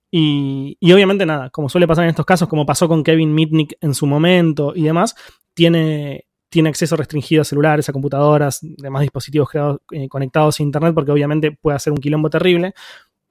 Y, 0.10 0.78
y 0.80 0.92
obviamente 0.94 1.24
nada, 1.24 1.52
como 1.52 1.70
suele 1.70 1.88
pasar 1.88 2.06
en 2.06 2.10
estos 2.10 2.26
casos, 2.26 2.48
como 2.48 2.66
pasó 2.66 2.88
con 2.88 3.04
Kevin 3.04 3.36
Mitnick 3.36 3.78
en 3.82 3.94
su 3.94 4.08
momento 4.08 4.74
y 4.76 4.82
demás, 4.82 5.16
tiene, 5.54 6.26
tiene 6.50 6.70
acceso 6.70 6.96
restringido 6.96 7.44
a 7.44 7.46
celulares, 7.46 7.88
a 7.88 7.94
computadoras, 7.94 8.60
demás 8.62 9.04
dispositivos 9.04 9.50
eh, 9.92 10.10
conectados 10.10 10.60
a 10.60 10.64
Internet, 10.64 10.96
porque 10.96 11.12
obviamente 11.12 11.52
puede 11.52 11.76
hacer 11.76 11.94
un 11.94 12.00
quilombo 12.00 12.32
terrible, 12.32 12.74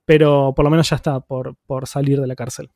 pero 0.04 0.52
por 0.54 0.64
lo 0.64 0.70
menos 0.70 0.88
ya 0.88 0.96
está 0.96 1.18
por, 1.18 1.56
por 1.66 1.88
salir 1.88 2.20
de 2.20 2.28
la 2.28 2.36
cárcel. 2.36 2.70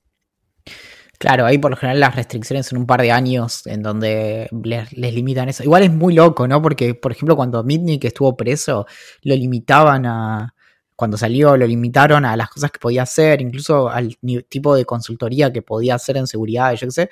Claro, 1.18 1.46
ahí 1.46 1.58
por 1.58 1.70
lo 1.70 1.76
general 1.76 2.00
las 2.00 2.14
restricciones 2.14 2.66
son 2.66 2.78
un 2.78 2.86
par 2.86 3.00
de 3.00 3.10
años 3.10 3.66
en 3.66 3.82
donde 3.82 4.48
les, 4.62 4.92
limitan 4.92 5.48
eso. 5.48 5.62
Igual 5.62 5.84
es 5.84 5.92
muy 5.92 6.14
loco, 6.14 6.46
¿no? 6.46 6.60
Porque, 6.60 6.94
por 6.94 7.12
ejemplo, 7.12 7.36
cuando 7.36 7.62
Mitnick 7.64 8.04
estuvo 8.04 8.36
preso, 8.36 8.86
lo 9.22 9.34
limitaban 9.34 10.06
a. 10.06 10.54
Cuando 10.94 11.18
salió, 11.18 11.56
lo 11.56 11.66
limitaron 11.66 12.24
a 12.24 12.36
las 12.36 12.48
cosas 12.48 12.70
que 12.70 12.78
podía 12.78 13.02
hacer, 13.02 13.42
incluso 13.42 13.88
al 13.90 14.16
tipo 14.48 14.74
de 14.74 14.86
consultoría 14.86 15.52
que 15.52 15.60
podía 15.62 15.94
hacer 15.94 16.16
en 16.16 16.26
seguridad, 16.26 16.72
yo 16.74 16.86
qué 16.86 16.90
sé. 16.90 17.10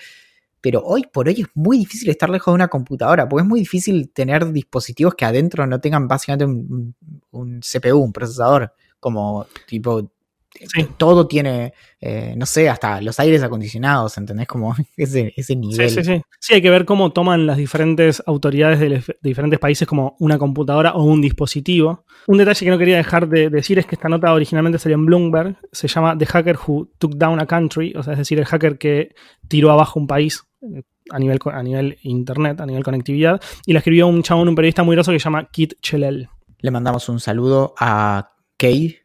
Pero 0.61 0.83
hoy 0.83 1.05
por 1.13 1.29
hoy 1.29 1.43
es 1.43 1.49
muy 1.55 1.79
difícil 1.79 2.09
estar 2.09 2.31
lejos 2.31 2.53
de 2.53 2.57
una 2.57 2.69
computadora, 2.69 3.29
porque 3.29 3.43
es 3.43 3.49
muy 3.49 3.61
difícil 3.61 4.11
tener 4.11 4.51
dispositivos 4.53 5.15
que 5.15 5.27
adentro 5.27 5.67
no 5.67 5.81
tengan 5.81 6.09
básicamente 6.09 6.47
un 6.47 7.61
CPU, 7.61 7.99
un 7.99 8.13
procesador, 8.13 8.73
como 9.01 9.47
tipo 9.67 10.11
Sí. 10.55 10.87
todo 10.97 11.27
tiene, 11.27 11.73
eh, 12.01 12.35
no 12.37 12.47
sé, 12.47 12.69
hasta 12.69 13.01
los 13.01 13.19
aires 13.21 13.43
acondicionados, 13.43 14.17
¿entendés? 14.19 14.47
Como 14.47 14.75
ese, 14.97 15.33
ese 15.37 15.57
nivel. 15.57 15.91
Sí, 15.91 16.03
sí, 16.03 16.05
sí. 16.05 16.23
Sí, 16.39 16.55
hay 16.55 16.63
que 16.63 16.71
ver 16.71 16.85
cómo 16.85 17.13
toman 17.13 17.47
las 17.47 17.57
diferentes 17.57 18.23
autoridades 18.27 18.81
de, 18.81 19.03
diferentes 19.23 19.59
países 19.59 19.87
como 19.89 20.17
una 20.21 20.39
computadora 20.39 20.93
o 20.95 21.03
un 21.03 21.21
dispositivo. 21.21 22.05
Un 22.27 22.39
detalle 22.39 22.65
que 22.65 22.71
no 22.71 22.79
quería 22.79 22.97
dejar 22.97 23.29
de 23.29 23.51
decir 23.51 23.79
es 23.79 23.87
que 23.87 23.95
esta 23.95 24.09
nota 24.09 24.33
originalmente 24.33 24.79
salió 24.79 24.97
en 24.97 25.07
Bloomberg. 25.07 25.57
Se 25.73 25.89
llama 25.89 26.17
The 26.17 26.27
Hacker 26.27 26.57
Who 26.57 26.91
Took 26.99 27.17
Down 27.17 27.41
a 27.41 27.47
Country, 27.47 27.93
o 27.97 28.03
sea, 28.03 28.13
es 28.13 28.19
decir, 28.21 28.39
el 28.39 28.45
hacker 28.45 28.79
que 28.79 29.15
tiró 29.49 29.71
abajo 29.71 29.99
un 29.99 30.07
país 30.07 30.45
eh, 30.63 30.83
a 31.11 31.19
nivel, 31.19 31.39
a 31.45 31.63
nivel 31.63 31.99
internet, 32.03 32.61
a 32.61 32.67
nivel 32.67 32.83
conectividad. 32.83 33.41
Y 33.67 33.73
la 33.73 33.81
escribió 33.81 34.07
un 34.07 34.23
chabón, 34.23 34.49
un 34.49 34.55
periodista 34.55 34.83
muy 34.83 34.97
groso 34.97 35.13
que 35.13 35.19
se 35.19 35.25
llama 35.25 35.49
Kit 35.51 35.75
Chelel. 35.81 36.29
Le 36.61 36.71
mandamos 36.71 37.09
un 37.09 37.21
saludo 37.21 37.75
a 37.79 38.33
Kay 38.57 38.97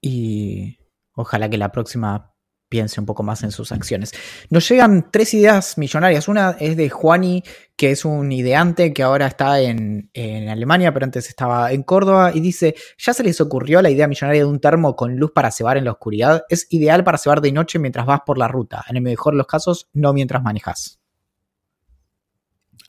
y 0.00 0.78
ojalá 1.14 1.48
que 1.48 1.58
la 1.58 1.72
próxima 1.72 2.34
piense 2.68 2.98
un 2.98 3.06
poco 3.06 3.22
más 3.22 3.44
en 3.44 3.52
sus 3.52 3.70
acciones. 3.70 4.12
Nos 4.50 4.68
llegan 4.68 5.10
tres 5.12 5.32
ideas 5.34 5.78
millonarias. 5.78 6.26
Una 6.26 6.56
es 6.58 6.76
de 6.76 6.90
Juani, 6.90 7.44
que 7.76 7.92
es 7.92 8.04
un 8.04 8.32
ideante 8.32 8.92
que 8.92 9.04
ahora 9.04 9.28
está 9.28 9.60
en, 9.60 10.10
en 10.12 10.48
Alemania, 10.48 10.92
pero 10.92 11.04
antes 11.04 11.28
estaba 11.28 11.70
en 11.70 11.84
Córdoba, 11.84 12.32
y 12.34 12.40
dice, 12.40 12.74
ya 12.98 13.14
se 13.14 13.22
les 13.22 13.40
ocurrió 13.40 13.80
la 13.80 13.90
idea 13.90 14.08
millonaria 14.08 14.42
de 14.42 14.48
un 14.48 14.58
termo 14.58 14.96
con 14.96 15.16
luz 15.16 15.30
para 15.32 15.52
cebar 15.52 15.76
en 15.76 15.84
la 15.84 15.92
oscuridad. 15.92 16.42
Es 16.48 16.66
ideal 16.70 17.04
para 17.04 17.18
cebar 17.18 17.40
de 17.40 17.52
noche 17.52 17.78
mientras 17.78 18.06
vas 18.06 18.22
por 18.26 18.38
la 18.38 18.48
ruta. 18.48 18.84
En 18.88 18.96
el 18.96 19.02
mejor 19.02 19.34
de 19.34 19.38
los 19.38 19.46
casos, 19.46 19.88
no 19.92 20.12
mientras 20.12 20.42
manejas. 20.42 20.98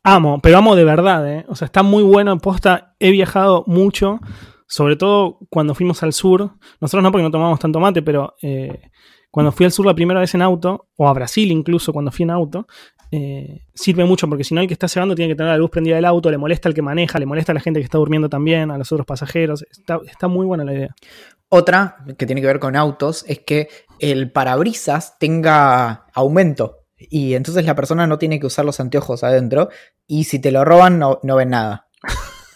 Amo, 0.01 0.39
pero 0.41 0.57
amo 0.57 0.75
de 0.75 0.83
verdad, 0.83 1.31
¿eh? 1.31 1.45
O 1.47 1.55
sea, 1.55 1.65
está 1.67 1.83
muy 1.83 2.03
bueno. 2.03 2.37
Posta, 2.37 2.95
he 2.99 3.11
viajado 3.11 3.63
mucho, 3.67 4.19
sobre 4.67 4.95
todo 4.95 5.39
cuando 5.49 5.75
fuimos 5.75 6.01
al 6.03 6.13
sur. 6.13 6.51
Nosotros 6.79 7.03
no, 7.03 7.11
porque 7.11 7.23
no 7.23 7.31
tomamos 7.31 7.59
tanto 7.59 7.79
mate, 7.79 8.01
pero 8.01 8.35
eh, 8.41 8.89
cuando 9.31 9.51
fui 9.51 9.65
al 9.65 9.71
sur 9.71 9.85
la 9.85 9.93
primera 9.93 10.19
vez 10.19 10.33
en 10.33 10.41
auto, 10.41 10.87
o 10.95 11.07
a 11.07 11.13
Brasil 11.13 11.51
incluso 11.51 11.91
cuando 11.91 12.11
fui 12.11 12.23
en 12.23 12.31
auto, 12.31 12.67
eh, 13.11 13.65
sirve 13.73 14.05
mucho 14.05 14.27
porque 14.27 14.43
si 14.43 14.55
no, 14.55 14.61
el 14.61 14.67
que 14.67 14.73
está 14.73 14.87
cebando 14.87 15.15
tiene 15.15 15.33
que 15.33 15.35
tener 15.35 15.51
la 15.51 15.57
luz 15.57 15.69
prendida 15.69 15.95
del 15.95 16.05
auto, 16.05 16.31
le 16.31 16.37
molesta 16.37 16.69
al 16.69 16.75
que 16.75 16.81
maneja, 16.81 17.19
le 17.19 17.25
molesta 17.25 17.51
a 17.51 17.55
la 17.55 17.61
gente 17.61 17.79
que 17.79 17.83
está 17.83 17.97
durmiendo 17.97 18.29
también, 18.29 18.71
a 18.71 18.77
los 18.77 18.91
otros 18.91 19.05
pasajeros. 19.05 19.65
Está, 19.69 19.99
está 20.09 20.27
muy 20.27 20.45
buena 20.45 20.63
la 20.63 20.73
idea. 20.73 20.95
Otra 21.49 21.97
que 22.17 22.25
tiene 22.25 22.41
que 22.41 22.47
ver 22.47 22.59
con 22.59 22.75
autos 22.75 23.23
es 23.27 23.39
que 23.39 23.69
el 23.99 24.31
parabrisas 24.31 25.17
tenga 25.19 26.05
aumento 26.13 26.85
y 26.97 27.35
entonces 27.35 27.65
la 27.65 27.75
persona 27.75 28.07
no 28.07 28.17
tiene 28.17 28.39
que 28.39 28.47
usar 28.47 28.65
los 28.65 28.79
anteojos 28.79 29.23
adentro 29.23 29.69
y 30.07 30.25
si 30.25 30.39
te 30.39 30.51
lo 30.51 30.65
roban 30.65 30.97
no, 30.97 31.19
no 31.23 31.35
ven 31.35 31.49
nada. 31.49 31.87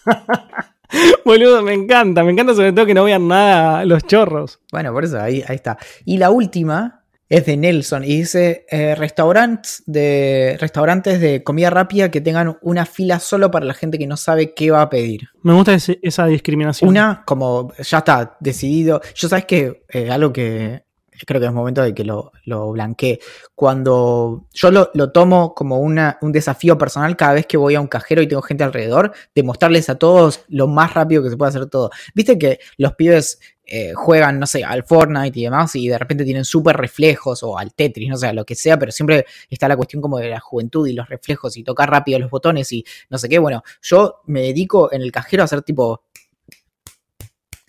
Boludo, 1.26 1.62
me 1.62 1.74
encanta, 1.74 2.24
me 2.24 2.32
encanta 2.32 2.54
sobre 2.56 2.74
todo 2.74 2.86
que 2.86 2.94
no 2.94 3.04
vean 3.04 3.28
nada 3.28 3.86
los 3.86 4.04
chorros. 4.06 4.60
Bueno, 4.72 4.92
por 4.94 5.04
eso 5.06 5.20
ahí, 5.22 5.44
ahí 5.48 5.56
está. 5.56 5.78
Y 6.06 6.18
la 6.18 6.30
última 6.32 6.96
Es 7.32 7.46
de 7.46 7.58
Nelson 7.58 8.04
y 8.04 8.18
dice 8.18 8.66
eh, 8.72 8.96
restaurantes, 8.96 9.84
de, 9.86 10.58
restaurantes 10.60 11.22
de 11.22 11.44
comida 11.44 11.70
rápida 11.70 12.10
que 12.10 12.22
tengan 12.22 12.58
una 12.64 12.88
fila 12.88 13.20
solo 13.20 13.52
para 13.52 13.68
la 13.68 13.76
gente 13.76 14.00
que 14.00 14.08
no 14.08 14.18
sabe 14.18 14.56
qué 14.56 14.72
va 14.72 14.82
a 14.82 14.90
pedir. 14.90 15.30
Me 15.44 15.54
gusta 15.54 15.76
ese- 15.76 16.00
esa 16.02 16.26
discriminación. 16.26 16.90
Una, 16.90 17.22
como 17.28 17.72
ya 17.78 18.00
está 18.00 18.36
decidido. 18.40 19.00
Yo 19.14 19.30
sabes 19.30 19.46
que 19.46 19.84
eh, 19.90 20.10
algo 20.10 20.34
que 20.34 20.82
creo 21.26 21.40
que 21.40 21.48
es 21.48 21.54
momento 21.54 21.82
de 21.82 21.94
que 21.94 22.04
lo, 22.04 22.32
lo 22.46 22.72
blanquee. 22.72 23.20
Cuando 23.56 24.48
yo 24.54 24.72
lo, 24.72 24.92
lo 24.94 25.12
tomo 25.12 25.54
como 25.54 25.80
una, 25.80 26.18
un 26.22 26.32
desafío 26.32 26.78
personal 26.78 27.16
cada 27.16 27.34
vez 27.34 27.46
que 27.46 27.58
voy 27.58 27.76
a 27.76 27.82
un 27.82 27.88
cajero 27.88 28.22
y 28.22 28.28
tengo 28.28 28.42
gente 28.42 28.64
alrededor, 28.64 29.14
de 29.34 29.44
mostrarles 29.44 29.90
a 29.90 29.96
todos 29.96 30.42
lo 30.48 30.68
más 30.68 30.94
rápido 30.94 31.24
que 31.24 31.30
se 31.30 31.38
puede 31.38 31.50
hacer 31.50 31.66
todo. 31.68 31.90
Viste 32.14 32.38
que 32.38 32.60
los 32.78 32.94
pibes 32.94 33.40
eh, 33.72 33.94
juegan, 33.94 34.40
no 34.40 34.48
sé, 34.48 34.64
al 34.64 34.84
Fortnite 34.84 35.40
y 35.40 35.44
demás, 35.44 35.76
y 35.76 35.88
de 35.88 35.98
repente 35.98 36.24
tienen 36.24 36.44
súper 36.44 36.76
reflejos 36.76 37.44
o 37.44 37.56
al 37.56 37.74
Tetris, 37.76 38.10
no 38.10 38.18
sé, 38.18 38.34
lo 38.34 38.44
que 38.44 38.56
sea, 38.56 38.80
pero 38.80 38.92
siempre 38.92 39.28
está 39.48 39.68
la 39.68 39.76
cuestión 39.76 40.02
como 40.02 40.18
de 40.18 40.28
la 40.28 40.40
juventud 40.40 40.88
y 40.88 40.94
los 40.94 41.08
reflejos 41.08 41.56
y 41.56 41.64
tocar 41.64 41.88
rápido 41.88 42.18
los 42.18 42.32
botones 42.32 42.72
y 42.72 42.84
no 43.12 43.20
sé 43.20 43.30
qué. 43.30 43.38
Bueno, 43.38 43.62
yo 43.84 44.22
me 44.26 44.42
dedico 44.42 44.92
en 44.92 45.04
el 45.04 45.12
cajero 45.12 45.44
a 45.44 45.46
hacer 45.46 45.62
tipo 45.62 46.04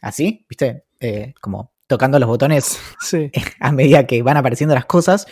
así, 0.00 0.46
¿viste? 0.48 0.84
Eh, 0.98 1.34
como 1.38 1.72
tocando 1.90 2.18
los 2.18 2.26
botones 2.28 2.80
Sí. 3.00 3.30
a 3.60 3.72
medida 3.72 4.06
que 4.06 4.22
van 4.22 4.38
apareciendo 4.38 4.74
las 4.74 4.86
cosas 4.86 5.26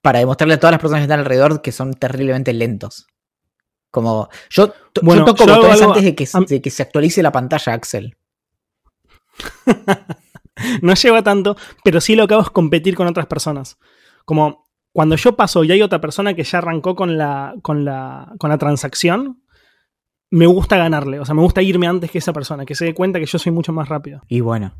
para 0.00 0.20
demostrarle 0.20 0.54
a 0.54 0.60
todas 0.60 0.72
las 0.72 0.80
personas 0.80 1.00
que 1.00 1.04
están 1.04 1.18
alrededor 1.20 1.62
que 1.62 1.72
son 1.72 1.94
terriblemente 1.94 2.52
lentos. 2.52 3.06
Como 3.90 4.28
yo, 4.50 4.72
yo 5.02 5.24
toco 5.24 5.44
yo 5.44 5.54
botones 5.56 5.80
algo- 5.80 5.92
antes 5.92 6.04
de 6.04 6.14
que, 6.14 6.28
de 6.48 6.62
que 6.62 6.70
se 6.70 6.82
actualice 6.82 7.22
la 7.22 7.32
pantalla, 7.32 7.72
Axel. 7.74 8.16
No 10.82 10.94
lleva 10.94 11.22
tanto, 11.22 11.56
pero 11.82 12.00
sí 12.00 12.14
lo 12.14 12.28
que 12.28 12.34
hago 12.34 12.42
es 12.42 12.50
competir 12.50 12.94
con 12.94 13.06
otras 13.06 13.26
personas. 13.26 13.78
Como 14.24 14.66
cuando 14.92 15.16
yo 15.16 15.34
paso 15.34 15.64
y 15.64 15.72
hay 15.72 15.82
otra 15.82 16.00
persona 16.00 16.34
que 16.34 16.44
ya 16.44 16.58
arrancó 16.58 16.94
con 16.94 17.16
la, 17.16 17.54
con 17.62 17.84
la, 17.84 18.32
con 18.38 18.50
la 18.50 18.58
transacción, 18.58 19.42
me 20.30 20.46
gusta 20.46 20.76
ganarle. 20.76 21.18
O 21.20 21.24
sea, 21.24 21.34
me 21.34 21.40
gusta 21.42 21.62
irme 21.62 21.86
antes 21.86 22.10
que 22.10 22.18
esa 22.18 22.32
persona, 22.34 22.64
que 22.66 22.74
se 22.74 22.84
dé 22.84 22.94
cuenta 22.94 23.18
que 23.18 23.26
yo 23.26 23.38
soy 23.38 23.50
mucho 23.50 23.72
más 23.72 23.88
rápido. 23.88 24.20
Y 24.28 24.40
bueno, 24.40 24.74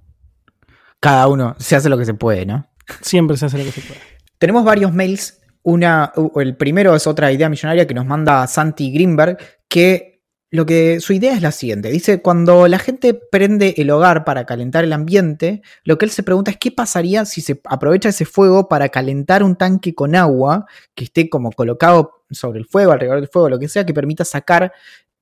cada 1.02 1.26
uno 1.26 1.56
se 1.58 1.74
hace 1.74 1.88
lo 1.88 1.98
que 1.98 2.04
se 2.04 2.14
puede, 2.14 2.46
¿no? 2.46 2.64
Siempre 3.00 3.36
se 3.36 3.46
hace 3.46 3.58
lo 3.58 3.64
que 3.64 3.72
se 3.72 3.80
puede. 3.80 4.00
Tenemos 4.38 4.64
varios 4.64 4.94
mails. 4.94 5.40
Una, 5.64 6.12
el 6.36 6.56
primero 6.56 6.94
es 6.94 7.08
otra 7.08 7.32
idea 7.32 7.48
millonaria 7.48 7.88
que 7.88 7.94
nos 7.94 8.06
manda 8.06 8.46
Santi 8.46 8.92
Greenberg, 8.92 9.36
que 9.68 10.22
lo 10.52 10.64
que 10.64 11.00
su 11.00 11.12
idea 11.12 11.34
es 11.34 11.42
la 11.42 11.50
siguiente. 11.50 11.90
Dice, 11.90 12.22
cuando 12.22 12.68
la 12.68 12.78
gente 12.78 13.14
prende 13.14 13.74
el 13.78 13.90
hogar 13.90 14.24
para 14.24 14.46
calentar 14.46 14.84
el 14.84 14.92
ambiente, 14.92 15.62
lo 15.82 15.98
que 15.98 16.04
él 16.04 16.12
se 16.12 16.22
pregunta 16.22 16.52
es 16.52 16.58
qué 16.58 16.70
pasaría 16.70 17.24
si 17.24 17.40
se 17.40 17.60
aprovecha 17.64 18.10
ese 18.10 18.24
fuego 18.24 18.68
para 18.68 18.88
calentar 18.90 19.42
un 19.42 19.56
tanque 19.56 19.96
con 19.96 20.14
agua 20.14 20.66
que 20.94 21.04
esté 21.04 21.28
como 21.28 21.50
colocado 21.50 22.22
sobre 22.30 22.60
el 22.60 22.66
fuego, 22.66 22.92
alrededor 22.92 23.18
del 23.18 23.28
fuego, 23.28 23.48
lo 23.48 23.58
que 23.58 23.68
sea, 23.68 23.84
que 23.84 23.94
permita 23.94 24.24
sacar 24.24 24.72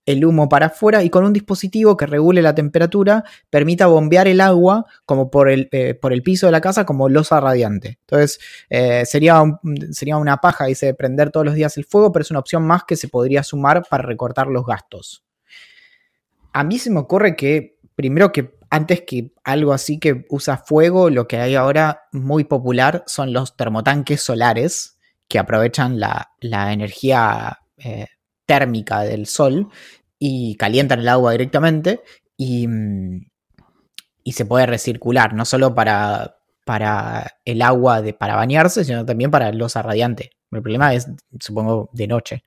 el 0.07 0.24
humo 0.24 0.48
para 0.48 0.66
afuera 0.66 1.03
y 1.03 1.11
con 1.11 1.24
un 1.24 1.32
dispositivo 1.32 1.96
que 1.96 2.07
regule 2.07 2.42
la 2.42 2.55
temperatura 2.55 3.24
permita 3.48 3.86
bombear 3.86 4.28
el 4.28 4.40
agua 4.40 4.86
como 5.05 5.30
por 5.30 5.48
el, 5.48 5.68
eh, 5.72 5.94
por 5.94 6.12
el 6.12 6.22
piso 6.22 6.46
de 6.46 6.53
la 6.53 6.61
casa 6.61 6.86
como 6.86 7.09
losa 7.09 7.40
radiante. 7.40 7.98
Entonces, 8.01 8.40
eh, 8.68 9.05
sería, 9.07 9.42
sería 9.90 10.16
una 10.16 10.38
paja, 10.38 10.66
dice, 10.66 10.94
prender 10.94 11.30
todos 11.30 11.46
los 11.46 11.55
días 11.55 11.76
el 11.76 11.84
fuego, 11.84 12.12
pero 12.12 12.22
es 12.22 12.30
una 12.30 12.40
opción 12.40 12.66
más 12.66 12.84
que 12.84 12.96
se 12.96 13.09
podría 13.09 13.42
sumar 13.42 13.84
para 13.88 14.03
recortar 14.03 14.46
los 14.46 14.66
gastos. 14.66 15.24
A 16.53 16.64
mí 16.64 16.78
se 16.78 16.90
me 16.90 16.98
ocurre 16.98 17.36
que, 17.36 17.78
primero 17.94 18.32
que 18.32 18.59
antes 18.70 19.03
que 19.03 19.32
algo 19.44 19.72
así 19.72 19.98
que 19.98 20.26
usa 20.30 20.57
fuego, 20.57 21.11
lo 21.11 21.26
que 21.26 21.36
hay 21.36 21.55
ahora 21.57 22.05
muy 22.12 22.44
popular 22.44 23.03
son 23.07 23.32
los 23.32 23.57
termotanques 23.57 24.20
solares 24.20 24.96
que 25.28 25.38
aprovechan 25.38 26.01
la, 26.01 26.32
la 26.40 26.72
energía 26.72 27.61
eh, 27.76 28.07
térmica 28.51 29.03
del 29.03 29.26
sol 29.26 29.68
y 30.18 30.57
calientan 30.57 30.98
el 30.98 31.09
agua 31.09 31.30
directamente 31.30 32.01
y, 32.36 32.66
mm, 32.66 33.30
y 34.24 34.32
se 34.32 34.44
puede 34.44 34.66
recircular, 34.66 35.34
no 35.34 35.44
solo 35.44 35.72
para, 35.72 36.38
para 36.64 37.36
el 37.44 37.62
agua 37.62 38.03
de, 38.03 38.12
para 38.12 38.34
bañarse, 38.34 38.84
sino 38.84 39.07
también 39.07 39.30
para 39.30 39.53
losa 39.53 39.82
radiante. 39.82 40.32
El 40.51 40.62
problema 40.62 40.92
es, 40.94 41.07
supongo, 41.38 41.90
de 41.92 42.09
noche. 42.09 42.44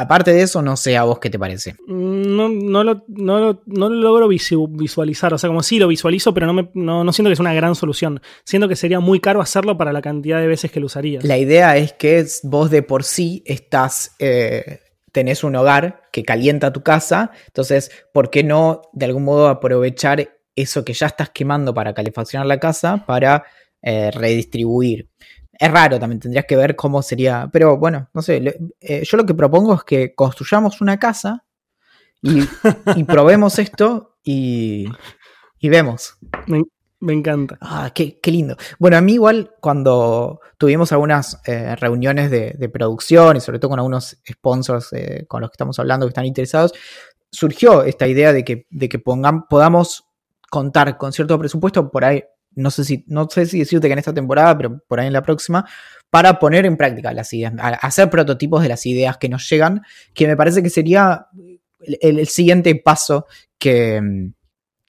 Aparte 0.00 0.32
de 0.32 0.42
eso, 0.42 0.62
no 0.62 0.76
sé 0.76 0.96
a 0.96 1.04
vos 1.04 1.18
qué 1.18 1.28
te 1.30 1.38
parece. 1.38 1.76
No, 1.86 2.48
no, 2.48 2.84
lo, 2.84 3.04
no, 3.08 3.38
lo, 3.38 3.62
no 3.66 3.88
lo 3.88 3.94
logro 3.96 4.28
visu- 4.28 4.68
visualizar. 4.70 5.34
O 5.34 5.38
sea, 5.38 5.48
como 5.48 5.62
sí 5.62 5.78
lo 5.78 5.88
visualizo, 5.88 6.32
pero 6.32 6.46
no, 6.46 6.54
me, 6.54 6.70
no, 6.74 7.04
no 7.04 7.12
siento 7.12 7.28
que 7.28 7.34
es 7.34 7.40
una 7.40 7.52
gran 7.54 7.74
solución. 7.74 8.20
Siento 8.44 8.68
que 8.68 8.76
sería 8.76 9.00
muy 9.00 9.20
caro 9.20 9.40
hacerlo 9.40 9.76
para 9.76 9.92
la 9.92 10.00
cantidad 10.02 10.40
de 10.40 10.46
veces 10.46 10.70
que 10.72 10.80
lo 10.80 10.86
usarías. 10.86 11.24
La 11.24 11.38
idea 11.38 11.76
es 11.76 11.92
que 11.92 12.24
vos 12.44 12.70
de 12.70 12.82
por 12.82 13.04
sí 13.04 13.42
estás, 13.46 14.14
eh, 14.18 14.80
tenés 15.12 15.44
un 15.44 15.56
hogar 15.56 16.02
que 16.12 16.24
calienta 16.24 16.72
tu 16.72 16.82
casa, 16.82 17.30
entonces, 17.46 17.90
¿por 18.12 18.30
qué 18.30 18.42
no 18.44 18.82
de 18.92 19.06
algún 19.06 19.24
modo 19.24 19.48
aprovechar 19.48 20.30
eso 20.56 20.84
que 20.84 20.92
ya 20.92 21.06
estás 21.06 21.30
quemando 21.30 21.74
para 21.74 21.94
calefaccionar 21.94 22.46
la 22.46 22.58
casa 22.60 23.04
para 23.06 23.44
eh, 23.82 24.10
redistribuir? 24.12 25.08
Es 25.60 25.70
raro, 25.70 26.00
también 26.00 26.20
tendrías 26.20 26.46
que 26.46 26.56
ver 26.56 26.74
cómo 26.74 27.02
sería, 27.02 27.48
pero 27.52 27.76
bueno, 27.76 28.08
no 28.14 28.22
sé, 28.22 28.40
le- 28.40 28.58
eh, 28.80 29.02
yo 29.04 29.16
lo 29.18 29.26
que 29.26 29.34
propongo 29.34 29.74
es 29.74 29.84
que 29.84 30.14
construyamos 30.14 30.80
una 30.80 30.98
casa 30.98 31.44
y, 32.22 32.40
y 32.96 33.04
probemos 33.04 33.58
esto 33.58 34.16
y, 34.24 34.86
y 35.58 35.68
vemos. 35.68 36.16
Me, 36.46 36.62
me 37.00 37.12
encanta. 37.12 37.58
Ah, 37.60 37.90
qué, 37.94 38.18
qué 38.20 38.30
lindo. 38.30 38.56
Bueno, 38.78 38.96
a 38.96 39.02
mí 39.02 39.14
igual 39.14 39.52
cuando 39.60 40.40
tuvimos 40.58 40.92
algunas 40.92 41.40
eh, 41.46 41.76
reuniones 41.76 42.30
de, 42.30 42.54
de 42.58 42.68
producción 42.70 43.36
y 43.36 43.40
sobre 43.40 43.58
todo 43.58 43.70
con 43.70 43.78
algunos 43.80 44.18
sponsors 44.30 44.92
eh, 44.94 45.26
con 45.28 45.42
los 45.42 45.50
que 45.50 45.54
estamos 45.54 45.78
hablando 45.78 46.06
que 46.06 46.10
están 46.10 46.26
interesados, 46.26 46.72
surgió 47.30 47.84
esta 47.84 48.06
idea 48.08 48.32
de 48.32 48.44
que, 48.44 48.66
de 48.70 48.88
que 48.88 48.98
pongan, 48.98 49.46
podamos 49.46 50.04
contar 50.50 50.96
con 50.98 51.12
cierto 51.12 51.38
presupuesto 51.38 51.90
por 51.90 52.04
ahí, 52.04 52.24
no 52.54 52.70
sé 52.70 52.84
si, 52.84 53.04
no 53.06 53.28
sé 53.28 53.46
si 53.46 53.60
decirte 53.60 53.86
que 53.86 53.92
en 53.92 53.98
esta 53.98 54.14
temporada, 54.14 54.56
pero 54.56 54.82
por 54.86 55.00
ahí 55.00 55.06
en 55.06 55.12
la 55.12 55.22
próxima, 55.22 55.66
para 56.10 56.38
poner 56.38 56.66
en 56.66 56.76
práctica 56.76 57.12
las 57.12 57.32
ideas, 57.32 57.54
hacer 57.80 58.10
prototipos 58.10 58.62
de 58.62 58.68
las 58.68 58.84
ideas 58.86 59.16
que 59.18 59.28
nos 59.28 59.48
llegan, 59.48 59.82
que 60.12 60.26
me 60.26 60.36
parece 60.36 60.62
que 60.62 60.70
sería 60.70 61.26
el, 62.00 62.26
siguiente 62.26 62.74
paso 62.74 63.26
que, 63.58 64.00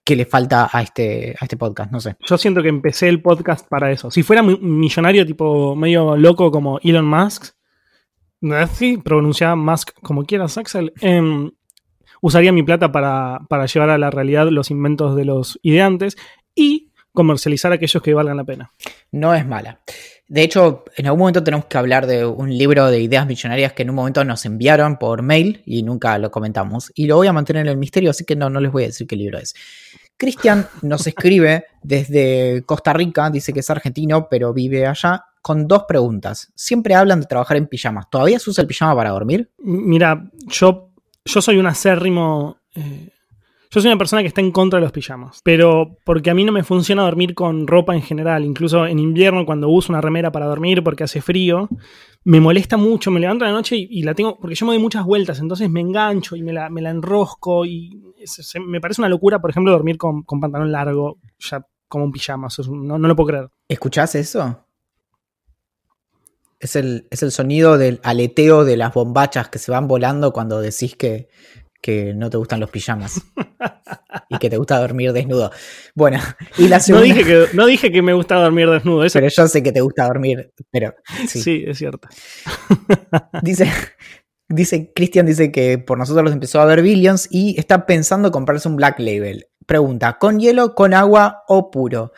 que 0.03 0.15
le 0.15 0.25
falta 0.25 0.69
a 0.71 0.81
este, 0.81 1.35
a 1.39 1.45
este 1.45 1.57
podcast, 1.57 1.91
no 1.91 1.99
sé. 1.99 2.15
Yo 2.25 2.37
siento 2.37 2.61
que 2.61 2.69
empecé 2.69 3.07
el 3.07 3.21
podcast 3.21 3.67
para 3.67 3.91
eso. 3.91 4.09
Si 4.09 4.23
fuera 4.23 4.41
mi- 4.41 4.57
millonario, 4.59 5.25
tipo 5.25 5.75
medio 5.75 6.17
loco 6.17 6.51
como 6.51 6.79
Elon 6.83 7.05
Musk, 7.05 7.53
sí, 8.73 8.97
pronuncia 8.97 9.55
Musk 9.55 9.91
como 10.01 10.25
quieras, 10.25 10.57
Axel, 10.57 10.93
em, 11.01 11.51
usaría 12.21 12.51
mi 12.51 12.63
plata 12.63 12.91
para, 12.91 13.39
para 13.49 13.67
llevar 13.67 13.91
a 13.91 13.97
la 13.97 14.09
realidad 14.09 14.47
los 14.49 14.71
inventos 14.71 15.15
de 15.15 15.25
los 15.25 15.59
ideantes 15.61 16.17
y 16.55 16.90
comercializar 17.13 17.71
aquellos 17.71 18.01
que 18.01 18.13
valgan 18.13 18.37
la 18.37 18.43
pena. 18.43 18.71
No 19.11 19.33
es 19.33 19.45
mala. 19.45 19.81
De 20.27 20.43
hecho, 20.43 20.85
en 20.95 21.07
algún 21.07 21.19
momento 21.19 21.43
tenemos 21.43 21.65
que 21.65 21.77
hablar 21.77 22.07
de 22.07 22.25
un 22.25 22.57
libro 22.57 22.87
de 22.87 23.01
ideas 23.01 23.27
millonarias 23.27 23.73
que 23.73 23.83
en 23.83 23.89
un 23.89 23.97
momento 23.97 24.23
nos 24.23 24.45
enviaron 24.45 24.97
por 24.97 25.21
mail 25.21 25.61
y 25.65 25.83
nunca 25.83 26.17
lo 26.17 26.31
comentamos. 26.31 26.91
Y 26.95 27.05
lo 27.07 27.17
voy 27.17 27.27
a 27.27 27.33
mantener 27.33 27.65
en 27.65 27.71
el 27.71 27.77
misterio, 27.77 28.11
así 28.11 28.23
que 28.23 28.35
no, 28.37 28.49
no 28.49 28.61
les 28.61 28.71
voy 28.71 28.83
a 28.83 28.87
decir 28.87 29.07
qué 29.07 29.17
libro 29.17 29.39
es. 29.39 29.53
Cristian 30.15 30.67
nos 30.83 31.05
escribe 31.07 31.65
desde 31.81 32.63
Costa 32.65 32.93
Rica, 32.93 33.29
dice 33.29 33.51
que 33.51 33.59
es 33.59 33.69
argentino, 33.69 34.27
pero 34.29 34.53
vive 34.53 34.85
allá, 34.87 35.25
con 35.41 35.67
dos 35.67 35.83
preguntas. 35.87 36.51
Siempre 36.55 36.95
hablan 36.95 37.21
de 37.21 37.25
trabajar 37.25 37.57
en 37.57 37.67
pijamas. 37.67 38.09
¿Todavía 38.09 38.39
se 38.39 38.51
usa 38.51 38.61
el 38.61 38.67
pijama 38.67 38.95
para 38.95 39.09
dormir? 39.09 39.49
Mira, 39.57 40.29
yo, 40.47 40.91
yo 41.25 41.41
soy 41.41 41.57
un 41.57 41.65
acérrimo. 41.65 42.57
eh, 42.75 43.09
yo 43.73 43.79
soy 43.79 43.89
una 43.89 43.97
persona 43.97 44.21
que 44.21 44.27
está 44.27 44.41
en 44.41 44.51
contra 44.51 44.79
de 44.79 44.83
los 44.83 44.91
pijamas. 44.91 45.39
Pero 45.45 45.95
porque 46.03 46.29
a 46.29 46.33
mí 46.33 46.43
no 46.43 46.51
me 46.51 46.63
funciona 46.63 47.03
dormir 47.03 47.33
con 47.33 47.67
ropa 47.67 47.95
en 47.95 48.01
general. 48.01 48.43
Incluso 48.43 48.85
en 48.85 48.99
invierno, 48.99 49.45
cuando 49.45 49.69
uso 49.69 49.93
una 49.93 50.01
remera 50.01 50.29
para 50.29 50.45
dormir 50.45 50.83
porque 50.83 51.05
hace 51.05 51.21
frío, 51.21 51.69
me 52.25 52.41
molesta 52.41 52.75
mucho. 52.75 53.11
Me 53.11 53.21
levanto 53.21 53.45
a 53.45 53.47
la 53.47 53.53
noche 53.53 53.77
y, 53.77 54.03
la 54.03 54.13
tengo. 54.13 54.37
Porque 54.37 54.55
yo 54.55 54.65
me 54.65 54.73
doy 54.73 54.81
muchas 54.81 55.05
vueltas, 55.05 55.39
entonces 55.39 55.69
me 55.69 55.79
engancho 55.79 56.35
y 56.35 56.43
me 56.43 56.51
la, 56.51 56.67
enrosco. 56.67 57.65
Y 57.65 57.97
me 58.67 58.81
parece 58.81 58.99
una 58.99 59.07
locura, 59.07 59.39
por 59.39 59.51
ejemplo, 59.51 59.71
dormir 59.71 59.97
con, 59.97 60.25
pantalón 60.25 60.69
largo, 60.69 61.19
ya 61.39 61.65
como 61.87 62.03
un 62.03 62.11
pijama. 62.11 62.49
No, 62.69 62.99
no 62.99 63.07
lo 63.07 63.15
puedo 63.15 63.27
creer. 63.27 63.49
¿Escuchás 63.69 64.15
eso? 64.15 64.65
Es 66.59 66.75
el, 66.75 67.07
es 67.09 67.23
el 67.23 67.31
sonido 67.31 67.77
del 67.77 68.01
aleteo 68.03 68.65
de 68.65 68.75
las 68.75 68.93
bombachas 68.93 69.47
que 69.47 69.59
se 69.59 69.71
van 69.71 69.87
volando 69.87 70.33
cuando 70.33 70.59
decís 70.59 70.97
que, 70.97 71.29
que 71.81 72.13
no 72.13 72.29
te 72.29 72.37
gustan 72.37 72.59
los 72.59 72.69
pijamas 72.69 73.21
y 74.29 74.37
que 74.37 74.49
te 74.49 74.57
gusta 74.57 74.79
dormir 74.79 75.11
desnudo. 75.13 75.51
Bueno, 75.95 76.19
y 76.57 76.67
la 76.67 76.77
No 76.77 76.83
segunda. 76.83 77.05
dije, 77.05 77.23
que, 77.25 77.45
no 77.53 77.65
dije 77.65 77.91
que 77.91 78.01
me 78.01 78.13
gusta 78.13 78.35
dormir 78.35 78.69
desnudo. 78.69 79.03
Eso 79.03 79.19
Pero 79.19 79.29
yo 79.29 79.47
sé 79.47 79.63
que 79.63 79.71
te 79.71 79.81
gusta 79.81 80.05
dormir, 80.05 80.53
pero 80.69 80.93
sí. 81.27 81.41
sí, 81.41 81.63
es 81.67 81.77
cierto. 81.77 82.07
Dice, 83.41 83.67
dice, 84.47 84.91
Christian 84.95 85.25
dice 85.25 85.51
que 85.51 85.77
por 85.77 85.97
nosotros 85.97 86.23
los 86.23 86.33
empezó 86.33 86.61
a 86.61 86.65
ver 86.65 86.81
Billions 86.81 87.27
y 87.31 87.59
está 87.59 87.85
pensando 87.85 88.31
comprarse 88.31 88.67
un 88.67 88.75
Black 88.75 88.99
Label. 88.99 89.47
Pregunta, 89.65 90.17
¿con 90.19 90.39
hielo, 90.39 90.75
con 90.75 90.93
agua 90.93 91.43
o 91.47 91.71
puro? 91.71 92.11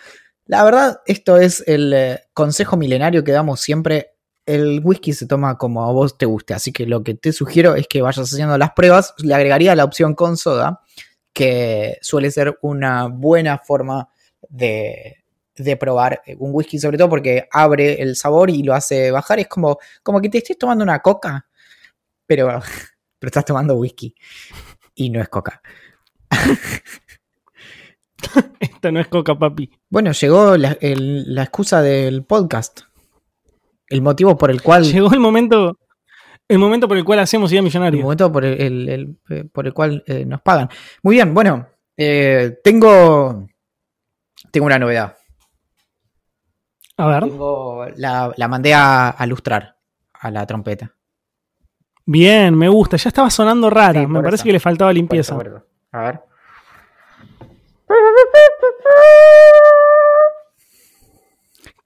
La 0.45 0.63
verdad, 0.63 0.99
esto 1.05 1.37
es 1.37 1.63
el 1.67 1.93
eh, 1.93 2.19
consejo 2.33 2.75
milenario 2.75 3.23
que 3.23 3.31
damos 3.31 3.61
siempre. 3.61 4.12
El 4.45 4.81
whisky 4.83 5.13
se 5.13 5.25
toma 5.25 5.57
como 5.57 5.85
a 5.85 5.91
vos 5.93 6.17
te 6.17 6.25
guste, 6.25 6.53
así 6.53 6.73
que 6.73 6.85
lo 6.85 7.01
que 7.03 7.13
te 7.13 7.31
sugiero 7.31 7.75
es 7.75 7.87
que 7.87 8.01
vayas 8.01 8.31
haciendo 8.31 8.57
las 8.57 8.71
pruebas. 8.73 9.13
Le 9.19 9.33
agregaría 9.33 9.75
la 9.75 9.85
opción 9.85 10.15
con 10.15 10.35
soda, 10.37 10.81
que 11.31 11.97
suele 12.01 12.29
ser 12.29 12.57
una 12.61 13.07
buena 13.07 13.57
forma 13.59 14.09
de, 14.49 15.23
de 15.55 15.77
probar 15.77 16.21
un 16.39 16.49
whisky, 16.53 16.77
sobre 16.77 16.97
todo 16.97 17.07
porque 17.09 17.47
abre 17.51 18.01
el 18.01 18.17
sabor 18.17 18.49
y 18.49 18.63
lo 18.63 18.73
hace 18.73 19.11
bajar. 19.11 19.39
Es 19.39 19.47
como, 19.47 19.77
como 20.03 20.19
que 20.19 20.27
te 20.29 20.39
estés 20.39 20.57
tomando 20.57 20.83
una 20.83 20.99
coca, 20.99 21.47
pero, 22.25 22.47
pero 23.19 23.29
estás 23.29 23.45
tomando 23.45 23.75
whisky 23.75 24.13
y 24.95 25.09
no 25.09 25.21
es 25.21 25.29
coca. 25.29 25.61
Esta 28.59 28.91
no 28.91 28.99
es 28.99 29.07
coca, 29.07 29.37
papi. 29.37 29.71
Bueno, 29.89 30.11
llegó 30.11 30.57
la, 30.57 30.77
el- 30.81 31.33
la 31.33 31.43
excusa 31.43 31.81
del 31.81 32.23
podcast. 32.25 32.81
El 33.93 34.01
motivo 34.01 34.37
por 34.37 34.49
el 34.51 34.61
cual. 34.61 34.83
Llegó 34.83 35.13
el 35.13 35.19
momento, 35.19 35.77
el 36.47 36.57
momento 36.59 36.87
por 36.87 36.97
el 36.97 37.03
cual 37.05 37.19
hacemos 37.19 37.51
idea 37.51 37.59
El 37.59 37.65
millonaria. 37.65 38.01
momento 38.01 38.31
por 38.31 38.43
el, 38.43 38.59
el- 38.61 38.89
el- 38.89 39.17
eh, 39.29 39.43
por 39.51 39.67
el 39.67 39.73
cual 39.73 40.03
eh, 40.07 40.25
nos 40.25 40.41
pagan. 40.41 40.67
Muy 41.03 41.15
bien, 41.15 41.33
bueno. 41.33 41.67
eh, 41.97 42.59
tengo. 42.63 43.47
Tengo 44.51 44.65
una 44.65 44.79
novedad. 44.79 45.15
A 46.97 47.07
ver. 47.07 47.23
Tengo, 47.23 47.85
la, 47.97 48.31
la 48.35 48.47
mandé 48.47 48.73
a, 48.73 49.09
a 49.09 49.25
lustrar 49.25 49.77
a 50.13 50.31
la 50.31 50.45
trompeta. 50.45 50.93
Bien, 52.05 52.55
me 52.55 52.67
gusta. 52.69 52.97
Ya 52.97 53.09
estaba 53.09 53.29
sonando 53.29 53.69
rara. 53.69 54.01
Sí, 54.01 54.07
me 54.07 54.15
por 54.15 54.23
parece 54.25 54.35
eso. 54.41 54.43
que 54.45 54.51
le 54.53 54.59
faltaba 54.59 54.89
Por 54.89 54.95
limpieza. 54.95 55.33
eso, 55.33 55.37
por 55.37 55.47
eso. 55.47 55.65
A 55.91 56.01
ver. 56.01 56.19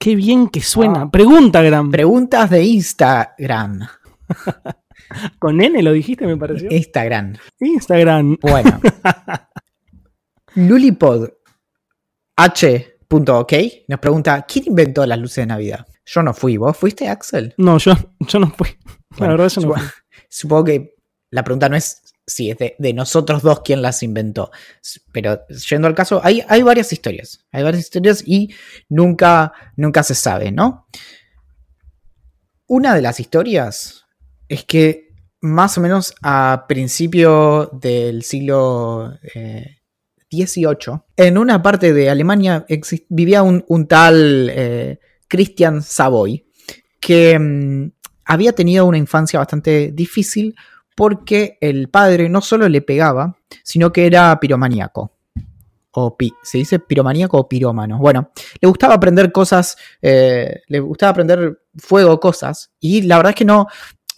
Qué 0.08 0.16
bien 0.16 0.48
que 0.48 0.62
suena. 0.62 1.02
Ah. 1.02 1.10
Pregunta, 1.10 1.60
Gram. 1.60 1.90
Preguntas 1.90 2.48
de 2.48 2.64
Instagram. 2.64 3.86
Con 5.38 5.60
N 5.60 5.82
lo 5.82 5.92
dijiste, 5.92 6.26
me 6.26 6.34
pareció. 6.38 6.70
Instagram. 6.70 7.34
Instagram. 7.60 8.38
Bueno. 8.40 8.80
Lulipod 10.54 11.28
H.OK 12.36 13.52
nos 13.86 14.00
pregunta: 14.00 14.46
¿Quién 14.48 14.64
inventó 14.68 15.04
las 15.04 15.18
luces 15.18 15.42
de 15.42 15.46
Navidad? 15.48 15.86
Yo 16.06 16.22
no 16.22 16.32
fui. 16.32 16.56
¿Vos 16.56 16.74
fuiste, 16.74 17.06
Axel? 17.06 17.52
No, 17.58 17.76
yo, 17.76 17.92
yo 18.20 18.38
no 18.38 18.50
fui. 18.50 18.68
La 19.10 19.16
Bueno, 19.18 19.32
verdad, 19.34 19.48
yo 19.50 19.60
no 19.60 19.74
fui. 19.74 19.82
Supongo 20.30 20.64
que 20.64 20.94
la 21.30 21.44
pregunta 21.44 21.68
no 21.68 21.76
es 21.76 22.07
si 22.28 22.50
es 22.50 22.58
de, 22.58 22.92
nosotros 22.92 23.42
dos 23.42 23.60
quién 23.60 23.82
las 23.82 24.02
inventó. 24.02 24.50
Pero 25.12 25.40
yendo 25.68 25.88
al 25.88 25.94
caso, 25.94 26.20
hay, 26.22 26.44
hay 26.48 26.62
varias 26.62 26.92
historias. 26.92 27.44
Hay 27.50 27.62
varias 27.62 27.84
historias 27.84 28.22
y 28.24 28.54
nunca, 28.88 29.52
nunca 29.76 30.02
se 30.02 30.14
sabe, 30.14 30.52
¿no? 30.52 30.86
Una 32.66 32.94
de 32.94 33.02
las 33.02 33.18
historias 33.18 34.04
es 34.48 34.64
que 34.64 35.08
más 35.40 35.78
o 35.78 35.80
menos 35.80 36.14
a 36.22 36.66
principio 36.68 37.70
del 37.72 38.22
siglo 38.22 39.18
eh, 39.34 39.78
XVIII, 40.30 41.00
en 41.16 41.38
una 41.38 41.62
parte 41.62 41.92
de 41.92 42.10
Alemania 42.10 42.66
vivía 43.08 43.42
un, 43.42 43.64
un 43.68 43.86
tal 43.86 44.50
eh, 44.52 44.98
Christian 45.28 45.82
Savoy 45.82 46.44
que 47.00 47.38
mm, 47.38 47.90
había 48.24 48.52
tenido 48.52 48.84
una 48.86 48.98
infancia 48.98 49.38
bastante 49.38 49.90
difícil 49.92 50.54
porque 50.98 51.58
el 51.60 51.88
padre 51.90 52.28
no 52.28 52.40
solo 52.40 52.68
le 52.68 52.82
pegaba, 52.82 53.36
sino 53.62 53.92
que 53.92 54.04
era 54.04 54.40
piromaníaco. 54.40 55.12
O 55.92 56.16
pi- 56.16 56.34
¿Se 56.42 56.58
dice 56.58 56.80
piromaníaco 56.80 57.38
o 57.38 57.48
pirómano? 57.48 57.98
Bueno, 57.98 58.32
le 58.60 58.66
gustaba 58.66 58.94
aprender 58.94 59.30
cosas, 59.30 59.76
eh, 60.02 60.62
le 60.66 60.80
gustaba 60.80 61.10
aprender 61.10 61.60
fuego, 61.76 62.18
cosas, 62.18 62.72
y 62.80 63.02
la 63.02 63.16
verdad 63.16 63.30
es 63.30 63.36
que 63.36 63.44
no, 63.44 63.68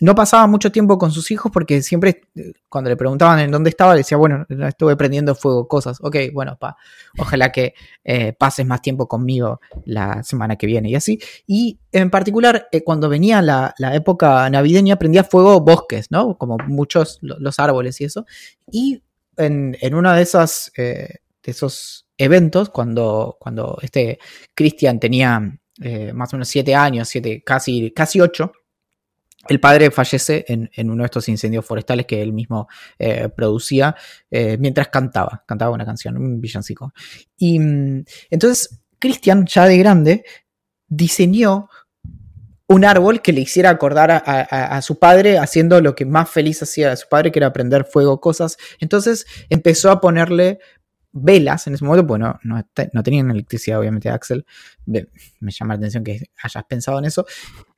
no 0.00 0.14
pasaba 0.14 0.46
mucho 0.46 0.72
tiempo 0.72 0.98
con 0.98 1.10
sus 1.12 1.30
hijos 1.30 1.52
porque 1.52 1.82
siempre 1.82 2.22
eh, 2.34 2.52
cuando 2.68 2.90
le 2.90 2.96
preguntaban 2.96 3.38
en 3.40 3.50
dónde 3.50 3.70
estaba, 3.70 3.94
decía, 3.94 4.16
bueno, 4.16 4.46
estuve 4.66 4.96
prendiendo 4.96 5.34
fuego, 5.34 5.68
cosas. 5.68 5.98
Ok, 6.00 6.16
bueno, 6.32 6.56
pa, 6.58 6.76
ojalá 7.18 7.52
que 7.52 7.74
eh, 8.04 8.32
pases 8.32 8.66
más 8.66 8.82
tiempo 8.82 9.06
conmigo 9.08 9.60
la 9.84 10.22
semana 10.22 10.56
que 10.56 10.66
viene 10.66 10.90
y 10.90 10.94
así. 10.94 11.20
Y 11.46 11.78
en 11.92 12.10
particular, 12.10 12.68
eh, 12.72 12.82
cuando 12.82 13.08
venía 13.08 13.42
la, 13.42 13.74
época 13.94 14.48
navideña, 14.50 14.96
prendía 14.96 15.24
fuego 15.24 15.60
bosques, 15.60 16.10
¿no? 16.10 16.36
Como 16.38 16.56
muchos 16.66 17.18
lo- 17.20 17.38
los 17.38 17.58
árboles 17.58 18.00
y 18.00 18.04
eso. 18.04 18.26
Y 18.70 19.02
en, 19.36 19.76
en 19.80 19.94
una 19.94 20.14
de 20.16 20.22
esas, 20.22 20.72
de 20.76 21.20
esos 21.44 22.06
eventos, 22.16 22.70
cuando, 22.70 23.36
cuando 23.40 23.78
este 23.82 24.18
Cristian 24.54 25.00
tenía 25.00 25.58
más 26.12 26.32
o 26.32 26.36
menos 26.36 26.48
siete 26.48 26.74
años, 26.74 27.08
siete, 27.08 27.42
casi, 27.44 27.90
casi 27.92 28.20
ocho, 28.20 28.52
el 29.48 29.58
padre 29.58 29.90
fallece 29.90 30.44
en, 30.48 30.90
uno 30.90 31.02
de 31.02 31.06
estos 31.06 31.28
incendios 31.28 31.64
forestales 31.64 32.06
que 32.06 32.20
él 32.20 32.32
mismo 32.32 32.68
eh, 32.98 33.28
producía 33.28 33.96
eh, 34.30 34.56
mientras 34.58 34.88
cantaba, 34.88 35.44
cantaba 35.46 35.72
una 35.72 35.86
canción, 35.86 36.16
un 36.16 36.40
villancico. 36.40 36.92
Y 37.38 37.58
mm, 37.58 38.04
entonces 38.30 38.80
Christian, 38.98 39.46
ya 39.46 39.64
de 39.64 39.78
grande, 39.78 40.24
diseñó 40.86 41.68
un 42.66 42.84
árbol 42.84 43.20
que 43.20 43.32
le 43.32 43.40
hiciera 43.40 43.70
acordar 43.70 44.12
a, 44.12 44.80
su 44.82 45.00
padre 45.00 45.38
haciendo 45.38 45.80
lo 45.80 45.96
que 45.96 46.04
más 46.04 46.30
feliz 46.30 46.62
hacía 46.62 46.92
a 46.92 46.96
su 46.96 47.08
padre, 47.08 47.32
que 47.32 47.40
era 47.40 47.52
prender 47.52 47.84
fuego, 47.84 48.20
cosas. 48.20 48.58
Entonces 48.78 49.26
empezó 49.48 49.90
a 49.90 50.00
ponerle 50.00 50.60
velas 51.10 51.66
en 51.66 51.74
ese 51.74 51.84
momento, 51.84 52.06
bueno, 52.06 52.38
no, 52.44 52.64
no 52.92 53.02
tenían 53.02 53.28
electricidad, 53.32 53.80
obviamente, 53.80 54.08
Axel. 54.08 54.46
Me 54.86 55.08
llama 55.50 55.74
la 55.74 55.78
atención 55.78 56.04
que 56.04 56.30
hayas 56.40 56.64
pensado 56.64 57.00
en 57.00 57.06
eso. 57.06 57.26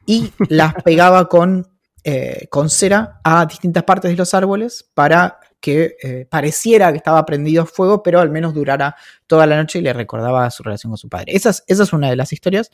Y 0.06 0.32
las 0.48 0.74
pegaba 0.82 1.28
con, 1.28 1.66
eh, 2.04 2.46
con 2.50 2.68
cera 2.68 3.20
a 3.22 3.46
distintas 3.46 3.84
partes 3.84 4.10
de 4.10 4.16
los 4.16 4.34
árboles 4.34 4.88
para 4.94 5.38
que 5.60 5.96
eh, 6.02 6.26
pareciera 6.28 6.90
que 6.90 6.98
estaba 6.98 7.24
prendido 7.24 7.66
fuego, 7.66 8.02
pero 8.02 8.20
al 8.20 8.30
menos 8.30 8.52
durara 8.52 8.96
toda 9.28 9.46
la 9.46 9.56
noche 9.56 9.78
y 9.78 9.82
le 9.82 9.92
recordaba 9.92 10.50
su 10.50 10.64
relación 10.64 10.90
con 10.90 10.98
su 10.98 11.08
padre. 11.08 11.36
Esa 11.36 11.50
es, 11.50 11.62
esa 11.68 11.84
es 11.84 11.92
una 11.92 12.10
de 12.10 12.16
las 12.16 12.32
historias. 12.32 12.70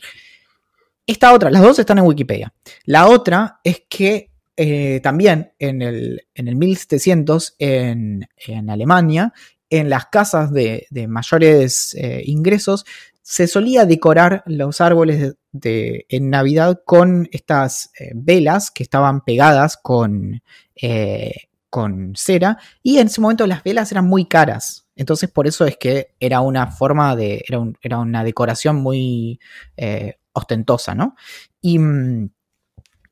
Esta 1.05 1.33
otra, 1.33 1.51
las 1.51 1.61
dos 1.61 1.77
están 1.77 1.99
en 1.99 2.05
Wikipedia. 2.05 2.53
La 2.85 3.07
otra 3.07 3.59
es 3.63 3.83
que 3.87 4.31
eh, 4.57 4.99
también 5.03 5.53
en 5.59 5.81
el, 5.83 6.27
en 6.33 6.47
el 6.47 6.55
1700 6.55 7.55
en, 7.59 8.27
en 8.47 8.69
Alemania, 8.69 9.33
en 9.69 9.89
las 9.89 10.07
casas 10.07 10.51
de, 10.51 10.87
de 10.89 11.07
mayores 11.07 11.95
ingresos, 12.23 12.85
se 13.21 13.45
solía 13.45 13.85
decorar 13.85 14.41
los 14.47 14.81
árboles 14.81 15.35
de, 15.51 16.05
en 16.09 16.29
Navidad 16.29 16.81
con 16.85 17.27
estas 17.31 17.91
eh, 17.99 18.11
velas 18.15 18.71
que 18.71 18.83
estaban 18.83 19.21
pegadas 19.21 19.77
con, 19.77 20.41
eh, 20.75 21.49
con 21.69 22.13
cera 22.15 22.57
y 22.83 22.97
en 22.97 23.07
ese 23.07 23.21
momento 23.21 23.47
las 23.47 23.63
velas 23.63 23.91
eran 23.91 24.05
muy 24.05 24.25
caras. 24.25 24.87
Entonces 24.95 25.29
por 25.29 25.47
eso 25.47 25.65
es 25.65 25.77
que 25.77 26.15
era 26.19 26.41
una 26.41 26.67
forma 26.67 27.15
de, 27.15 27.43
era, 27.47 27.63
era 27.81 27.99
una 27.99 28.23
decoración 28.23 28.77
muy 28.77 29.39
eh, 29.77 30.17
ostentosa, 30.33 30.95
¿no? 30.95 31.15
Y, 31.61 31.79
mm, 31.79 32.29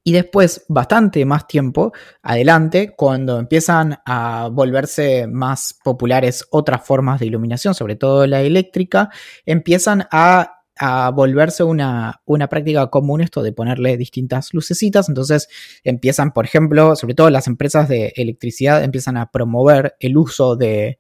y 0.08 0.14
después, 0.14 0.64
bastante 0.70 1.26
más 1.26 1.48
tiempo 1.48 1.92
adelante, 2.22 2.94
cuando 2.96 3.40
empiezan 3.40 4.00
a 4.06 4.48
volverse 4.50 5.28
más 5.28 5.78
populares 5.84 6.48
otras 6.50 6.86
formas 6.86 7.20
de 7.20 7.26
iluminación, 7.26 7.74
sobre 7.74 7.98
todo 7.98 8.26
la 8.26 8.40
eléctrica, 8.40 9.10
empiezan 9.46 10.08
a, 10.10 10.57
a 10.80 11.10
volverse 11.12 11.64
una, 11.64 12.22
una 12.26 12.48
práctica 12.48 12.88
común 12.88 13.22
esto 13.22 13.42
de 13.44 13.54
ponerle 13.54 13.98
distintas 13.98 14.54
lucecitas. 14.54 15.10
Entonces 15.10 15.50
empiezan, 15.84 16.32
por 16.34 16.46
ejemplo, 16.46 16.96
sobre 16.96 17.16
todo 17.16 17.30
las 17.30 17.48
empresas 17.48 17.88
de 17.90 18.14
electricidad, 18.16 18.84
empiezan 18.84 19.18
a 19.18 19.32
promover 19.32 19.96
el 20.00 20.18
uso 20.18 20.56
de, 20.56 21.00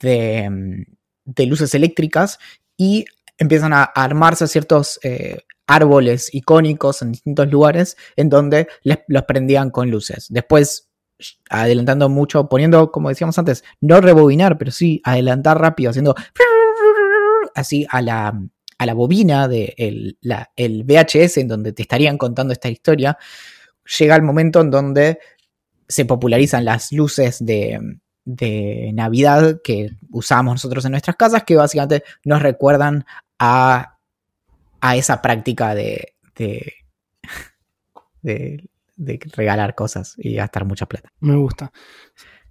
de, 0.00 0.48
mm, 0.50 0.82
de 1.24 1.46
luces 1.46 1.74
eléctricas 1.74 2.38
y 2.76 3.04
empiezan 3.38 3.72
a 3.72 3.84
armarse 3.84 4.46
ciertos 4.48 4.98
eh, 5.02 5.42
árboles 5.66 6.34
icónicos 6.34 7.02
en 7.02 7.12
distintos 7.12 7.48
lugares 7.48 7.96
en 8.16 8.28
donde 8.28 8.68
les, 8.82 8.98
los 9.06 9.24
prendían 9.24 9.70
con 9.70 9.90
luces. 9.90 10.26
Después, 10.30 10.88
adelantando 11.50 12.08
mucho, 12.08 12.48
poniendo, 12.48 12.90
como 12.90 13.10
decíamos 13.10 13.38
antes, 13.38 13.64
no 13.80 14.00
rebobinar, 14.00 14.58
pero 14.58 14.70
sí 14.70 15.00
adelantar 15.04 15.60
rápido, 15.60 15.90
haciendo 15.90 16.14
así 17.54 17.86
a 17.90 18.02
la, 18.02 18.40
a 18.78 18.86
la 18.86 18.94
bobina 18.94 19.48
del 19.48 19.74
de 19.76 20.16
la, 20.20 20.50
el 20.56 20.84
VHS 20.84 21.38
en 21.38 21.48
donde 21.48 21.72
te 21.72 21.82
estarían 21.82 22.16
contando 22.16 22.52
esta 22.52 22.68
historia, 22.68 23.18
llega 23.98 24.16
el 24.16 24.22
momento 24.22 24.60
en 24.60 24.70
donde 24.70 25.18
se 25.88 26.04
popularizan 26.04 26.64
las 26.64 26.92
luces 26.92 27.44
de, 27.44 27.98
de 28.24 28.90
Navidad 28.94 29.60
que 29.64 29.90
usamos 30.10 30.54
nosotros 30.54 30.84
en 30.84 30.92
nuestras 30.92 31.16
casas, 31.16 31.44
que 31.44 31.56
básicamente 31.56 32.04
nos 32.24 32.40
recuerdan 32.40 33.04
a, 33.38 33.98
a 34.80 34.96
esa 34.96 35.20
práctica 35.22 35.74
de, 35.74 36.14
de, 36.36 36.74
de, 38.22 38.68
de 38.96 39.20
regalar 39.34 39.74
cosas 39.74 40.14
y 40.18 40.34
gastar 40.34 40.64
mucha 40.64 40.86
plata. 40.86 41.10
Me 41.20 41.36
gusta. 41.36 41.72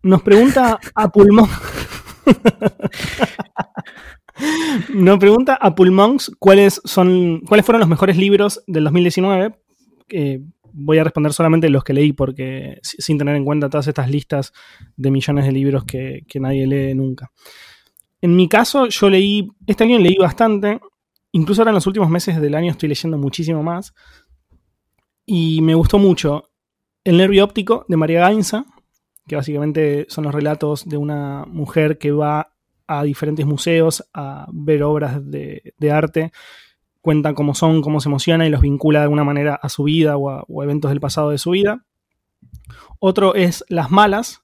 Nos 0.02 0.22
pregunta 0.24 0.80
a 0.96 1.10
pulmón. 1.10 1.50
Nos 4.94 5.20
pregunta 5.20 5.56
a 5.56 5.76
Pulmonks 5.76 6.32
cuáles 6.40 6.82
son 6.86 7.42
cuáles 7.42 7.66
fueron 7.66 7.80
los 7.80 7.90
mejores 7.90 8.18
libros 8.18 8.64
del 8.68 8.84
2019. 8.84 9.56
voy 10.74 10.98
a 10.98 11.04
responder 11.04 11.34
solamente 11.34 11.70
los 11.70 11.84
que 11.84 11.94
leí 11.94 12.14
porque 12.14 12.80
sin 12.82 13.18
tener 13.18 13.36
en 13.36 13.46
cuenta 13.46 13.70
todas 13.70 13.88
estas 13.88 14.10
listas 14.10 14.54
de 14.96 15.12
millones 15.12 15.46
de 15.46 15.52
libros 15.52 15.84
que, 15.86 16.22
que 16.28 16.40
nadie 16.40 16.68
lee 16.68 16.94
nunca. 16.94 17.32
En 18.22 18.36
mi 18.36 18.48
caso, 18.50 18.88
yo 18.88 19.10
leí, 19.10 19.48
este 19.68 19.84
año 19.84 20.00
leí 20.00 20.16
bastante, 20.18 20.80
incluso 21.32 21.62
ahora 21.62 21.72
en 21.72 21.76
los 21.76 21.88
últimos 21.88 22.10
meses 22.10 22.42
del 22.42 22.56
año 22.56 22.72
estoy 22.72 22.90
leyendo 22.90 23.18
muchísimo 23.18 23.62
más, 23.62 23.94
y 25.26 25.62
me 25.62 25.76
gustó 25.76 26.00
mucho 26.00 26.50
El 27.04 27.18
nervio 27.18 27.44
óptico 27.44 27.86
de 27.88 27.98
María 27.98 28.22
Gainza, 28.22 28.66
que 29.28 29.36
básicamente 29.36 30.06
son 30.10 30.24
los 30.24 30.34
relatos 30.34 30.88
de 30.88 30.98
una 30.98 31.46
mujer 31.46 31.98
que 31.98 32.12
va 32.12 32.54
a 32.88 33.04
diferentes 33.04 33.46
museos 33.46 34.08
a 34.14 34.48
ver 34.52 34.84
obras 34.84 35.20
de, 35.24 35.92
arte, 35.92 36.32
cuenta 37.02 37.34
cómo 37.34 37.54
son, 37.54 37.82
cómo 37.82 38.00
se 38.00 38.10
emociona 38.10 38.48
y 38.48 38.50
los 38.50 38.62
vincula 38.62 39.00
de 39.00 39.04
alguna 39.04 39.24
manera 39.24 39.56
a 39.56 39.70
su 39.70 39.84
vida 39.84 40.18
o, 40.18 40.30
a, 40.30 40.64
eventos 40.64 40.90
del 40.90 41.02
pasado 41.02 41.30
de 41.30 41.38
su 41.38 41.52
vida. 41.52 41.86
Otro 43.00 43.36
es 43.36 43.64
Las 43.70 43.92
Malas, 43.92 44.42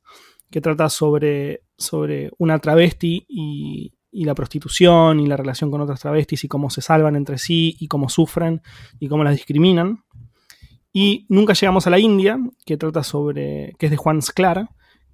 que 0.51 0.61
trata 0.61 0.89
sobre, 0.89 1.63
sobre 1.77 2.31
una 2.37 2.59
travesti 2.59 3.25
y, 3.27 3.93
la 4.11 4.35
prostitución 4.35 5.19
y 5.19 5.25
la 5.25 5.37
relación 5.37 5.71
con 5.71 5.81
otras 5.81 5.99
travestis 5.99 6.43
y 6.43 6.47
cómo 6.47 6.69
se 6.69 6.81
salvan 6.81 7.15
entre 7.15 7.39
sí 7.39 7.75
y 7.79 7.87
cómo 7.87 8.09
sufren 8.09 8.61
y 8.99 9.07
cómo 9.07 9.23
las 9.23 9.33
discriminan. 9.33 10.03
Y 10.91 11.25
Nunca 11.29 11.53
llegamos 11.53 11.87
a 11.87 11.89
la 11.89 11.97
India, 11.97 12.37
que 12.63 12.77
trata 12.77 13.01
sobre, 13.01 13.73
que 13.79 13.87
es 13.87 13.89
de 13.89 13.97
Juan 13.97 14.21
Sclara, 14.21 14.69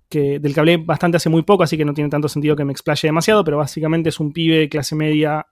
que, 0.09 0.39
del 0.39 0.53
que 0.53 0.59
hablé 0.59 0.77
bastante 0.77 1.17
hace 1.17 1.29
muy 1.29 1.43
poco, 1.43 1.63
así 1.63 1.77
que 1.77 1.85
no 1.85 1.93
tiene 1.93 2.09
tanto 2.09 2.27
sentido 2.27 2.55
que 2.55 2.65
me 2.65 2.71
explaye 2.71 3.07
demasiado, 3.07 3.43
pero 3.43 3.57
básicamente 3.57 4.09
es 4.09 4.19
un 4.19 4.33
pibe 4.33 4.57
de 4.57 4.69
clase 4.69 4.95
media 4.95 5.45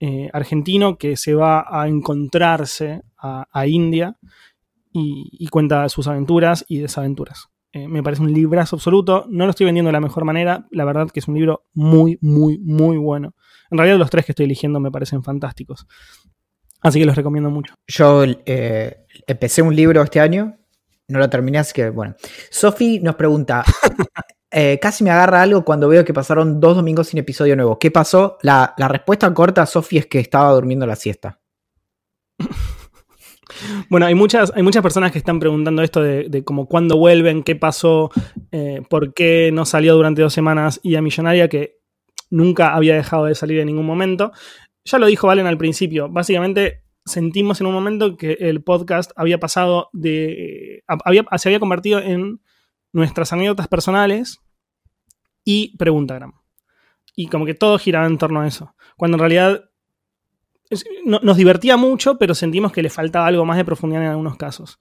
eh, 0.00 0.28
argentino 0.32 0.98
que 0.98 1.16
se 1.16 1.34
va 1.34 1.64
a 1.68 1.88
encontrarse 1.88 3.02
a, 3.16 3.66
India 3.68 4.16
y, 4.92 5.46
cuenta 5.46 5.88
sus 5.88 6.08
aventuras 6.08 6.64
y 6.68 6.78
desaventuras. 6.78 7.48
Eh, 7.72 7.86
me 7.86 8.02
parece 8.02 8.22
un 8.22 8.32
librazo 8.32 8.76
absoluto, 8.76 9.26
no 9.30 9.44
lo 9.44 9.50
estoy 9.50 9.64
vendiendo 9.64 9.88
de 9.88 9.92
la 9.92 10.00
mejor 10.00 10.24
manera, 10.24 10.66
la 10.72 10.84
verdad 10.84 11.08
que 11.08 11.20
es 11.20 11.28
un 11.28 11.34
libro 11.34 11.66
muy, 11.72 12.18
muy, 12.20 12.58
muy 12.58 12.96
bueno. 12.96 13.34
En 13.70 13.78
realidad 13.78 13.96
los 13.96 14.10
tres 14.10 14.26
que 14.26 14.32
estoy 14.32 14.46
eligiendo 14.46 14.80
me 14.80 14.90
parecen 14.90 15.22
fantásticos. 15.22 15.86
Así 16.80 16.98
que 16.98 17.06
los 17.06 17.14
recomiendo 17.14 17.48
mucho. 17.48 17.74
Yo 17.86 18.24
eh, 18.24 19.06
empecé 19.26 19.62
un 19.62 19.74
libro 19.74 20.02
este 20.02 20.18
año 20.18 20.58
no 21.12 21.18
lo 21.18 21.30
terminé, 21.30 21.58
así 21.58 21.72
que 21.72 21.90
bueno. 21.90 22.14
Sofi 22.50 23.00
nos 23.00 23.14
pregunta, 23.14 23.64
eh, 24.50 24.78
casi 24.80 25.04
me 25.04 25.10
agarra 25.10 25.42
algo 25.42 25.64
cuando 25.64 25.88
veo 25.88 26.04
que 26.04 26.14
pasaron 26.14 26.60
dos 26.60 26.76
domingos 26.76 27.08
sin 27.08 27.18
episodio 27.18 27.54
nuevo. 27.56 27.78
¿Qué 27.78 27.90
pasó? 27.90 28.38
La, 28.42 28.74
respuesta 28.88 29.32
corta, 29.32 29.66
Sofi, 29.66 29.98
es 29.98 30.06
que 30.06 30.18
estaba 30.18 30.52
durmiendo 30.52 30.86
la 30.86 30.96
siesta. 30.96 31.40
Bueno, 33.90 34.06
hay 34.06 34.14
muchas, 34.14 34.50
hay 34.56 34.62
muchas 34.62 34.82
personas 34.82 35.12
que 35.12 35.18
están 35.18 35.38
preguntando 35.38 35.82
esto 35.82 36.00
de, 36.00 36.24
de 36.30 36.42
como 36.42 36.66
cuándo 36.66 36.96
vuelven, 36.96 37.42
qué 37.42 37.54
pasó, 37.54 38.10
eh, 38.50 38.80
por 38.88 39.12
qué 39.12 39.50
no 39.52 39.66
salió 39.66 39.94
durante 39.94 40.22
dos 40.22 40.32
semanas 40.32 40.80
y 40.82 40.94
a 40.94 41.02
Millonaria, 41.02 41.48
que 41.48 41.76
nunca 42.30 42.74
había 42.74 42.94
dejado 42.94 43.26
de 43.26 43.34
salir 43.34 43.60
en 43.60 43.66
ningún 43.66 43.84
momento. 43.84 44.32
Ya 44.84 44.98
lo 44.98 45.06
dijo 45.06 45.26
Valen 45.26 45.46
al 45.46 45.58
principio, 45.58 46.08
básicamente 46.08 46.81
sentimos 47.04 47.60
en 47.60 47.66
un 47.66 47.74
momento 47.74 48.16
que 48.16 48.36
el 48.40 48.62
podcast 48.62 49.12
había 49.16 49.38
pasado 49.38 49.88
de. 49.92 50.84
Había, 50.86 51.24
se 51.36 51.48
había 51.48 51.60
convertido 51.60 52.00
en 52.00 52.40
nuestras 52.92 53.32
anécdotas 53.32 53.68
personales 53.68 54.40
y 55.44 55.76
Preguntagram. 55.76 56.32
Y 57.14 57.26
como 57.28 57.44
que 57.44 57.54
todo 57.54 57.78
giraba 57.78 58.06
en 58.06 58.18
torno 58.18 58.40
a 58.40 58.46
eso. 58.46 58.74
Cuando 58.96 59.16
en 59.16 59.20
realidad 59.20 59.64
nos 61.04 61.36
divertía 61.36 61.76
mucho, 61.76 62.16
pero 62.18 62.34
sentimos 62.34 62.72
que 62.72 62.82
le 62.82 62.88
faltaba 62.88 63.26
algo 63.26 63.44
más 63.44 63.58
de 63.58 63.64
profundidad 63.64 64.04
en 64.04 64.10
algunos 64.10 64.36
casos. 64.36 64.78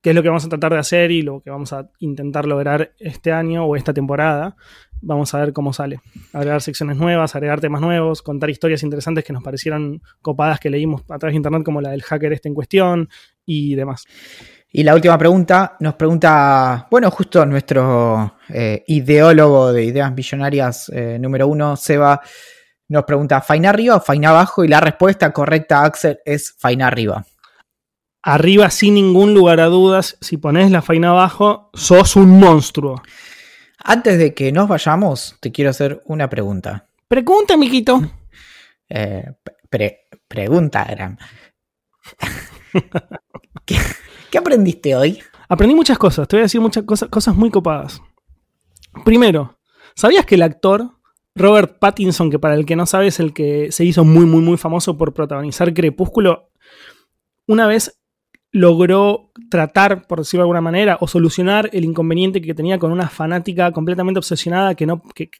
Que 0.00 0.10
es 0.10 0.16
lo 0.16 0.22
que 0.22 0.28
vamos 0.28 0.44
a 0.44 0.48
tratar 0.48 0.72
de 0.72 0.78
hacer 0.78 1.10
y 1.10 1.22
lo 1.22 1.42
que 1.42 1.50
vamos 1.50 1.72
a 1.72 1.90
intentar 1.98 2.46
lograr 2.46 2.94
este 2.98 3.32
año 3.32 3.64
o 3.64 3.76
esta 3.76 3.92
temporada. 3.92 4.56
Vamos 5.02 5.34
a 5.34 5.38
ver 5.38 5.52
cómo 5.52 5.72
sale. 5.72 6.00
Agregar 6.32 6.60
secciones 6.60 6.96
nuevas, 6.96 7.34
agregar 7.34 7.60
temas 7.60 7.80
nuevos, 7.80 8.22
contar 8.22 8.50
historias 8.50 8.82
interesantes 8.82 9.24
que 9.24 9.32
nos 9.32 9.42
parecieron 9.42 10.02
copadas 10.20 10.60
que 10.60 10.70
leímos 10.70 11.02
a 11.08 11.18
través 11.18 11.32
de 11.32 11.36
internet, 11.36 11.62
como 11.64 11.80
la 11.80 11.90
del 11.90 12.02
hacker 12.02 12.32
este 12.32 12.48
en 12.48 12.54
cuestión 12.54 13.08
y 13.46 13.74
demás. 13.74 14.04
Y 14.72 14.84
la 14.84 14.94
última 14.94 15.18
pregunta 15.18 15.76
nos 15.80 15.94
pregunta, 15.94 16.86
bueno, 16.90 17.10
justo 17.10 17.44
nuestro 17.44 18.36
eh, 18.48 18.84
ideólogo 18.86 19.72
de 19.72 19.84
ideas 19.84 20.14
millonarias 20.14 20.90
eh, 20.94 21.18
número 21.20 21.48
uno, 21.48 21.74
Seba, 21.76 22.20
nos 22.88 23.04
pregunta, 23.04 23.40
¿faina 23.40 23.70
arriba 23.70 23.96
o 23.96 24.00
faina 24.00 24.30
abajo? 24.30 24.64
Y 24.64 24.68
la 24.68 24.80
respuesta 24.80 25.32
correcta, 25.32 25.84
Axel, 25.84 26.18
es 26.24 26.54
faina 26.56 26.86
arriba. 26.86 27.24
Arriba 28.22 28.68
sin 28.70 28.94
ningún 28.94 29.32
lugar 29.32 29.60
a 29.60 29.66
dudas, 29.66 30.18
si 30.20 30.36
pones 30.36 30.70
la 30.70 30.82
faina 30.82 31.10
abajo, 31.10 31.70
sos 31.72 32.16
un 32.16 32.38
monstruo. 32.38 33.02
Antes 33.82 34.18
de 34.18 34.34
que 34.34 34.52
nos 34.52 34.68
vayamos, 34.68 35.36
te 35.40 35.52
quiero 35.52 35.70
hacer 35.70 36.02
una 36.04 36.28
pregunta. 36.28 36.86
Pregunta, 37.08 37.56
miquito. 37.56 38.02
Eh, 38.88 39.24
pregunta, 40.28 40.84
Gram. 40.84 41.16
¿Qué, 43.64 44.38
aprendiste 44.38 44.94
hoy? 44.94 45.18
Aprendí 45.48 45.74
muchas 45.74 45.98
cosas, 45.98 46.28
te 46.28 46.36
voy 46.36 46.42
a 46.42 46.44
decir 46.44 46.60
muchas 46.60 46.84
cosas, 46.84 47.08
cosas 47.08 47.34
muy 47.34 47.50
copadas. 47.50 48.00
Primero, 49.04 49.58
¿sabías 49.94 50.26
que 50.26 50.36
el 50.36 50.42
actor 50.42 51.00
Robert 51.34 51.78
Pattinson, 51.78 52.30
que 52.30 52.38
para 52.38 52.54
el 52.54 52.66
que 52.66 52.76
no 52.76 52.86
sabe 52.86 53.08
es 53.08 53.18
el 53.20 53.32
que 53.32 53.72
se 53.72 53.84
hizo 53.84 54.04
muy, 54.04 54.26
muy, 54.26 54.42
muy 54.42 54.56
famoso 54.56 54.96
por 54.96 55.14
protagonizar 55.14 55.72
Crepúsculo, 55.72 56.50
una 57.46 57.66
vez 57.66 57.99
logró 58.52 59.30
tratar, 59.48 60.06
por 60.06 60.18
decirlo 60.18 60.42
de 60.42 60.44
alguna 60.44 60.60
manera, 60.60 60.98
o 61.00 61.06
solucionar 61.06 61.70
el 61.72 61.84
inconveniente 61.84 62.40
que 62.40 62.54
tenía 62.54 62.78
con 62.78 62.90
una 62.90 63.08
fanática 63.08 63.70
completamente 63.72 64.18
obsesionada 64.18 64.74
que, 64.74 64.86
no, 64.86 65.02
que, 65.14 65.30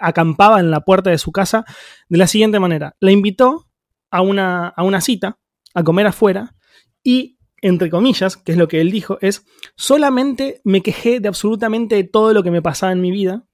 acampaba 0.00 0.60
en 0.60 0.70
la 0.70 0.80
puerta 0.80 1.10
de 1.10 1.18
su 1.18 1.30
casa 1.30 1.64
de 2.08 2.18
la 2.18 2.26
siguiente 2.26 2.58
manera. 2.58 2.96
La 3.00 3.12
invitó 3.12 3.68
a 4.10 4.22
una, 4.22 4.68
a 4.68 4.82
una 4.82 5.00
cita, 5.00 5.38
a 5.74 5.84
comer 5.84 6.06
afuera, 6.06 6.54
y, 7.02 7.38
entre 7.60 7.90
comillas, 7.90 8.36
que 8.36 8.52
es 8.52 8.58
lo 8.58 8.68
que 8.68 8.80
él 8.80 8.90
dijo, 8.90 9.18
es, 9.20 9.44
solamente 9.76 10.60
me 10.64 10.82
quejé 10.82 11.20
de 11.20 11.28
absolutamente 11.28 12.02
todo 12.04 12.32
lo 12.32 12.42
que 12.42 12.50
me 12.50 12.62
pasaba 12.62 12.92
en 12.92 13.00
mi 13.00 13.10
vida, 13.10 13.46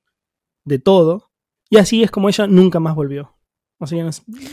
de 0.64 0.78
todo, 0.78 1.32
y 1.68 1.78
así 1.78 2.02
es 2.02 2.10
como 2.10 2.28
ella 2.28 2.46
nunca 2.46 2.78
más 2.78 2.94
volvió. 2.94 3.33
Así 3.80 3.96
que 3.96 4.08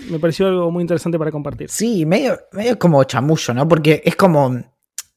me 0.10 0.20
pareció 0.20 0.48
algo 0.48 0.72
muy 0.72 0.82
interesante 0.82 1.18
para 1.18 1.32
compartir. 1.32 1.70
Sí, 1.70 2.06
medio, 2.06 2.40
medio 2.52 2.78
como 2.78 3.04
chamullo, 3.04 3.54
¿no? 3.54 3.68
Porque 3.68 4.02
es 4.04 4.16
como, 4.16 4.62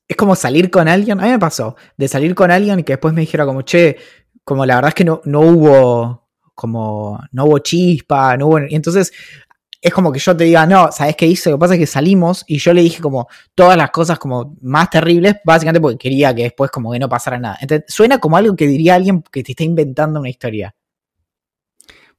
es 0.06 0.16
como 0.16 0.36
salir 0.36 0.70
con 0.70 0.88
alguien. 0.88 1.20
A 1.20 1.24
mí 1.24 1.30
me 1.30 1.38
pasó 1.38 1.76
de 1.96 2.08
salir 2.08 2.34
con 2.34 2.50
alguien 2.50 2.80
y 2.80 2.82
que 2.84 2.94
después 2.94 3.14
me 3.14 3.22
dijera 3.22 3.46
como, 3.46 3.62
che, 3.62 3.96
como 4.44 4.66
la 4.66 4.76
verdad 4.76 4.90
es 4.90 4.94
que 4.94 5.04
no, 5.04 5.20
no 5.24 5.40
hubo, 5.40 6.28
como, 6.54 7.18
no 7.32 7.44
hubo 7.46 7.58
chispa, 7.58 8.36
no 8.36 8.46
hubo... 8.48 8.60
Y 8.60 8.74
entonces 8.74 9.12
es 9.84 9.92
como 9.92 10.12
que 10.12 10.18
yo 10.18 10.34
te 10.34 10.44
diga, 10.44 10.66
no, 10.66 10.90
¿sabes 10.92 11.14
qué 11.14 11.26
hice? 11.26 11.50
Lo 11.50 11.56
que 11.56 11.60
pasa 11.60 11.74
es 11.74 11.80
que 11.80 11.86
salimos 11.86 12.42
y 12.46 12.56
yo 12.56 12.72
le 12.72 12.82
dije 12.82 13.02
como 13.02 13.28
todas 13.54 13.76
las 13.76 13.90
cosas 13.90 14.18
como 14.18 14.56
más 14.62 14.88
terribles, 14.88 15.36
básicamente 15.44 15.80
porque 15.80 15.98
quería 15.98 16.34
que 16.34 16.44
después 16.44 16.70
como 16.70 16.90
que 16.90 16.98
no 16.98 17.08
pasara 17.08 17.38
nada. 17.38 17.58
Entonces, 17.60 17.92
suena 17.92 18.18
como 18.18 18.38
algo 18.38 18.56
que 18.56 18.66
diría 18.66 18.94
alguien 18.94 19.22
que 19.30 19.42
te 19.42 19.52
está 19.52 19.62
inventando 19.62 20.20
una 20.20 20.30
historia. 20.30 20.74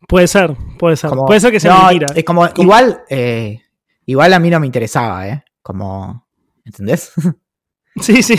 Puede 0.07 0.27
ser, 0.27 0.55
puede 0.77 0.95
ser. 0.95 1.11
puede 1.11 1.39
ser 1.39 1.51
que 1.51 1.59
sea 1.59 1.87
mentira. 1.87 2.07
Es 2.15 2.23
como, 2.23 2.47
igual, 2.57 3.03
eh, 3.09 3.61
igual 4.05 4.33
a 4.33 4.39
mí 4.39 4.49
no 4.49 4.59
me 4.59 4.65
interesaba, 4.65 5.27
¿eh? 5.27 5.43
Como, 5.61 6.27
¿entendés? 6.63 7.11
Sí, 8.01 8.21
sí. 8.21 8.35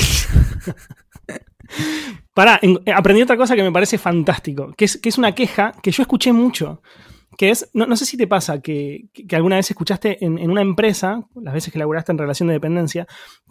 Pará, 2.35 2.61
aprendí 2.95 3.23
otra 3.23 3.39
cosa 3.39 3.57
que 3.57 3.63
me 3.63 3.73
parece 3.73 3.97
fantástico, 3.97 4.75
que 4.77 4.85
es, 4.85 4.99
que 4.99 5.09
es 5.09 5.17
una 5.17 5.35
queja 5.35 5.73
que 5.83 5.91
yo 5.91 6.03
escuché 6.03 6.31
mucho, 6.35 6.83
que 7.39 7.49
es, 7.49 7.71
no, 7.73 7.97
sé 7.97 8.05
si 8.05 8.19
te 8.19 8.27
pasa 8.27 8.61
que, 8.61 9.07
alguna 9.33 9.57
vez 9.57 9.71
escuchaste 9.71 10.23
en, 10.23 10.39
en, 10.39 10.51
una 10.51 10.61
empresa, 10.61 11.23
las 11.35 11.55
veces 11.55 11.73
que 11.73 11.79
laburaste 11.79 12.13
en 12.13 12.19
relación 12.19 12.49
de 12.49 12.53
dependencia, 12.53 13.07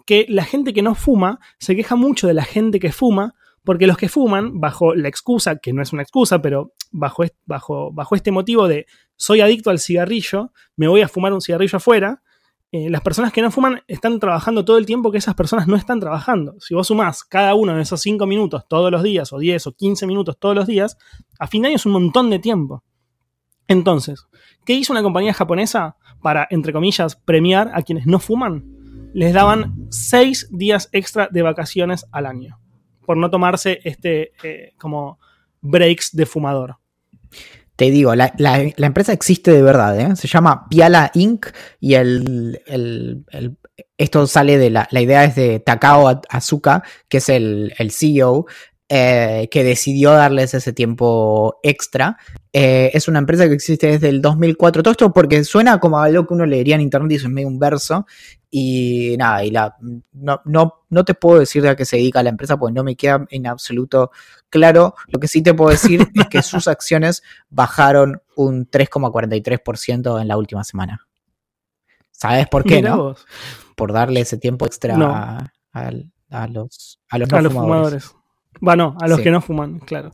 que 0.06 0.26
la 0.28 0.44
gente 0.44 0.72
que 0.72 0.82
no 0.82 0.94
fuma 0.94 1.40
se 1.58 1.74
queja 1.74 1.96
mucho 1.96 2.28
de 2.28 2.34
la 2.34 2.44
gente 2.44 2.78
que 2.78 2.92
fuma 2.92 3.34
porque 3.66 3.88
los 3.88 3.96
que 3.96 4.08
fuman, 4.08 4.60
bajo 4.60 4.94
la 4.94 5.08
excusa, 5.08 5.56
que 5.56 5.72
no 5.72 5.82
es 5.82 5.92
una 5.92 6.02
excusa, 6.02 6.40
pero 6.40 6.72
bajo, 6.92 7.24
bajo, 7.46 7.92
bajo 7.92 8.14
este 8.14 8.30
motivo 8.30 8.68
de 8.68 8.86
soy 9.16 9.40
adicto 9.40 9.70
al 9.70 9.80
cigarrillo, 9.80 10.52
me 10.76 10.86
voy 10.86 11.02
a 11.02 11.08
fumar 11.08 11.32
un 11.32 11.40
cigarrillo 11.40 11.78
afuera, 11.78 12.22
eh, 12.70 12.88
las 12.90 13.00
personas 13.00 13.32
que 13.32 13.42
no 13.42 13.50
fuman 13.50 13.82
están 13.88 14.20
trabajando 14.20 14.64
todo 14.64 14.78
el 14.78 14.86
tiempo 14.86 15.10
que 15.10 15.18
esas 15.18 15.34
personas 15.34 15.66
no 15.66 15.74
están 15.74 15.98
trabajando. 15.98 16.54
Si 16.60 16.74
vos 16.74 16.86
sumás 16.86 17.24
cada 17.24 17.56
uno 17.56 17.74
de 17.74 17.82
esos 17.82 18.00
5 18.02 18.24
minutos 18.24 18.62
todos 18.68 18.92
los 18.92 19.02
días, 19.02 19.32
o 19.32 19.38
10 19.38 19.66
o 19.66 19.72
15 19.72 20.06
minutos 20.06 20.38
todos 20.38 20.54
los 20.54 20.68
días, 20.68 20.96
a 21.40 21.48
fin 21.48 21.62
de 21.62 21.68
año 21.68 21.76
es 21.76 21.86
un 21.86 21.92
montón 21.92 22.30
de 22.30 22.38
tiempo. 22.38 22.84
Entonces, 23.66 24.28
¿qué 24.64 24.74
hizo 24.74 24.92
una 24.92 25.02
compañía 25.02 25.34
japonesa 25.34 25.96
para, 26.22 26.46
entre 26.50 26.72
comillas, 26.72 27.16
premiar 27.16 27.72
a 27.74 27.82
quienes 27.82 28.06
no 28.06 28.20
fuman? 28.20 28.64
Les 29.12 29.34
daban 29.34 29.88
6 29.90 30.50
días 30.52 30.88
extra 30.92 31.28
de 31.32 31.42
vacaciones 31.42 32.06
al 32.12 32.26
año 32.26 32.60
por 33.06 33.16
no 33.16 33.30
tomarse 33.30 33.80
este 33.84 34.32
eh, 34.42 34.74
como 34.78 35.18
breaks 35.62 36.14
de 36.14 36.26
fumador. 36.26 36.76
te 37.76 37.90
digo, 37.90 38.14
la, 38.14 38.32
la- 38.38 38.60
empresa 38.86 39.12
existe 39.12 39.50
de 39.52 39.62
verdad, 39.62 39.98
¿eh? 40.00 40.16
Se 40.16 40.28
llama 40.28 40.66
Piala 40.68 41.10
Inc. 41.14 41.46
y 41.80 41.94
el, 41.94 42.60
el- 42.66 43.24
el- 43.30 43.56
esto 43.98 44.26
sale 44.26 44.56
de 44.58 44.70
la, 44.70 44.88
la 44.90 45.00
idea 45.02 45.24
es 45.24 45.34
de 45.34 45.60
Takao 45.60 46.20
Azuka, 46.30 46.82
que 47.08 47.18
es 47.18 47.28
el, 47.28 47.74
el 47.78 47.90
CEO, 47.90 48.46
eh, 48.88 49.48
que 49.50 49.64
decidió 49.64 50.12
darles 50.12 50.54
ese 50.54 50.72
tiempo 50.72 51.58
extra. 51.62 52.16
Eh, 52.52 52.90
es 52.94 53.08
una 53.08 53.18
empresa 53.18 53.46
que 53.48 53.54
existe 53.54 53.88
desde 53.88 54.08
el 54.08 54.22
2004. 54.22 54.82
Todo 54.82 54.92
esto 54.92 55.12
porque 55.12 55.44
suena 55.44 55.78
como 55.80 55.98
algo 55.98 56.26
que 56.26 56.32
uno 56.34 56.46
leería 56.46 56.76
en 56.76 56.82
internet 56.82 57.12
y 57.12 57.14
eso 57.16 57.26
es 57.26 57.32
medio 57.32 57.48
un 57.48 57.58
verso. 57.58 58.06
Y 58.50 59.16
nada, 59.18 59.44
y 59.44 59.50
la, 59.50 59.76
no, 60.12 60.40
no, 60.44 60.84
no 60.88 61.04
te 61.04 61.14
puedo 61.14 61.40
decir 61.40 61.62
de 61.62 61.68
a 61.70 61.76
qué 61.76 61.84
se 61.84 61.96
dedica 61.96 62.22
la 62.22 62.30
empresa 62.30 62.56
porque 62.56 62.72
no 62.74 62.84
me 62.84 62.94
queda 62.96 63.26
en 63.30 63.46
absoluto 63.46 64.12
claro. 64.48 64.94
Lo 65.08 65.18
que 65.18 65.28
sí 65.28 65.42
te 65.42 65.52
puedo 65.52 65.70
decir 65.70 66.06
es 66.14 66.28
que 66.28 66.42
sus 66.42 66.68
acciones 66.68 67.22
bajaron 67.50 68.22
un 68.36 68.70
3,43% 68.70 70.20
en 70.20 70.28
la 70.28 70.36
última 70.36 70.62
semana. 70.64 71.06
¿Sabes 72.12 72.46
por 72.48 72.64
qué, 72.64 72.76
Mirá 72.76 72.90
no? 72.90 72.96
vos, 73.02 73.26
Por 73.74 73.92
darle 73.92 74.20
ese 74.20 74.38
tiempo 74.38 74.64
extra 74.64 74.96
No. 74.96 75.12
a, 75.12 75.50
los, 76.48 76.98
a 77.10 77.18
los 77.18 77.30
no 77.30 77.36
a 77.36 77.42
los 77.42 77.52
fumadores. 77.52 78.04
fumadores. 78.04 78.12
Bueno, 78.60 78.96
a 79.00 79.06
los 79.08 79.18
Sí. 79.18 79.24
que 79.24 79.30
no 79.30 79.40
fuman, 79.42 79.80
claro. 79.80 80.12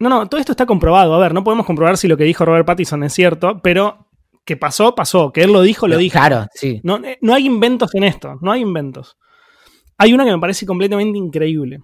No, 0.00 0.08
no, 0.08 0.28
todo 0.28 0.40
esto 0.40 0.52
está 0.52 0.66
comprobado. 0.66 1.14
A 1.14 1.18
ver, 1.18 1.34
no 1.34 1.44
podemos 1.44 1.66
comprobar 1.66 1.96
si 1.98 2.08
lo 2.08 2.16
que 2.16 2.24
dijo 2.24 2.44
Robert 2.44 2.66
Pattinson 2.66 3.04
es 3.04 3.12
cierto, 3.12 3.60
pero 3.62 4.07
que 4.48 4.56
pasó, 4.56 4.94
pasó. 4.94 5.30
Que 5.30 5.42
él 5.42 5.52
lo 5.52 5.60
dijo, 5.60 5.86
lo 5.86 5.94
No, 5.96 6.00
dijo. 6.00 6.12
Claro, 6.18 6.46
sí. 6.54 6.80
No, 6.82 6.96
eh, 7.04 7.18
no 7.20 7.34
hay 7.34 7.44
inventos 7.44 7.94
en 7.94 8.04
esto, 8.04 8.38
no 8.40 8.50
hay 8.50 8.62
inventos. 8.62 9.18
Hay 9.98 10.14
una 10.14 10.24
que 10.24 10.32
me 10.32 10.38
parece 10.38 10.64
completamente 10.64 11.18
increíble. 11.18 11.80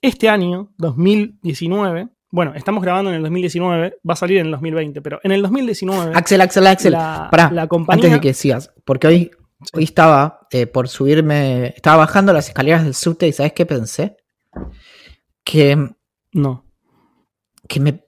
Este 0.00 0.28
año, 0.30 0.72
2019, 0.78 2.08
bueno, 2.30 2.54
estamos 2.54 2.82
grabando 2.82 3.10
en 3.10 3.16
el 3.16 3.22
2019, 3.22 3.96
va 4.08 4.12
a 4.14 4.16
salir 4.16 4.38
en 4.38 4.46
el 4.46 4.52
2020, 4.52 5.02
pero 5.02 5.20
en 5.22 5.32
el 5.32 5.42
2019, 5.42 6.12
Axel, 6.14 6.40
Axel, 6.40 6.66
Axel. 6.66 6.92
la, 6.92 7.28
pará, 7.30 7.50
la 7.52 7.66
compañía... 7.66 8.04
Antes 8.06 8.12
de 8.12 8.20
que 8.20 8.32
sigas, 8.34 8.72
porque 8.86 9.06
hoy, 9.06 9.30
hoy 9.74 9.84
estaba 9.84 10.46
eh, 10.50 10.66
por 10.66 10.88
subirme, 10.88 11.74
estaba 11.76 11.96
bajando 11.98 12.32
las 12.32 12.48
escaleras 12.48 12.84
del 12.84 12.94
subte 12.94 13.28
y 13.28 13.32
¿sabes 13.32 13.52
qué 13.52 13.66
pensé? 13.66 14.16
Que, 15.44 15.76
No, 16.32 16.64
que 17.68 17.80
me... 17.80 18.04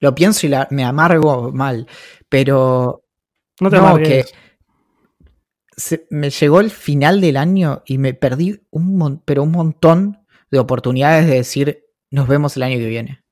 Lo 0.00 0.14
pienso 0.14 0.46
y 0.46 0.50
la- 0.50 0.68
me 0.70 0.84
amargo 0.84 1.50
mal, 1.52 1.88
pero 2.28 3.04
no 3.60 3.70
te 3.70 3.76
No, 3.76 3.82
se- 5.76 6.06
me 6.10 6.30
llegó 6.30 6.60
el 6.60 6.70
final 6.70 7.20
del 7.20 7.36
año 7.36 7.82
y 7.86 7.98
me 7.98 8.14
perdí 8.14 8.60
un 8.70 8.96
mon- 8.96 9.22
pero 9.24 9.42
un 9.44 9.52
montón 9.52 10.18
de 10.50 10.58
oportunidades 10.58 11.26
de 11.26 11.34
decir 11.34 11.84
nos 12.10 12.26
vemos 12.26 12.56
el 12.56 12.62
año 12.64 12.78
que 12.78 12.86
viene. 12.88 13.22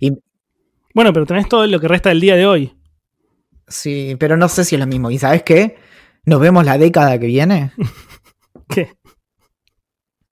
Y 0.00 0.12
Bueno, 0.94 1.12
pero 1.12 1.26
tenés 1.26 1.48
todo 1.48 1.66
lo 1.66 1.80
que 1.80 1.88
resta 1.88 2.08
del 2.10 2.20
día 2.20 2.36
de 2.36 2.46
hoy. 2.46 2.76
sí, 3.68 4.16
pero 4.18 4.36
no 4.36 4.48
sé 4.48 4.64
si 4.64 4.74
es 4.76 4.80
lo 4.80 4.86
mismo. 4.86 5.10
¿Y 5.10 5.18
sabes 5.18 5.42
qué? 5.42 5.76
Nos 6.26 6.40
vemos 6.40 6.64
la 6.64 6.78
década 6.78 7.18
que 7.18 7.26
viene. 7.26 7.72
¿Qué? 8.68 8.92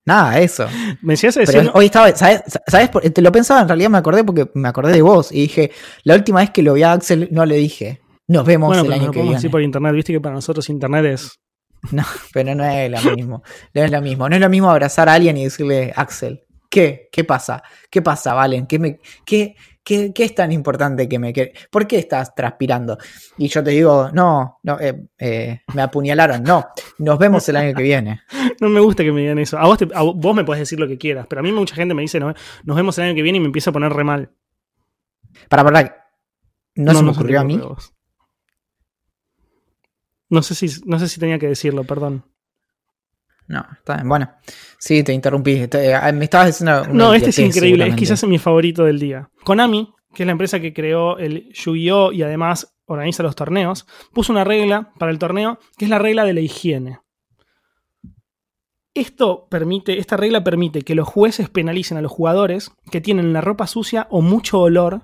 Nada, 0.05 0.39
eso. 0.41 0.67
Me 1.03 1.13
decías 1.15 1.35
Pero 1.35 1.47
diciendo... 1.47 1.73
hoy 1.75 1.87
estaba, 1.87 2.15
¿sabes? 2.17 2.43
¿sabes? 2.67 2.91
Te 3.13 3.23
lo 3.23 3.31
pensaba, 3.33 3.63
en 3.63 3.69
realidad 3.69 3.91
me 3.91 3.99
acordé 3.99 4.25
porque 4.25 4.51
me 4.55 4.69
acordé 4.69 4.93
de 4.93 5.03
vos 5.03 5.31
y 5.31 5.43
dije, 5.43 5.71
la 6.05 6.15
última 6.15 6.41
vez 6.41 6.51
que 6.51 6.63
lo 6.63 6.75
vi 6.75 6.83
a 6.83 6.93
Axel 6.93 7.29
no 7.31 7.47
le 7.47 7.57
dije, 7.57 8.01
nos 8.27 8.45
vemos 8.45 8.69
Bueno, 8.69 8.83
el 8.83 8.89
pero 8.89 8.97
no 8.97 9.03
año 9.03 9.07
lo 9.07 9.13
que 9.13 9.21
viene. 9.21 9.37
decir 9.37 9.51
por 9.51 9.63
internet, 9.63 9.95
viste 9.95 10.13
que 10.13 10.21
para 10.21 10.35
nosotros 10.35 10.69
internet 10.69 11.05
es... 11.07 11.39
No, 11.91 12.05
pero 12.33 12.55
no 12.55 12.65
es 12.65 12.91
lo 12.91 13.17
mismo. 13.17 13.43
No 13.75 13.83
es 13.83 13.91
lo 13.91 14.01
mismo. 14.01 14.29
No 14.29 14.37
es 14.37 14.41
lo 14.41 14.49
mismo 14.49 14.71
abrazar 14.71 15.09
a 15.09 15.15
alguien 15.15 15.37
y 15.37 15.45
decirle, 15.45 15.93
Axel, 15.97 16.45
¿qué? 16.71 17.09
¿Qué 17.11 17.25
pasa? 17.25 17.63
¿Qué 17.91 18.01
pasa, 18.03 18.35
Valen? 18.35 18.67
¿Qué, 18.69 18.79
me, 18.79 19.01
qué, 19.27 19.57
qué, 19.85 20.13
qué 20.15 20.25
es 20.25 20.35
tan 20.35 20.53
importante 20.53 21.09
que 21.09 21.19
me... 21.19 21.33
Que, 21.33 21.53
¿Por 21.71 21.87
qué 21.87 21.99
estás 21.99 22.35
transpirando? 22.35 22.99
Y 23.39 23.49
yo 23.49 23.63
te 23.65 23.71
digo, 23.71 24.11
no, 24.13 24.59
no 24.63 24.79
eh, 24.81 25.07
eh, 25.19 25.61
me 25.75 25.83
apuñalaron. 25.83 26.43
No, 26.43 26.67
nos 26.99 27.19
vemos 27.19 27.49
el 27.49 27.57
año 27.57 27.75
que 27.75 27.83
viene. 27.83 28.23
No 28.61 28.69
me 28.69 28.79
gusta 28.81 29.03
que 29.03 29.11
me 29.11 29.23
digan 29.23 29.39
eso. 29.41 29.59
A 29.59 29.67
vos, 29.67 29.79
te- 29.79 29.89
a 29.93 30.03
vos 30.03 30.37
me 30.37 30.45
podés 30.45 30.61
decir 30.61 30.79
lo 30.79 30.87
que 30.87 30.97
quieras, 30.97 31.27
pero 31.29 31.41
a 31.41 31.43
mí 31.43 31.51
mucha 31.51 31.75
gente 31.75 31.95
me 31.95 32.03
dice, 32.03 32.21
no, 32.21 32.33
nos 32.65 32.77
vemos 32.77 32.97
el 32.99 33.05
año 33.07 33.15
que 33.15 33.23
viene 33.23 33.39
y 33.39 33.41
me 33.41 33.47
empieza 33.47 33.71
a 33.71 33.73
poner 33.73 33.93
re 33.93 34.05
mal. 34.05 34.31
Para, 35.49 35.65
para, 35.65 36.07
no, 36.77 36.93
se 36.95 37.03
me 37.03 37.09
se 37.09 37.15
te 37.15 37.19
ocurrió 37.21 37.41
a 37.41 37.45
mí. 37.45 37.61
No 40.29 40.43
sé, 40.43 40.55
si, 40.55 40.69
no 40.87 40.99
sé 40.99 41.09
si 41.09 41.19
tenía 41.19 41.39
que 41.39 41.49
decirlo, 41.49 41.85
perdón. 41.85 42.25
No, 43.49 43.65
está 43.73 43.97
bien. 43.97 44.09
Bueno, 44.09 44.31
sí, 44.79 45.03
te 45.03 45.13
interrumpí. 45.13 45.67
Te- 45.69 45.95
ah, 45.95 46.11
me 46.13 46.25
estabas 46.25 46.49
diciendo. 46.49 46.87
No, 46.93 47.13
este 47.15 47.31
es 47.31 47.39
increíble, 47.39 47.87
es 47.89 47.95
quizás 47.97 48.25
mi 48.25 48.39
favorito 48.39 48.85
del 48.85 48.99
día. 48.99 49.29
Konami, 49.45 49.93
que 50.15 50.23
es 50.23 50.27
la 50.27 50.33
empresa 50.33 50.61
que 50.61 50.73
creó 50.73 51.19
el 51.19 51.53
Yu-Gi-Oh! 51.53 52.13
y 52.13 52.23
además 52.23 52.75
organiza 52.87 53.23
los 53.23 53.37
torneos, 53.37 53.87
puso 54.13 54.33
una 54.33 54.45
regla 54.45 54.93
para 54.99 55.11
el 55.13 55.19
torneo 55.19 55.59
que 55.79 55.85
es 55.87 55.91
la 55.91 55.99
regla 55.99 56.25
de 56.25 56.35
la 56.35 56.41
higiene. 56.41 56.99
Esto 58.95 59.47
permite, 59.49 59.99
esta 59.99 60.19
regla 60.19 60.45
permite 60.45 60.83
que 60.83 60.95
los 60.95 61.09
jueces 61.09 61.49
penalicen 61.49 61.97
a 61.97 62.03
los 62.03 62.13
jugadores 62.13 62.73
que 62.91 63.01
tienen 63.01 63.33
la 63.33 63.41
ropa 63.41 63.67
sucia 63.67 64.07
o 64.11 64.21
mucho 64.21 64.61
olor, 64.61 65.03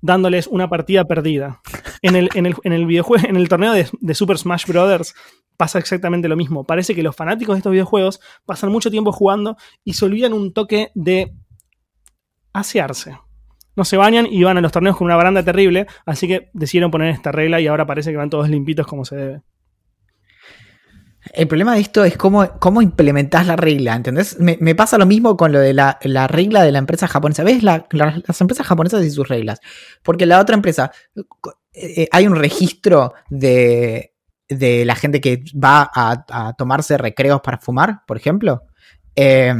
dándoles 0.00 0.46
una 0.46 0.68
partida 0.68 1.04
perdida. 1.04 1.60
En 2.02 2.16
el, 2.16 2.28
en 2.34 2.46
el, 2.46 2.54
en 2.64 2.72
el 2.72 2.86
videojuego, 2.86 3.26
en 3.28 3.36
el 3.36 3.48
torneo 3.48 3.72
de, 3.72 3.88
de 4.00 4.14
Super 4.14 4.38
Smash 4.38 4.66
Bros. 4.66 5.14
pasa 5.56 5.78
exactamente 5.78 6.28
lo 6.28 6.36
mismo. 6.36 6.64
Parece 6.64 6.94
que 6.94 7.02
los 7.02 7.16
fanáticos 7.16 7.54
de 7.54 7.58
estos 7.58 7.72
videojuegos 7.72 8.20
pasan 8.46 8.70
mucho 8.70 8.90
tiempo 8.90 9.12
jugando 9.12 9.56
y 9.84 9.94
se 9.94 10.04
olvidan 10.04 10.32
un 10.32 10.52
toque 10.52 10.90
de 10.94 11.32
asearse. 12.52 13.18
No 13.76 13.84
se 13.84 13.96
bañan 13.96 14.26
y 14.26 14.42
van 14.42 14.58
a 14.58 14.60
los 14.60 14.72
torneos 14.72 14.96
con 14.96 15.04
una 15.04 15.16
baranda 15.16 15.42
terrible, 15.44 15.86
así 16.04 16.26
que 16.26 16.50
decidieron 16.52 16.90
poner 16.90 17.10
esta 17.10 17.30
regla 17.30 17.60
y 17.60 17.68
ahora 17.68 17.86
parece 17.86 18.10
que 18.10 18.16
van 18.16 18.30
todos 18.30 18.48
limpitos 18.48 18.86
como 18.86 19.04
se 19.04 19.16
debe. 19.16 19.42
El 21.32 21.48
problema 21.48 21.74
de 21.74 21.80
esto 21.80 22.04
es 22.04 22.16
cómo, 22.16 22.48
cómo 22.58 22.82
implementás 22.82 23.46
la 23.46 23.56
regla, 23.56 23.94
¿entendés? 23.94 24.38
Me, 24.38 24.56
me 24.60 24.74
pasa 24.74 24.98
lo 24.98 25.06
mismo 25.06 25.36
con 25.36 25.52
lo 25.52 25.60
de 25.60 25.72
la, 25.74 25.98
la 26.02 26.26
regla 26.26 26.62
de 26.62 26.72
la 26.72 26.78
empresa 26.78 27.06
japonesa. 27.08 27.44
¿Ves? 27.44 27.62
La- 27.62 27.86
la- 27.92 28.20
las 28.26 28.40
empresas 28.40 28.66
japonesas 28.66 29.04
y 29.04 29.10
sus 29.10 29.28
reglas. 29.28 29.60
Porque 30.02 30.26
la 30.26 30.40
otra 30.40 30.54
empresa, 30.56 30.90
eh, 31.72 32.08
hay 32.10 32.26
un 32.26 32.36
registro 32.36 33.14
de, 33.30 34.14
de 34.48 34.84
la 34.84 34.94
gente 34.94 35.20
que 35.20 35.42
va 35.54 35.90
a, 35.94 36.24
a 36.28 36.52
tomarse 36.54 36.96
recreos 36.98 37.40
para 37.40 37.58
fumar, 37.58 38.00
por 38.06 38.16
ejemplo. 38.16 38.62
Eh, 39.16 39.52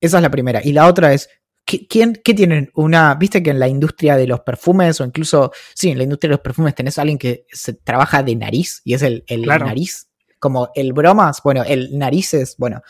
esa 0.00 0.18
es 0.18 0.22
la 0.22 0.30
primera. 0.30 0.60
Y 0.64 0.72
la 0.72 0.86
otra 0.86 1.12
es, 1.12 1.28
¿qué, 1.64 1.86
quién, 1.86 2.20
qué 2.24 2.34
tienen? 2.34 2.70
Una, 2.74 3.14
viste 3.14 3.42
que 3.42 3.50
en 3.50 3.58
la 3.60 3.68
industria 3.68 4.16
de 4.16 4.26
los 4.26 4.40
perfumes, 4.40 5.00
o 5.00 5.04
incluso, 5.04 5.52
sí, 5.74 5.90
en 5.90 5.98
la 5.98 6.04
industria 6.04 6.28
de 6.28 6.34
los 6.34 6.40
perfumes 6.42 6.74
tenés 6.74 6.98
a 6.98 7.02
alguien 7.02 7.18
que 7.18 7.46
se 7.52 7.72
trabaja 7.74 8.22
de 8.22 8.34
nariz 8.36 8.82
y 8.84 8.94
es 8.94 9.02
el, 9.02 9.24
el 9.28 9.42
Claro. 9.42 9.66
nariz 9.66 10.08
como 10.38 10.70
el 10.74 10.92
bromas, 10.92 11.40
bueno, 11.42 11.62
el 11.64 11.98
narices, 11.98 12.56
bueno, 12.58 12.82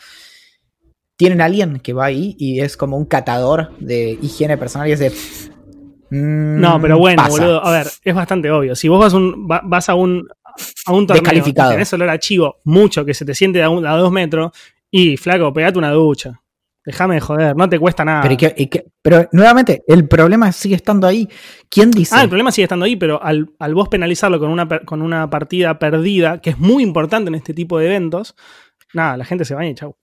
tienen 1.15 1.41
a 1.41 1.45
alguien 1.45 1.79
que 1.79 1.93
va 1.93 2.05
ahí 2.05 2.35
y 2.37 2.59
es 2.59 2.77
como 2.77 2.97
un 2.97 3.05
catador 3.05 3.75
de 3.79 4.17
higiene 4.21 4.57
personal 4.57 4.87
y 4.87 4.91
es 4.91 4.99
de... 4.99 5.09
mm, 5.09 6.59
No, 6.61 6.79
pero 6.81 6.97
bueno, 6.99 7.23
pasa. 7.23 7.29
boludo, 7.31 7.65
a 7.65 7.71
ver, 7.71 7.87
es 8.03 8.15
bastante 8.15 8.51
obvio. 8.51 8.75
Si 8.75 8.87
vos 8.87 8.99
vas, 8.99 9.13
un, 9.13 9.47
va- 9.49 9.61
vas 9.63 9.89
a 9.89 9.95
un 9.95 10.27
a 10.87 10.91
un 10.91 11.05
torneo 11.05 11.21
Descalificado. 11.21 11.69
y 11.71 11.73
tenés 11.73 11.93
olor 11.93 12.09
a 12.09 12.17
chivo 12.19 12.57
mucho 12.63 13.05
que 13.05 13.13
se 13.13 13.25
te 13.25 13.35
siente 13.35 13.61
a, 13.61 13.69
un- 13.69 13.85
a 13.85 13.95
dos 13.95 14.11
metros 14.11 14.51
y 14.89 15.15
flaco, 15.17 15.53
pegate 15.53 15.77
una 15.77 15.91
ducha. 15.91 16.41
Déjame 16.87 17.15
de 17.15 17.19
joder, 17.21 17.53
no 17.57 17.67
te 17.67 17.77
cuesta 17.77 18.05
nada. 18.05 18.21
Pero, 18.21 18.33
¿y 18.33 18.37
qué- 18.37 18.53
y 18.57 18.67
qué? 18.67 18.85
Pero, 19.01 19.27
nuevamente, 19.33 19.83
el 19.87 20.07
problema 20.07 20.49
sigue 20.53 20.75
estando 20.75 21.05
ahí. 21.05 21.27
¿Quién 21.69 21.91
dice? 21.91 22.15
Ah, 22.15 22.23
el 22.23 22.29
problema 22.29 22.49
sigue 22.49 22.63
estando 22.63 22.85
ahí, 22.85 22.95
pero 22.95 23.21
al, 23.21 23.49
al 23.59 23.73
vos 23.75 23.89
penalizarlo 23.89 24.39
con 24.39 24.49
una, 24.49 24.65
con 24.85 25.01
una 25.01 25.29
partida 25.29 25.77
perdida, 25.79 26.39
que 26.39 26.51
es 26.51 26.57
muy 26.59 26.83
importante 26.83 27.27
en 27.27 27.35
este 27.35 27.53
tipo 27.53 27.77
de 27.77 27.87
eventos, 27.87 28.37
nada, 28.93 29.17
la 29.17 29.25
gente 29.25 29.43
se 29.43 29.53
baña 29.53 29.69
y 29.69 29.75
chau. 29.75 29.97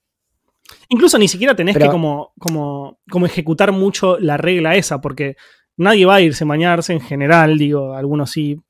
Incluso 0.91 1.17
ni 1.19 1.27
siquiera 1.27 1.55
tenés 1.57 1.73
Pero- 1.73 1.87
que 1.87 1.91
como, 1.93 2.35
como, 2.39 2.99
como 3.11 3.25
ejecutar 3.25 3.73
mucho 3.73 4.19
la 4.19 4.37
regla 4.37 4.75
esa, 4.77 5.01
porque 5.01 5.37
nadie 5.79 6.05
va 6.05 6.17
a 6.17 6.21
irse 6.21 6.45
a 6.45 6.47
bañarse 6.47 6.93
en 6.93 7.01
general, 7.01 7.57
digo, 7.57 7.95
algunos 7.95 8.31
sí, 8.31 8.61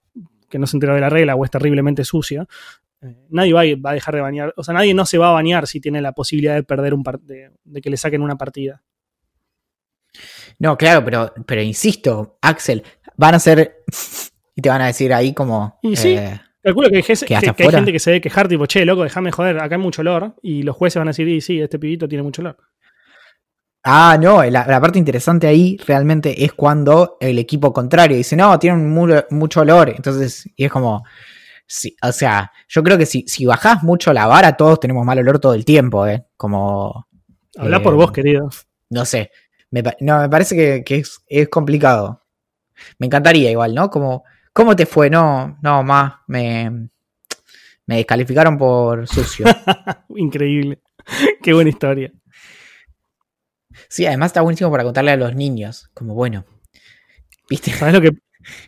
que 0.49 0.61
no 0.61 0.69
se 0.69 0.77
enteró 0.77 0.95
de 0.95 1.01
la 1.01 1.11
regla 1.11 1.35
o 1.35 1.45
es 1.45 1.51
terriblemente 1.51 2.05
sucia. 2.05 2.47
Nadie 3.31 3.53
va 3.53 3.61
a, 3.61 3.65
ir- 3.67 3.85
va 3.85 3.91
a 3.91 3.95
dejar 3.95 4.15
de 4.15 4.21
bañar, 4.21 4.55
o 4.57 4.65
sea, 4.65 4.75
nadie 4.75 4.95
no 4.95 5.05
se 5.07 5.19
va 5.19 5.29
a 5.31 5.33
bañar 5.33 5.67
si 5.67 5.81
tiene 5.81 6.01
la 6.01 6.13
posibilidad 6.13 6.55
de 6.55 6.63
perder 6.63 6.95
un 6.95 7.03
par- 7.03 7.21
de, 7.21 7.51
de 7.65 7.81
que 7.81 7.91
le 7.91 7.97
saquen 7.97 8.23
una 8.23 8.37
partida. 8.37 8.83
No, 10.59 10.77
claro, 10.77 11.05
pero, 11.05 11.33
pero 11.47 11.63
insisto, 11.63 12.39
Axel, 12.43 12.83
van 13.17 13.35
a 13.35 13.39
ser... 13.41 13.83
Y 14.55 14.63
te 14.63 14.69
van 14.69 14.83
a 14.83 14.87
decir 14.87 15.13
ahí 15.13 15.35
como... 15.35 15.79
Y 15.83 15.97
sí. 15.97 16.15
eh, 16.15 16.41
Calculo 16.63 16.89
que, 16.89 16.97
hay 16.97 17.03
gente- 17.03 17.27
¿Quedaste 17.27 17.47
que- 17.49 17.55
que 17.57 17.63
hay 17.63 17.67
afuera? 17.67 17.79
gente 17.79 17.93
que 17.93 17.99
se 17.99 18.11
debe 18.11 18.21
quejar, 18.21 18.49
tipo, 18.49 18.67
che, 18.67 18.85
loco, 18.85 19.03
déjame 19.03 19.33
joder, 19.33 19.59
acá 19.61 19.75
hay 19.75 19.81
mucho 19.81 20.03
olor. 20.03 20.37
Y 20.43 20.63
los 20.63 20.77
jueces 20.77 20.99
van 21.01 21.09
a 21.09 21.11
decir, 21.11 21.27
y 21.29 21.41
sí, 21.41 21.61
este 21.61 21.79
pibito 21.79 22.09
tiene 22.09 22.23
mucho 22.23 22.41
olor. 22.43 22.57
Ah, 23.83 24.17
no, 24.19 24.43
la, 24.45 24.67
la 24.67 24.81
parte 24.81 24.99
interesante 24.99 25.47
ahí 25.47 25.77
realmente 25.87 26.43
es 26.45 26.53
cuando 26.55 27.19
el 27.21 27.39
equipo 27.39 27.71
contrario 27.73 28.17
dice, 28.17 28.35
no, 28.37 28.59
tienen 28.59 28.89
mu- 28.89 29.09
mucho 29.31 29.61
olor. 29.61 29.91
Entonces, 29.91 30.49
y 30.57 30.65
es 30.65 30.71
como, 30.73 31.05
sí, 31.67 31.97
o 32.03 32.12
sea, 32.12 32.53
yo 32.69 32.83
creo 32.83 32.99
que 32.99 33.07
si, 33.07 33.25
si 33.29 33.47
bajás 33.47 33.83
mucho 33.83 34.12
la 34.12 34.27
vara, 34.27 34.57
todos 34.57 34.81
tenemos 34.81 35.05
mal 35.07 35.19
olor 35.19 35.39
todo 35.39 35.55
el 35.55 35.65
tiempo, 35.65 36.07
¿eh? 36.07 36.27
Como, 36.37 37.07
Habla 37.57 37.79
Eh, 37.79 37.81
por 37.81 37.95
vos, 37.95 38.12
querido. 38.12 38.49
no 38.91 39.05
sé, 39.05 39.31
me, 39.71 39.83
no, 40.01 40.21
me 40.21 40.29
parece 40.29 40.57
que, 40.57 40.85
que 40.85 40.97
es, 40.99 41.21
es 41.29 41.49
complicado. 41.49 42.23
Me 42.99 43.07
encantaría 43.07 43.51
igual, 43.51 43.75
¿no? 43.75 43.91
Como, 43.91 44.25
¿cómo 44.53 44.77
te 44.77 44.87
fue? 44.87 45.11
No, 45.11 45.59
no, 45.62 45.83
más, 45.85 46.15
me, 46.29 46.89
me 47.87 47.97
descalificaron 47.97 48.59
por 48.59 49.07
sucio. 49.09 49.47
Increíble. 50.17 50.81
Qué 51.43 51.53
buena 51.55 51.71
historia. 51.71 52.12
Sí, 53.89 54.07
además 54.07 54.29
está 54.29 54.41
buenísimo 54.43 54.71
para 54.71 54.85
contarle 54.85 55.12
a 55.12 55.17
los 55.17 55.35
niños. 55.35 55.91
Como 55.95 56.15
bueno. 56.15 56.45
¿Viste? 57.49 57.73
¿Sabes 57.73 57.95
lo 57.95 58.01
que, 58.01 58.11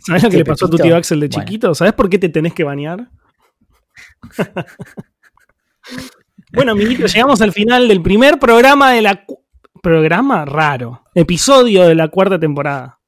¿sabes 0.00 0.22
lo 0.22 0.30
que 0.30 0.38
le 0.38 0.44
pasó 0.44 0.66
a 0.66 0.70
tu 0.70 0.78
tío 0.78 0.96
Axel 0.96 1.20
de 1.20 1.28
bueno. 1.28 1.44
chiquito? 1.44 1.74
¿Sabes 1.74 1.92
por 1.92 2.08
qué 2.08 2.18
te 2.18 2.28
tenés 2.28 2.54
que 2.54 2.64
bañar? 2.64 3.10
bueno, 6.52 6.72
amiguitos, 6.72 7.12
llegamos 7.12 7.40
al 7.40 7.52
final 7.52 7.88
del 7.88 8.02
primer 8.02 8.38
programa 8.38 8.92
de 8.92 9.02
la. 9.02 9.24
Programa 9.82 10.44
raro. 10.44 11.04
Episodio 11.14 11.86
de 11.86 11.94
la 11.94 12.08
cuarta 12.08 12.40
temporada. 12.40 12.98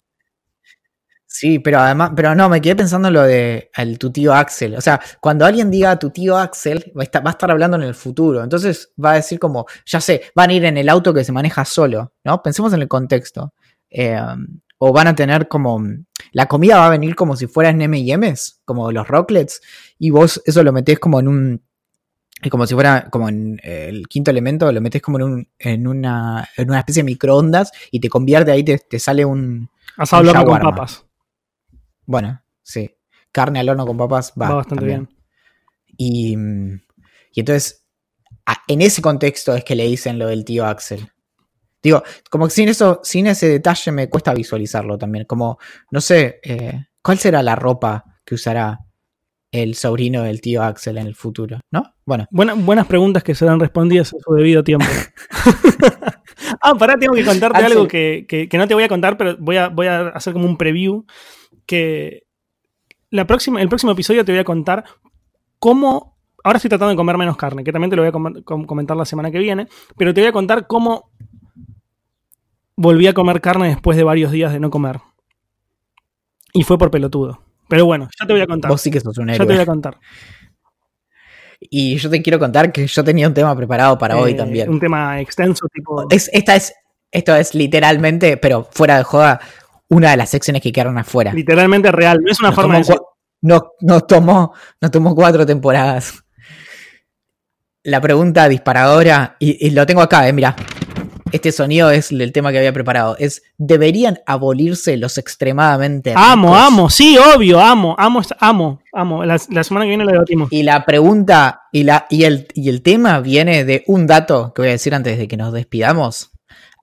Sí, 1.30 1.58
pero 1.58 1.78
además, 1.78 2.12
pero 2.16 2.34
no, 2.34 2.48
me 2.48 2.60
quedé 2.60 2.74
pensando 2.76 3.08
en 3.08 3.14
lo 3.14 3.22
de 3.22 3.70
el, 3.76 3.98
tu 3.98 4.10
tío 4.10 4.32
Axel. 4.32 4.74
O 4.76 4.80
sea, 4.80 5.00
cuando 5.20 5.44
alguien 5.44 5.70
diga 5.70 5.98
tu 5.98 6.10
tío 6.10 6.38
Axel, 6.38 6.92
va 6.96 7.02
a, 7.02 7.04
estar, 7.04 7.24
va 7.24 7.30
a 7.30 7.32
estar 7.32 7.50
hablando 7.50 7.76
en 7.76 7.82
el 7.82 7.94
futuro. 7.94 8.42
Entonces 8.42 8.92
va 9.02 9.12
a 9.12 9.14
decir 9.16 9.38
como, 9.38 9.66
ya 9.84 10.00
sé, 10.00 10.22
van 10.34 10.50
a 10.50 10.52
ir 10.54 10.64
en 10.64 10.78
el 10.78 10.88
auto 10.88 11.12
que 11.12 11.24
se 11.24 11.32
maneja 11.32 11.64
solo, 11.64 12.12
¿no? 12.24 12.42
Pensemos 12.42 12.72
en 12.72 12.82
el 12.82 12.88
contexto. 12.88 13.52
Eh, 13.90 14.20
o 14.79 14.93
van 14.93 15.09
a 15.09 15.14
tener 15.14 15.49
como, 15.49 15.83
la 16.33 16.47
comida 16.47 16.79
va 16.79 16.87
a 16.87 16.91
venir 16.91 17.14
como 17.14 17.37
si 17.37 17.47
fueran 17.47 17.83
M&M's, 17.83 18.61
como 18.64 18.91
los 18.93 19.07
rocklets, 19.09 19.61
y 19.99 20.11
vos 20.11 20.41
eso 20.47 20.62
lo 20.62 20.72
metés 20.72 20.99
como 20.99 21.20
en 21.20 21.29
un, 21.29 21.62
como 22.51 22.66
si 22.66 22.74
fuera 22.74 23.09
como 23.11 23.29
en 23.29 23.61
eh, 23.62 23.87
el 23.89 24.07
quinto 24.07 24.31
elemento, 24.31 24.70
lo 24.70 24.81
metés 24.81 25.03
como 25.03 25.18
en, 25.18 25.24
un, 25.24 25.49
en, 25.59 25.87
una, 25.87 26.49
en 26.57 26.70
una 26.70 26.79
especie 26.79 27.03
de 27.03 27.07
microondas 27.07 27.72
y 27.91 28.01
te 28.01 28.09
convierte 28.09 28.53
ahí, 28.53 28.62
te, 28.64 28.79
te 28.79 28.99
sale 28.99 29.24
un, 29.24 29.68
Asado 29.97 30.22
al 30.22 30.29
horno 30.29 30.45
con 30.45 30.61
papas. 30.61 31.05
bueno, 32.07 32.41
sí. 32.62 32.95
Carne 33.33 33.59
al 33.59 33.68
horno 33.68 33.85
con 33.87 33.97
papas 33.97 34.33
va, 34.41 34.49
Va, 34.49 34.55
bastante 34.57 34.87
también. 34.87 35.09
bien. 35.09 35.18
Y, 35.97 36.37
y 37.35 37.41
entonces, 37.41 37.85
en 38.68 38.81
ese 38.81 39.03
contexto 39.03 39.55
es 39.55 39.64
que 39.64 39.74
le 39.74 39.85
dicen 39.85 40.18
lo 40.18 40.29
del 40.29 40.45
tío 40.45 40.64
Axel. 40.64 41.11
Digo, 41.83 42.03
como 42.31 42.47
que 42.47 42.51
sin 42.53 42.68
eso, 42.68 43.01
sin 43.03 43.26
ese 43.26 43.49
detalle 43.49 43.93
me 43.93 44.09
cuesta 44.09 44.35
visualizarlo 44.35 44.99
también. 44.99 45.24
Como, 45.26 45.59
no 45.91 46.01
sé, 46.01 46.41
eh, 46.43 46.87
¿cuál 47.03 47.18
será 47.18 47.43
la 47.43 47.55
ropa 47.57 48.05
que 48.24 48.35
usará 48.35 48.81
el 49.51 49.74
sobrino 49.76 50.22
del 50.24 50.41
tío 50.41 50.62
Axel 50.62 50.99
en 50.99 51.07
el 51.07 51.14
futuro? 51.14 51.61
¿No? 51.70 51.95
Bueno, 52.05 52.26
Buena- 52.31 52.55
buenas 52.55 52.87
preguntas 52.87 53.22
que 53.22 53.35
serán 53.35 53.61
respondidas 53.61 54.12
en 54.12 54.20
su 54.20 54.33
debido 54.35 54.62
tiempo. 54.64 54.87
ah, 56.61 56.74
pará, 56.74 56.97
tengo 56.99 57.14
que 57.14 57.24
contarte 57.24 57.59
Axel. 57.59 57.72
algo 57.72 57.89
que, 57.89 58.26
que- 58.29 58.49
que 58.49 58.59
no 58.59 58.66
te 58.68 58.74
voy 58.74 58.83
a 58.85 58.89
contar, 58.89 59.16
pero 59.16 59.37
voy 59.39 59.57
a, 59.57 59.68
voy 59.68 59.87
a 59.87 60.09
hacer 60.09 60.33
como 60.33 60.47
un 60.47 60.57
preview. 60.57 61.05
Que 61.66 62.24
la 63.11 63.26
próxima, 63.26 63.61
el 63.61 63.68
próximo 63.68 63.93
episodio 63.93 64.24
te 64.24 64.33
voy 64.33 64.39
a 64.41 64.45
contar 64.45 64.85
cómo. 65.59 66.16
Ahora 66.45 66.57
estoy 66.59 66.68
tratando 66.70 66.91
de 66.91 66.97
comer 66.97 67.18
menos 67.18 67.37
carne, 67.37 67.64
que 67.64 67.72
también 67.72 67.91
te 67.91 67.97
lo 67.97 68.03
voy 68.03 68.09
a 68.09 68.12
com- 68.12 68.43
com- 68.43 68.64
comentar 68.64 68.97
la 68.97 69.05
semana 69.05 69.31
que 69.31 69.39
viene. 69.39 69.68
Pero 69.97 70.14
te 70.14 70.20
voy 70.20 70.29
a 70.29 70.33
contar 70.33 70.66
cómo 70.66 71.11
volví 72.81 73.07
a 73.09 73.12
comer 73.12 73.41
carne 73.41 73.68
después 73.68 73.97
de 73.97 74.05
varios 74.05 74.31
días 74.31 74.53
de 74.53 74.61
no 74.61 74.70
comer. 74.70 75.01
Y 76.53 76.62
fue 76.62 76.79
por 76.79 76.91
pelotudo. 76.91 77.43
Pero 77.68 77.85
bueno, 77.85 78.09
ya 78.18 78.26
te 78.26 78.33
voy 78.33 78.41
a 78.43 78.47
contar. 78.47 78.70
vos 78.70 78.81
sí 78.81 78.91
que 78.91 79.01
sos 79.01 79.18
un 79.18 79.26
Ya 79.29 79.35
te 79.35 79.45
voy 79.45 79.53
héroe. 79.53 79.62
a 79.62 79.66
contar. 79.66 79.99
Y 81.61 81.97
yo 81.97 82.09
te 82.09 82.22
quiero 82.22 82.39
contar 82.39 82.70
que 82.72 82.87
yo 82.87 83.03
tenía 83.05 83.26
un 83.26 83.35
tema 83.35 83.55
preparado 83.57 83.99
para 83.99 84.16
hoy 84.16 84.33
Eh, 84.33 84.35
también. 84.37 84.68
Un 84.70 84.79
tema 84.81 85.20
extenso, 85.20 85.66
tipo. 85.72 86.07
Es, 86.09 86.31
esta 86.33 86.55
es, 86.57 86.72
esto 87.11 87.35
es 87.35 87.55
literalmente, 87.55 88.37
pero 88.37 88.68
fuera 88.70 88.97
de 88.97 89.03
joda, 89.05 89.41
una 89.89 90.12
de 90.12 90.16
las 90.16 90.31
secciones 90.31 90.62
que 90.62 90.72
quedaron 90.72 90.97
afuera. 90.99 91.33
Literalmente 91.35 91.91
real. 91.91 92.20
No 92.22 92.31
es 92.31 92.39
una 92.41 92.51
Nos 92.51 92.55
forma 92.55 92.79
de 92.79 92.85
tomó, 92.85 92.95
decir. 92.95 93.01
cua- 93.01 93.09
no- 93.43 93.72
nos 93.81 94.07
tomó, 94.07 94.55
nos 94.81 94.91
tomó 94.91 95.14
cuatro 95.14 95.45
temporadas. 95.45 96.22
La 97.83 98.01
pregunta 98.01 98.49
disparadora, 98.49 99.37
y, 99.39 99.66
y 99.66 99.70
lo 99.70 99.85
tengo 99.85 100.01
acá, 100.03 100.29
eh, 100.29 100.33
mira. 100.33 100.55
Este 101.31 101.53
sonido 101.53 101.91
es 101.91 102.11
el 102.11 102.33
tema 102.33 102.53
que 102.53 102.59
había 102.59 102.72
preparado. 102.72 103.16
Es, 103.18 103.43
¿deberían 103.59 104.18
abolirse 104.26 104.97
los 104.97 105.18
extremadamente 105.18 106.14
Amo, 106.16 106.49
ricos? 106.49 106.66
amo, 106.66 106.91
sí, 106.91 107.18
obvio, 107.18 107.61
amo, 107.61 107.95
amo, 107.99 108.22
amo, 108.41 108.81
amo. 108.93 109.24
La, 109.24 109.39
la 109.51 109.64
semana 109.64 109.85
que 109.85 109.91
viene 109.91 110.05
lo 110.05 110.12
debatimos. 110.12 110.49
Y 110.51 110.62
la 110.62 110.85
pregunta 110.87 111.62
y, 111.70 111.83
la, 111.85 112.07
y, 112.09 112.24
el, 112.24 112.49
y 112.55 112.70
el 112.70 112.83
tema 112.83 113.20
viene 113.20 113.64
de 113.64 113.85
un 113.87 114.07
dato 114.07 114.53
que 114.55 114.62
voy 114.62 114.68
a 114.70 114.72
decir 114.72 114.95
antes 114.95 115.18
de 115.18 115.29
que 115.29 115.37
nos 115.37 115.53
despidamos. 115.53 116.31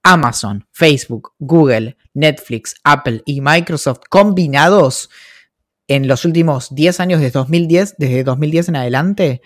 Amazon, 0.03 0.67
Facebook, 0.71 1.33
Google, 1.39 1.97
Netflix, 2.13 2.75
Apple 2.83 3.23
y 3.25 3.41
Microsoft 3.41 4.01
combinados 4.07 5.09
en 5.87 6.07
los 6.07 6.25
últimos 6.25 6.73
10 6.73 6.99
años, 6.99 7.19
desde 7.21 7.39
2010, 7.39 7.95
desde 7.97 8.23
2010 8.23 8.69
en 8.69 8.75
adelante, 8.75 9.41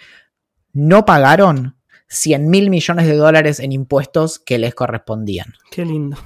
no 0.74 1.06
pagaron 1.06 1.79
100 2.10 2.50
mil 2.50 2.70
millones 2.70 3.08
de 3.08 3.16
dólares 3.16 3.60
en 3.60 3.72
impuestos 3.72 4.40
que 4.40 4.58
les 4.58 4.76
correspondían. 4.76 5.54
Qué 5.72 5.86
lindo. 5.86 6.18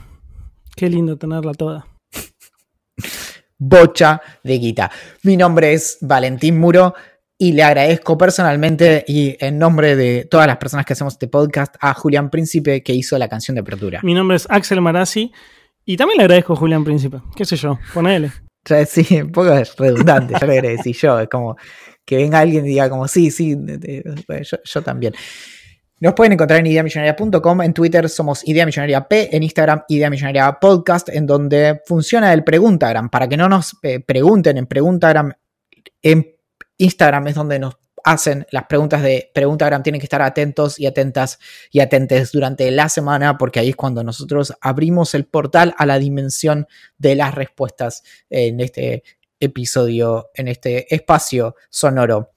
Qué 0.75 0.89
lindo 0.89 1.17
tenerla 1.17 1.53
toda. 1.53 1.87
bocha 3.57 4.21
de 4.43 4.57
guita. 4.57 4.91
Mi 5.23 5.37
nombre 5.37 5.73
es 5.73 5.97
Valentín 6.01 6.59
Muro 6.59 6.93
y 7.37 7.53
le 7.53 7.63
agradezco 7.63 8.17
personalmente 8.17 9.03
y 9.07 9.35
en 9.39 9.57
nombre 9.57 9.95
de 9.95 10.25
todas 10.25 10.47
las 10.47 10.57
personas 10.57 10.85
que 10.85 10.93
hacemos 10.93 11.13
este 11.13 11.27
podcast 11.27 11.75
a 11.79 11.93
Julián 11.93 12.29
Príncipe 12.29 12.83
que 12.83 12.93
hizo 12.93 13.17
la 13.17 13.27
canción 13.27 13.55
de 13.55 13.61
apertura. 13.61 13.99
Mi 14.03 14.13
nombre 14.13 14.37
es 14.37 14.47
Axel 14.49 14.81
Marazzi 14.81 15.31
y 15.85 15.97
también 15.97 16.17
le 16.17 16.23
agradezco 16.23 16.53
a 16.53 16.55
Julián 16.55 16.83
Príncipe. 16.83 17.21
¿Qué 17.35 17.45
sé 17.45 17.55
yo? 17.55 17.79
Ponele. 17.93 18.31
Sí, 18.87 19.21
un 19.21 19.31
poco 19.31 19.51
es 19.51 19.75
redundante, 19.75 20.35
ya 20.39 20.45
lo 20.45 20.53
agradecí 20.53 20.93
yo, 20.93 21.19
es 21.19 21.27
como 21.27 21.57
que 22.05 22.15
venga 22.15 22.39
alguien 22.39 22.65
y 22.65 22.69
diga 22.69 22.89
como 22.89 23.09
sí, 23.09 23.29
sí, 23.29 23.57
yo 24.63 24.81
también. 24.81 25.13
Nos 26.03 26.15
pueden 26.15 26.33
encontrar 26.33 26.59
en 26.59 26.65
ideamillonaria.com, 26.65 27.61
en 27.61 27.73
Twitter 27.73 28.09
somos 28.09 28.45
Idea 28.45 28.65
Millonaria 28.65 29.07
P, 29.07 29.33
en 29.33 29.41
Instagram 29.41 29.83
Idea 29.87 30.09
Millonaria 30.09 30.59
Podcast, 30.59 31.07
en 31.07 31.25
donde 31.25 31.81
funciona 31.85 32.33
el 32.33 32.43
Preguntagram, 32.43 33.09
para 33.09 33.29
que 33.29 33.37
no 33.37 33.47
nos 33.47 33.77
eh, 33.83 34.01
pregunten 34.01 34.57
en 34.57 34.67
Preguntagram, 34.67 35.31
en 36.01 36.35
Instagram 36.75 37.27
es 37.27 37.35
donde 37.35 37.57
nos 37.57 37.77
hacen 38.03 38.45
las 38.51 38.65
preguntas 38.65 39.01
de 39.01 39.31
Preguntagram, 39.33 39.81
tienen 39.81 40.01
que 40.01 40.05
estar 40.07 40.21
atentos 40.21 40.77
y 40.77 40.87
atentas 40.87 41.39
y 41.71 41.79
atentes 41.79 42.33
durante 42.33 42.69
la 42.71 42.89
semana, 42.89 43.37
porque 43.37 43.61
ahí 43.61 43.69
es 43.69 43.77
cuando 43.77 44.03
nosotros 44.03 44.51
abrimos 44.59 45.15
el 45.15 45.23
portal 45.23 45.73
a 45.77 45.85
la 45.85 45.99
dimensión 45.99 46.67
de 46.97 47.15
las 47.15 47.33
respuestas 47.33 48.03
en 48.29 48.59
este 48.59 49.05
episodio, 49.39 50.31
en 50.33 50.49
este 50.49 50.93
espacio 50.93 51.55
sonoro 51.69 52.33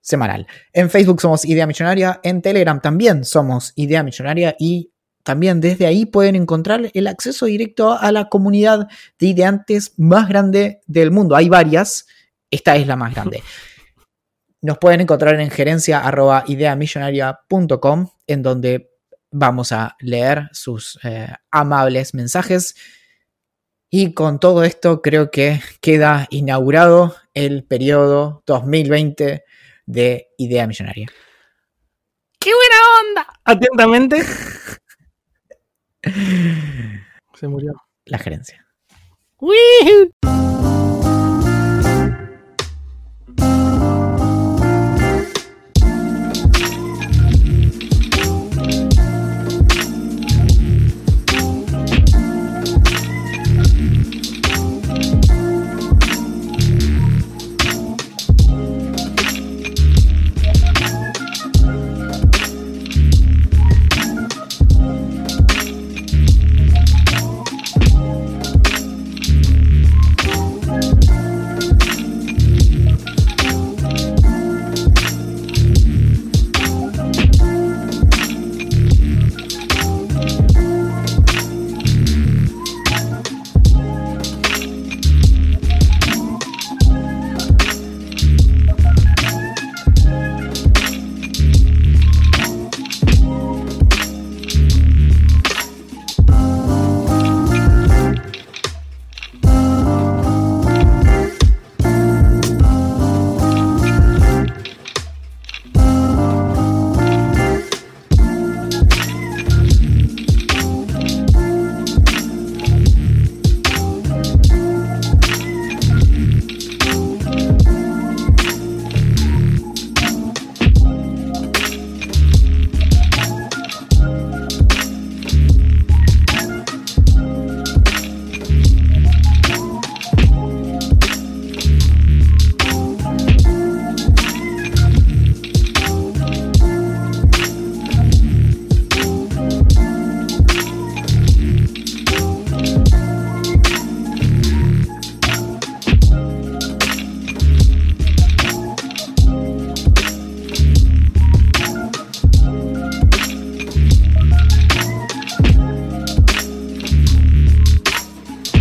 semanal. 0.00 0.46
En 0.72 0.90
Facebook 0.90 1.20
somos 1.20 1.44
Idea 1.44 1.66
Millonaria, 1.66 2.20
en 2.22 2.42
Telegram 2.42 2.80
también 2.80 3.24
somos 3.24 3.72
Idea 3.76 4.02
Millonaria 4.02 4.56
y 4.58 4.90
también 5.22 5.60
desde 5.60 5.86
ahí 5.86 6.06
pueden 6.06 6.34
encontrar 6.34 6.90
el 6.92 7.06
acceso 7.06 7.46
directo 7.46 7.92
a 7.92 8.10
la 8.10 8.28
comunidad 8.28 8.88
de 9.18 9.26
ideantes 9.26 9.92
más 9.96 10.28
grande 10.28 10.80
del 10.86 11.10
mundo. 11.10 11.36
Hay 11.36 11.48
varias, 11.48 12.06
esta 12.50 12.76
es 12.76 12.86
la 12.86 12.96
más 12.96 13.14
grande. 13.14 13.42
Nos 14.62 14.78
pueden 14.78 15.00
encontrar 15.00 15.40
en 15.40 15.50
gerencia 15.50 16.00
arroba 16.00 16.44
ideamillonaria.com 16.46 18.08
en 18.26 18.42
donde 18.42 18.90
vamos 19.30 19.72
a 19.72 19.96
leer 20.00 20.48
sus 20.52 20.98
eh, 21.02 21.28
amables 21.50 22.14
mensajes. 22.14 22.74
Y 23.88 24.12
con 24.12 24.38
todo 24.38 24.64
esto 24.64 25.02
creo 25.02 25.30
que 25.30 25.60
queda 25.80 26.26
inaugurado 26.30 27.16
el 27.34 27.64
periodo 27.64 28.42
2020 28.46 29.44
de 29.90 30.28
Idea 30.38 30.66
Millonaria. 30.66 31.06
¡Qué 32.38 32.50
buena 32.54 32.76
onda! 33.00 33.26
Atentamente. 33.44 34.22
Se 37.34 37.48
murió. 37.48 37.74
La 38.06 38.18
gerencia. 38.18 38.66
¡Wii! 39.40 40.10